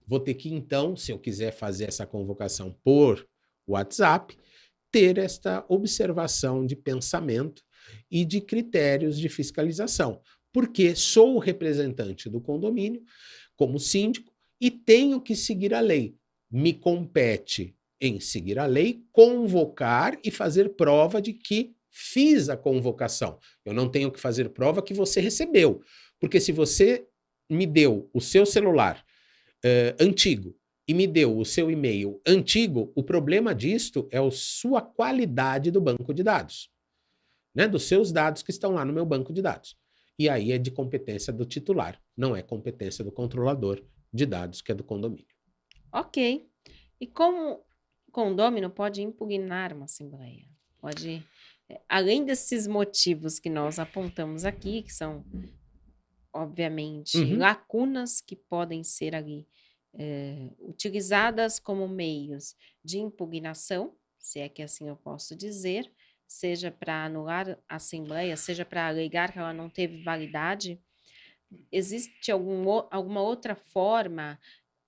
[0.06, 3.28] Vou ter que, então, se eu quiser fazer essa convocação por
[3.68, 4.34] WhatsApp,
[4.90, 7.62] ter esta observação de pensamento
[8.10, 10.20] e de critérios de fiscalização,
[10.52, 13.02] porque sou o representante do condomínio,
[13.56, 16.14] como síndico, e tenho que seguir a lei.
[16.50, 23.38] Me compete em seguir a lei, convocar e fazer prova de que fiz a convocação.
[23.64, 25.80] Eu não tenho que fazer prova que você recebeu,
[26.20, 27.06] porque se você
[27.48, 29.04] me deu o seu celular
[29.64, 30.54] uh, antigo
[30.86, 35.80] e me deu o seu e-mail antigo, o problema disto é a sua qualidade do
[35.80, 36.71] banco de dados
[37.54, 39.76] né, dos seus dados que estão lá no meu banco de dados.
[40.18, 44.70] E aí é de competência do titular, não é competência do controlador de dados, que
[44.70, 45.26] é do condomínio.
[45.92, 46.48] Ok.
[47.00, 47.64] E como
[48.10, 50.46] condômino pode impugnar uma assembleia?
[50.78, 51.26] Pode,
[51.68, 55.24] é, além desses motivos que nós apontamos aqui, que são,
[56.32, 57.38] obviamente, uhum.
[57.38, 59.46] lacunas que podem ser ali
[59.94, 62.54] é, utilizadas como meios
[62.84, 65.90] de impugnação, se é que assim eu posso dizer,
[66.32, 70.80] seja para anular a assembleia, seja para alegar que ela não teve validade,
[71.70, 74.40] existe algum, alguma outra forma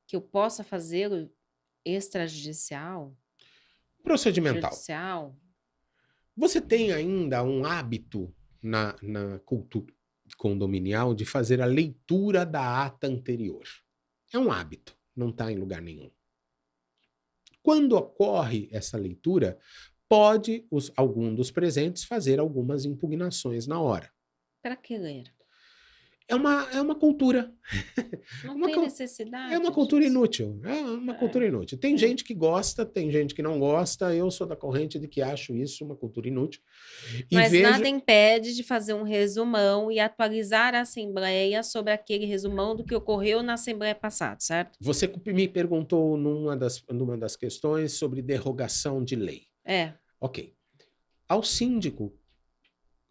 [0.06, 1.30] que eu possa fazer
[1.84, 3.14] extrajudicial?
[4.02, 4.70] Procedimental.
[4.70, 5.36] Judicial?
[6.36, 9.92] Você tem ainda um hábito na, na cultura
[10.38, 13.64] condominial de fazer a leitura da ata anterior.
[14.32, 16.10] É um hábito, não está em lugar nenhum.
[17.62, 19.58] Quando ocorre essa leitura,
[20.08, 24.10] pode os, algum dos presentes fazer algumas impugnações na hora.
[24.62, 25.24] Para que ler?
[26.26, 27.52] É uma, é uma cultura.
[28.44, 29.52] Não Uma tem necessidade.
[29.52, 30.16] É uma cultura disso.
[30.16, 30.58] inútil.
[30.64, 31.18] É uma É.
[31.18, 31.76] cultura inútil.
[31.76, 31.98] Tem É.
[31.98, 34.14] gente que gosta, tem gente que não gosta.
[34.14, 36.62] Eu sou da corrente de que acho isso uma cultura inútil.
[37.30, 37.64] E Mas vejo...
[37.70, 42.94] nada impede de fazer um resumão e atualizar a Assembleia sobre aquele resumão do que
[42.94, 44.78] ocorreu na Assembleia passada, certo?
[44.80, 49.42] Você me perguntou numa das, numa das questões sobre derrogação de lei.
[49.64, 49.94] É.
[50.20, 50.54] Ok.
[51.28, 52.16] Ao síndico,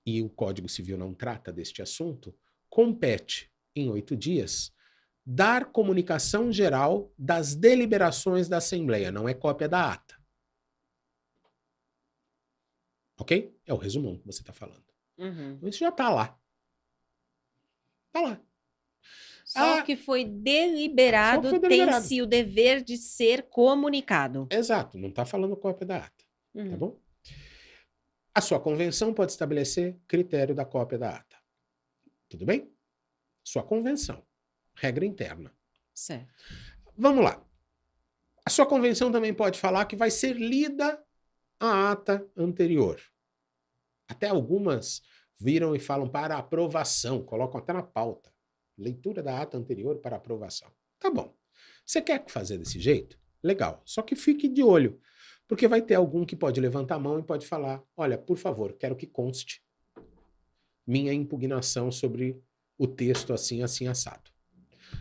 [0.05, 2.38] e o Código Civil não trata deste assunto,
[2.69, 4.71] compete, em oito dias,
[5.25, 10.15] dar comunicação geral das deliberações da Assembleia, não é cópia da ata.
[13.19, 13.55] Ok?
[13.65, 14.84] É o resumão que você está falando.
[15.17, 15.59] Uhum.
[15.63, 16.38] Isso já está lá.
[18.07, 18.41] Está lá.
[19.45, 21.99] Só Ah, que foi deliberado, só que foi deliberado.
[21.99, 24.47] tem-se o dever de ser comunicado.
[24.51, 26.22] Exato, não está falando cópia da ata.
[26.53, 26.77] Tá Uhum.
[26.77, 26.99] bom?
[28.34, 31.35] A sua convenção pode estabelecer critério da cópia da ata.
[32.30, 32.71] Tudo bem?
[33.43, 34.25] Sua convenção.
[34.75, 35.53] Regra interna.
[35.93, 36.34] Certo.
[36.97, 37.43] Vamos lá.
[38.45, 41.03] A sua convenção também pode falar que vai ser lida
[41.59, 42.99] a ata anterior.
[44.07, 45.01] Até algumas
[45.39, 48.34] viram e falam para aprovação, colocam até na pauta.
[48.77, 50.71] Leitura da ata anterior para aprovação.
[50.99, 51.35] Tá bom.
[51.85, 53.19] Você quer fazer desse jeito?
[53.41, 53.81] Legal.
[53.85, 54.99] Só que fique de olho,
[55.53, 58.73] porque vai ter algum que pode levantar a mão e pode falar: olha, por favor,
[58.73, 59.61] quero que conste
[60.85, 62.41] minha impugnação sobre
[62.75, 64.31] o texto assim, assim, assado.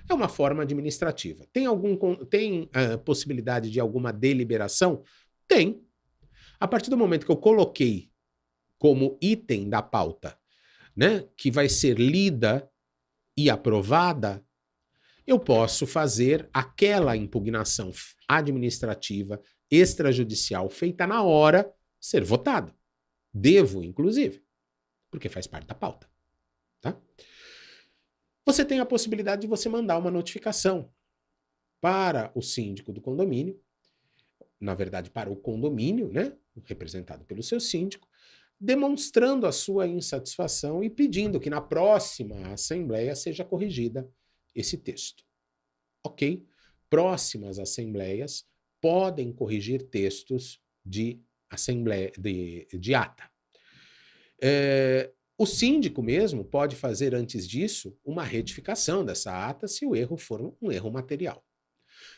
[0.07, 1.47] É uma forma administrativa.
[1.55, 1.97] Tem algum
[2.27, 5.03] tem ah, possibilidade de alguma deliberação?
[5.49, 5.83] Tem.
[6.61, 8.11] A partir do momento que eu coloquei
[8.79, 10.39] como item da pauta,
[10.95, 12.70] né, que vai ser lida
[13.35, 14.45] e aprovada,
[15.27, 17.91] eu posso fazer aquela impugnação
[18.29, 19.41] administrativa
[19.73, 22.77] extrajudicial feita na hora ser votada.
[23.32, 24.44] Devo, inclusive,
[25.11, 26.11] porque faz parte da pauta,
[26.82, 27.01] tá?
[28.44, 30.93] Você tem a possibilidade de você mandar uma notificação
[31.81, 33.59] para o síndico do condomínio,
[34.61, 38.07] na verdade, para o condomínio, né, representado pelo seu síndico,
[38.61, 44.09] demonstrando a sua insatisfação e pedindo que na próxima assembleia seja corrigida
[44.55, 45.24] esse texto.
[46.05, 46.47] Ok?
[46.90, 48.47] Próximas assembleias
[48.83, 53.31] podem corrigir textos de assembleia de, de ata.
[54.43, 60.17] É, o síndico mesmo pode fazer antes disso uma retificação dessa ata se o erro
[60.17, 61.47] for um erro material.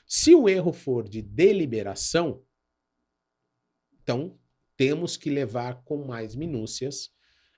[0.07, 2.43] Se o erro for de deliberação,
[4.03, 4.41] então
[4.75, 7.13] temos que levar com mais minúcias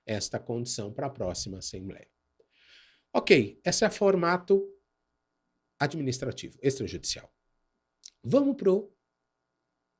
[0.05, 2.09] esta condição para a próxima assembleia.
[3.13, 4.67] Ok, esse é o formato
[5.79, 7.33] administrativo, extrajudicial.
[8.23, 8.96] Vamos pro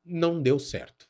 [0.08, 1.08] não deu certo.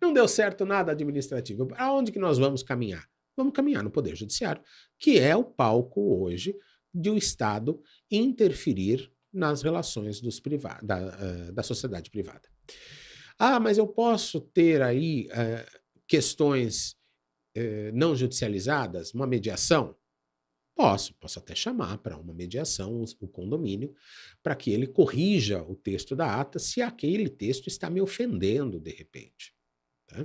[0.00, 1.68] Não deu certo nada administrativo.
[1.76, 3.06] Aonde que nós vamos caminhar?
[3.36, 4.62] Vamos caminhar no Poder Judiciário,
[4.98, 6.56] que é o palco hoje
[6.92, 7.80] de o Estado
[8.10, 12.48] interferir nas relações dos priva da, uh, da sociedade privada.
[13.38, 16.96] Ah, mas eu posso ter aí uh, questões
[17.56, 19.94] uh, não judicializadas, uma mediação?
[20.78, 23.92] Posso, posso até chamar para uma mediação o condomínio
[24.40, 28.92] para que ele corrija o texto da ata se aquele texto está me ofendendo de
[28.92, 29.52] repente.
[30.06, 30.24] Tá?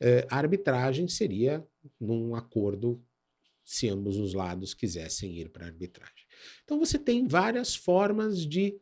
[0.00, 1.64] É, a arbitragem seria
[2.00, 3.00] num acordo
[3.62, 6.26] se ambos os lados quisessem ir para a arbitragem.
[6.64, 8.76] Então você tem várias formas de,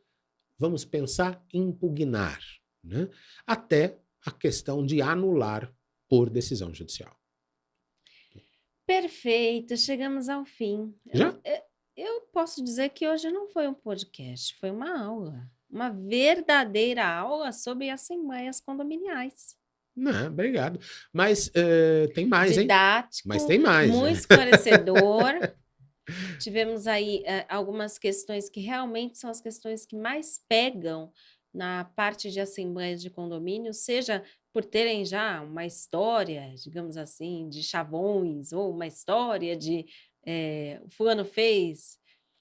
[0.59, 2.41] vamos pensar, impugnar,
[2.83, 3.11] né?
[3.47, 5.71] até a questão de anular
[6.09, 7.22] por decisão judicial.
[8.87, 10.95] Perfeito, chegamos ao fim.
[11.13, 11.29] Já?
[11.45, 11.63] Eu,
[11.97, 15.51] eu posso dizer que hoje não foi um podcast, foi uma aula.
[15.71, 19.57] Uma verdadeira aula sobre assembleias condominiais.
[19.95, 20.81] Não, obrigado.
[21.13, 23.39] Mas uh, tem mais, Didático, hein?
[23.39, 23.91] Mas tem mais.
[23.91, 24.13] Muito né?
[24.13, 25.33] esclarecedor.
[26.41, 31.13] Tivemos aí uh, algumas questões que realmente são as questões que mais pegam
[31.55, 37.63] na parte de assembleias de condomínio, seja por terem já uma história, digamos assim, de
[37.63, 39.87] chavões, ou uma história de
[40.25, 41.99] é, o fulano fez,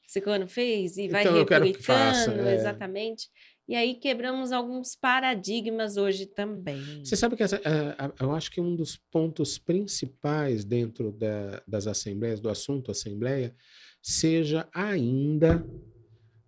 [0.07, 2.55] ciclano fez, e vai Então faça, é.
[2.55, 3.29] exatamente.
[3.67, 7.05] E aí quebramos alguns paradigmas hoje também.
[7.05, 11.87] Você sabe que essa, uh, eu acho que um dos pontos principais dentro da, das
[11.87, 13.55] assembleias, do assunto assembleia,
[14.01, 15.65] seja ainda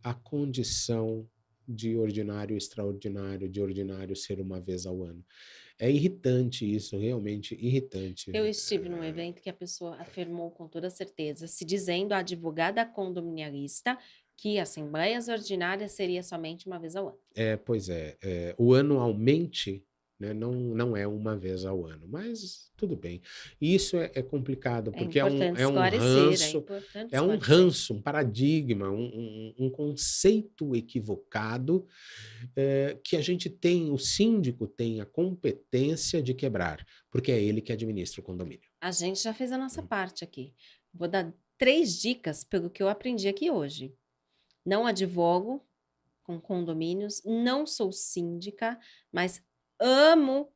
[0.04, 1.26] a condição
[1.68, 5.24] de ordinário extraordinário, de ordinário ser uma vez ao ano.
[5.80, 8.32] É irritante isso, realmente irritante.
[8.34, 12.86] Eu estive num evento que a pessoa afirmou com toda certeza, se dizendo a advogada
[12.86, 13.98] condominialista,
[14.38, 17.20] que assembleias ordinárias seria somente uma vez ao ano.
[17.36, 18.18] É, pois é.
[18.22, 19.84] é o anualmente
[20.24, 23.22] né, não, não é uma vez ao ano, mas tudo bem.
[23.60, 26.66] Isso é, é complicado, é porque é, um, é um é ranço,
[27.12, 31.86] é, um ranço, um paradigma, um, um, um conceito equivocado
[32.56, 37.62] é, que a gente tem, o síndico tem a competência de quebrar, porque é ele
[37.62, 38.70] que administra o condomínio.
[38.80, 39.88] A gente já fez a nossa hum.
[39.88, 40.54] parte aqui.
[40.94, 43.94] Vou dar três dicas pelo que eu aprendi aqui hoje.
[44.66, 45.62] Não advogo
[46.24, 48.80] com condomínios, não sou síndica,
[49.12, 49.44] mas
[49.84, 50.50] amo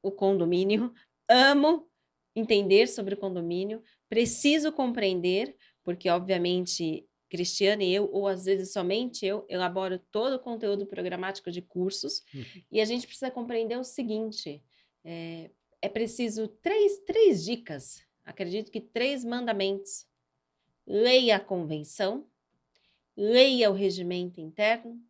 [0.00, 0.94] o condomínio,
[1.28, 1.88] amo
[2.34, 9.26] entender sobre o condomínio, preciso compreender, porque obviamente Cristiane e eu, ou às vezes somente
[9.26, 12.62] eu, elaboro todo o conteúdo programático de cursos, uhum.
[12.70, 14.62] e a gente precisa compreender o seguinte:
[15.04, 15.50] é,
[15.82, 20.06] é preciso três, três dicas, acredito que três mandamentos.
[20.88, 22.28] Leia a convenção,
[23.16, 25.02] leia o regimento interno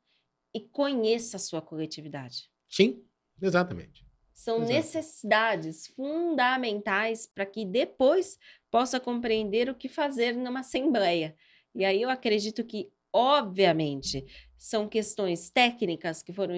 [0.55, 2.51] e conheça a sua coletividade.
[2.67, 3.06] Sim,
[3.41, 4.07] exatamente.
[4.33, 4.73] São Exato.
[4.73, 8.39] necessidades fundamentais para que depois
[8.71, 11.35] possa compreender o que fazer numa assembleia.
[11.75, 14.25] E aí eu acredito que, obviamente,
[14.59, 16.55] são questões técnicas que foram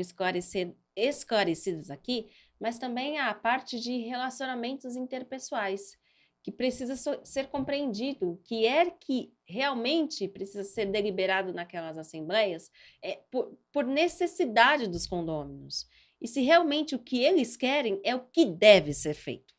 [0.97, 2.29] esclarecidas aqui,
[2.59, 5.97] mas também a parte de relacionamentos interpessoais
[6.43, 12.71] que precisa ser compreendido, que é que realmente precisa ser deliberado naquelas assembleias
[13.03, 15.87] é por, por necessidade dos condôminos.
[16.21, 19.55] E se realmente o que eles querem é o que deve ser feito.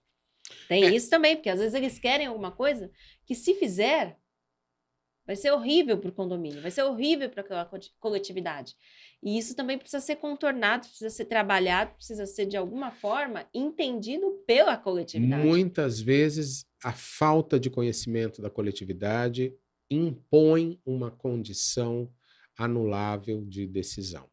[0.68, 0.94] Tem é.
[0.94, 2.91] isso também, porque às vezes eles querem alguma coisa
[3.26, 4.18] que, se fizer,
[5.26, 7.69] vai ser horrível para o condomínio, vai ser horrível para aquela
[7.99, 8.76] coletividade.
[9.22, 14.44] E isso também precisa ser contornado, precisa ser trabalhado, precisa ser de alguma forma entendido
[14.48, 15.45] pela coletividade.
[15.45, 19.53] Muitas vezes a falta de conhecimento da coletividade
[19.91, 22.11] impõe uma condição
[22.57, 24.27] anulável de decisão.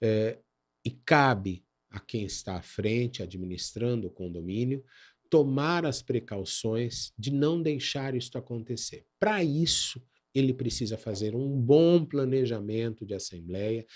[0.00, 0.38] É,
[0.84, 4.84] e cabe a quem está à frente, administrando o condomínio,
[5.28, 9.06] tomar as precauções de não deixar isso acontecer.
[9.18, 10.02] Para isso,
[10.34, 13.86] ele precisa fazer um bom planejamento de assembleia,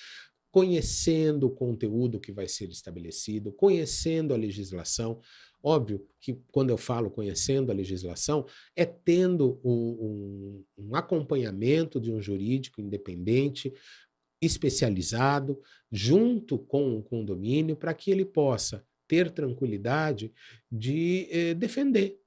[0.50, 5.20] conhecendo o conteúdo que vai ser estabelecido, conhecendo a legislação.
[5.62, 12.10] Óbvio que quando eu falo conhecendo a legislação, é tendo um, um, um acompanhamento de
[12.10, 13.74] um jurídico independente,
[14.40, 15.60] especializado,
[15.90, 20.32] junto com o condomínio, para que ele possa ter tranquilidade
[20.70, 22.20] de eh, defender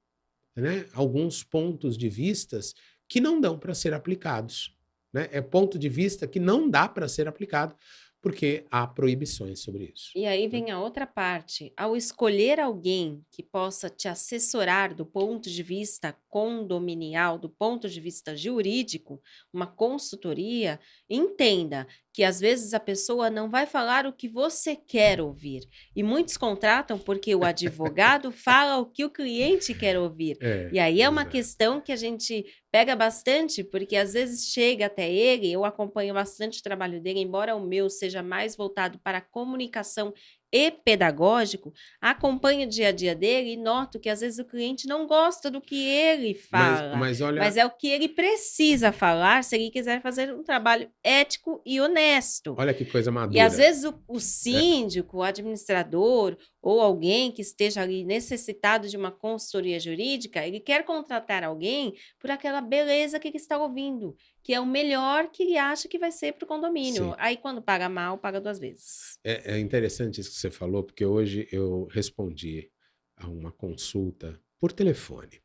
[0.56, 2.74] né, alguns pontos de vistas
[3.08, 4.76] que não dão para ser aplicados.
[5.12, 5.28] Né?
[5.32, 7.74] É ponto de vista que não dá para ser aplicado
[8.20, 10.10] porque há proibições sobre isso.
[10.14, 10.48] E aí né?
[10.48, 11.72] vem a outra parte.
[11.76, 18.00] Ao escolher alguém que possa te assessorar do ponto de vista condominial, do ponto de
[18.00, 19.20] vista jurídico,
[19.52, 20.78] uma consultoria,
[21.08, 25.68] entenda que às vezes a pessoa não vai falar o que você quer ouvir.
[25.94, 30.36] E muitos contratam porque o advogado fala o que o cliente quer ouvir.
[30.40, 31.26] É, e aí é uma é.
[31.26, 36.60] questão que a gente pega bastante, porque às vezes chega até ele, eu acompanho bastante
[36.60, 40.12] o trabalho dele, embora o meu seja mais voltado para a comunicação
[40.52, 44.86] e pedagógico, acompanho o dia a dia dele e noto que às vezes o cliente
[44.86, 47.40] não gosta do que ele fala, mas, mas, olha...
[47.40, 51.80] mas é o que ele precisa falar se ele quiser fazer um trabalho ético e
[51.80, 52.54] honesto.
[52.58, 53.38] Olha que coisa madura.
[53.38, 55.20] E às vezes o, o síndico, é.
[55.20, 61.42] o administrador ou alguém que esteja ali necessitado de uma consultoria jurídica, ele quer contratar
[61.42, 65.88] alguém por aquela beleza que ele está ouvindo que é o melhor que ele acha
[65.88, 67.10] que vai ser para o condomínio.
[67.10, 67.14] Sim.
[67.18, 69.18] Aí, quando paga mal, paga duas vezes.
[69.22, 72.70] É, é, interessante isso que você falou, porque hoje eu respondi
[73.16, 75.42] a uma consulta por telefone.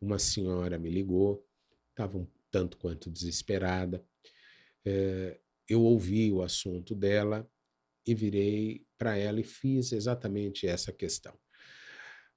[0.00, 1.46] Uma senhora me ligou,
[1.90, 4.04] estava um tanto quanto desesperada.
[4.84, 5.38] É,
[5.68, 7.48] eu ouvi o assunto dela
[8.06, 11.36] e virei para ela e fiz exatamente essa questão.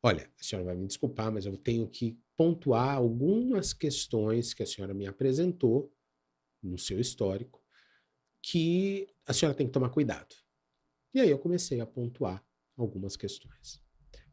[0.02, 4.66] Olha, a senhora vai me desculpar, mas eu tenho que pontuar algumas questões que a
[4.66, 5.92] senhora me apresentou
[6.62, 7.64] no seu histórico
[8.42, 10.36] que a senhora tem que tomar cuidado.
[11.14, 12.46] E aí eu comecei a pontuar
[12.78, 13.82] algumas questões.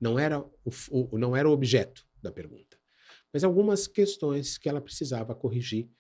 [0.01, 2.79] Não era o, o, não era o objeto da pergunta,
[3.33, 5.91] mas algumas questões que ela precisava corrigir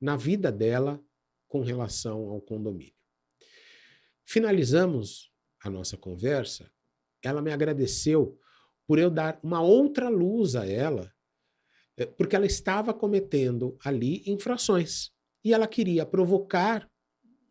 [0.00, 1.02] na vida dela
[1.48, 2.95] com relação ao condomínio.
[4.26, 5.30] Finalizamos
[5.62, 6.70] a nossa conversa,
[7.22, 8.38] ela me agradeceu
[8.86, 11.12] por eu dar uma outra luz a ela,
[11.96, 15.12] eh, porque ela estava cometendo ali infrações
[15.44, 16.90] e ela queria provocar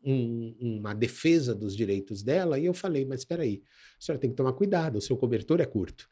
[0.04, 2.60] um, uma defesa dos direitos dela.
[2.60, 3.64] E eu falei: Mas espera aí,
[3.98, 6.10] a senhora tem que tomar cuidado, o seu cobertor é curto.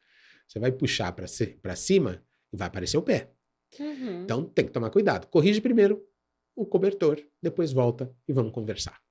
[0.47, 3.31] Você vai puxar para cima e vai aparecer o pé.
[3.77, 4.23] Uhum.
[4.23, 5.27] Então tem que tomar cuidado.
[5.27, 6.01] Corrige primeiro
[6.55, 9.02] o cobertor, depois volta e vamos conversar.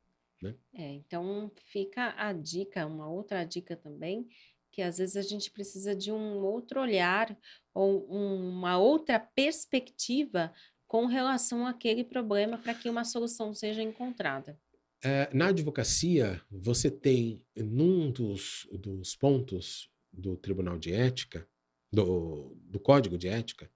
[0.42, 0.56] Né?
[0.74, 4.28] É, então fica a dica, uma outra dica também,
[4.72, 7.38] que às vezes a gente precisa de um outro olhar
[7.72, 10.52] ou uma outra perspectiva
[10.88, 14.58] com relação àquele problema para que uma solução seja encontrada.
[15.04, 21.48] É, na advocacia, você tem, num dos, dos pontos do Tribunal de Ética,
[21.92, 23.70] do, do Código de Ética,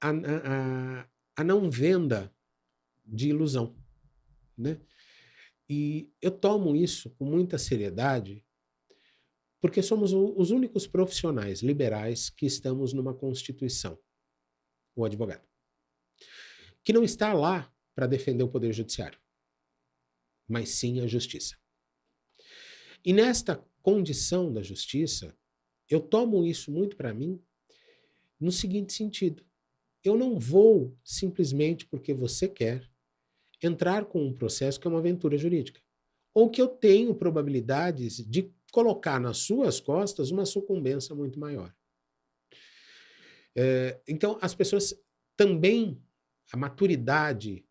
[0.00, 2.32] a, a, a não venda
[3.04, 3.74] de ilusão.
[4.56, 4.80] Né?
[5.68, 8.44] E eu tomo isso com muita seriedade,
[9.60, 13.98] porque somos os únicos profissionais liberais que estamos numa Constituição,
[14.96, 15.46] o advogado,
[16.82, 19.20] que não está lá para defender o Poder Judiciário,
[20.48, 21.56] mas sim a justiça.
[23.04, 25.36] E nesta condição da justiça,
[25.88, 27.42] eu tomo isso muito para mim
[28.40, 29.44] no seguinte sentido:
[30.04, 32.88] eu não vou simplesmente porque você quer
[33.62, 35.80] entrar com um processo que é uma aventura jurídica,
[36.34, 41.74] ou que eu tenho probabilidades de colocar nas suas costas uma sucumbência muito maior.
[43.56, 44.94] É, então, as pessoas
[45.36, 46.00] também,
[46.52, 47.66] a maturidade,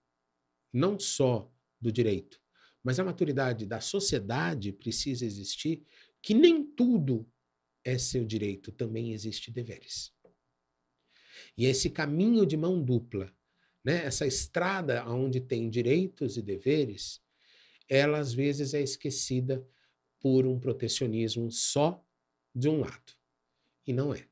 [0.74, 2.42] não só do direito,
[2.84, 5.86] mas a maturidade da sociedade precisa existir,
[6.22, 7.30] que nem tudo
[7.84, 10.14] é seu direito, também existe deveres.
[11.58, 13.34] E esse caminho de mão dupla,
[13.88, 17.22] né, essa estrada onde tem direitos e deveres,
[17.88, 19.66] ela às vezes é esquecida
[20.20, 22.06] por um protecionismo só
[22.54, 23.14] de um lado.
[23.86, 24.28] E não é.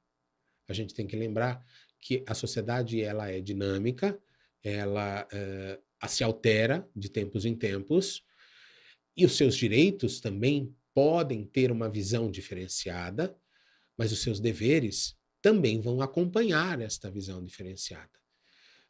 [0.68, 1.65] A gente tem que lembrar
[2.02, 4.22] que a sociedade ela é dinâmica,
[4.61, 8.26] ela uh, se altera de tempos em tempos,
[9.15, 13.34] e os seus direitos também podem ter uma visão diferenciada,
[13.98, 18.24] mas os seus deveres também vão acompanhar esta visão diferenciada.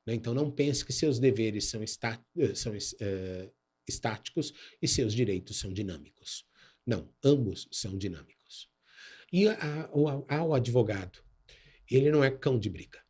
[0.06, 0.14] Né?
[0.14, 3.54] Então, não pense que seus deveres são, está, eh, são uh,
[3.88, 6.46] estáticos e seus direitos são dinâmicos.
[6.86, 8.70] Não, ambos são dinâmicos.
[9.34, 11.20] E a, o, advogado,
[11.90, 13.04] ele não é cão de briga.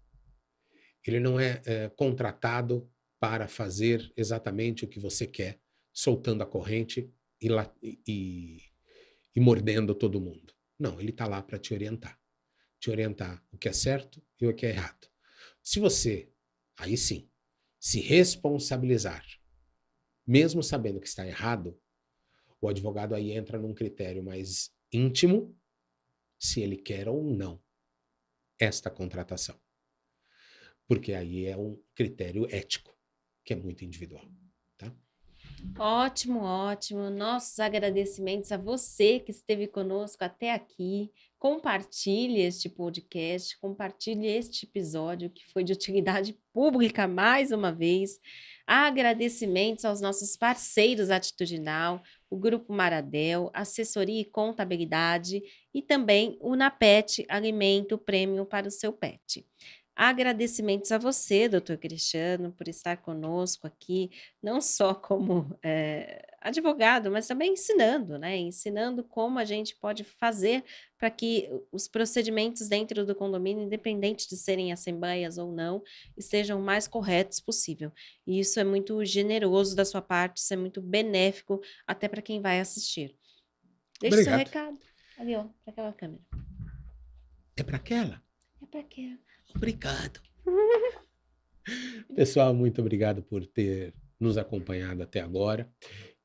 [1.06, 2.90] Ele não é, é contratado
[3.20, 5.60] para fazer exatamente o que você quer,
[5.94, 7.12] soltando a corrente
[7.42, 7.50] e,
[8.08, 8.62] e,
[9.36, 10.54] e mordendo todo mundo.
[10.80, 12.20] Não, ele está lá para te orientar.
[12.80, 15.08] Te orientar o que é certo e o que é errado.
[15.62, 16.30] Se você,
[16.78, 17.30] aí sim,
[17.80, 19.26] se responsabilizar,
[20.26, 21.80] mesmo sabendo que está errado,
[22.60, 25.56] o advogado aí entra num critério mais íntimo,
[26.40, 27.62] se ele quer ou não
[28.60, 29.60] esta contratação.
[30.88, 32.96] Porque aí é um critério ético,
[33.44, 34.26] que é muito individual.
[34.78, 34.96] Tá?
[35.78, 37.10] Ótimo, ótimo.
[37.10, 41.12] Nossos agradecimentos a você que esteve conosco até aqui.
[41.46, 48.20] Compartilhe este podcast, compartilhe este episódio que foi de utilidade pública mais uma vez.
[48.66, 52.02] Agradecimentos aos nossos parceiros Atitudinal,
[52.32, 58.92] o Grupo Maradel, Assessoria e Contabilidade e também o NAPET, Alimento Prêmio para o seu
[58.92, 59.46] pet.
[59.96, 64.10] Agradecimentos a você, doutor Cristiano, por estar conosco aqui,
[64.42, 68.38] não só como é, advogado, mas também ensinando, né?
[68.38, 70.64] Ensinando como a gente pode fazer
[70.96, 75.82] para que os procedimentos dentro do condomínio, independente de serem assembleias ou não,
[76.16, 77.92] estejam o mais corretos possível.
[78.28, 82.40] E isso é muito generoso da sua parte, isso é muito benéfico até para quem
[82.40, 83.16] vai assistir.
[84.00, 84.38] Deixe Obrigado.
[84.38, 84.80] seu recado.
[85.18, 86.22] Ali, ó, para aquela câmera.
[87.58, 88.22] É para aquela?
[88.62, 89.18] É para aquela.
[89.56, 90.22] Obrigado.
[92.16, 95.68] Pessoal, muito obrigado por ter nos acompanhado até agora.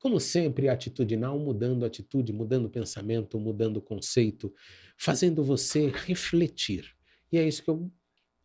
[0.01, 4.53] Como sempre, atitudinal, mudando atitude, mudando pensamento, mudando conceito,
[4.97, 6.93] fazendo você refletir.
[7.31, 7.89] E é isso que eu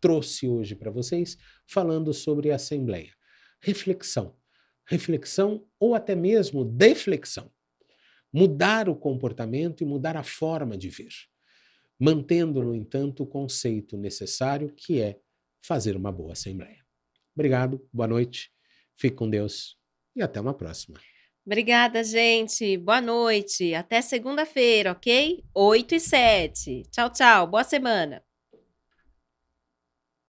[0.00, 3.12] trouxe hoje para vocês, falando sobre a Assembleia.
[3.60, 4.36] Reflexão.
[4.84, 7.50] Reflexão ou até mesmo deflexão.
[8.32, 11.08] Mudar o comportamento e mudar a forma de ver
[11.98, 15.18] mantendo, no entanto, o conceito necessário que é
[15.62, 16.84] fazer uma boa assembleia.
[17.34, 18.52] Obrigado, boa noite,
[18.96, 19.76] fique com Deus
[20.14, 20.98] e até uma próxima.
[21.47, 22.77] Obrigada, gente.
[22.77, 23.73] Boa noite.
[23.73, 25.44] Até segunda-feira, ok?
[25.55, 26.82] 8 e 7.
[26.90, 27.47] Tchau, tchau.
[27.47, 28.25] Boa semana.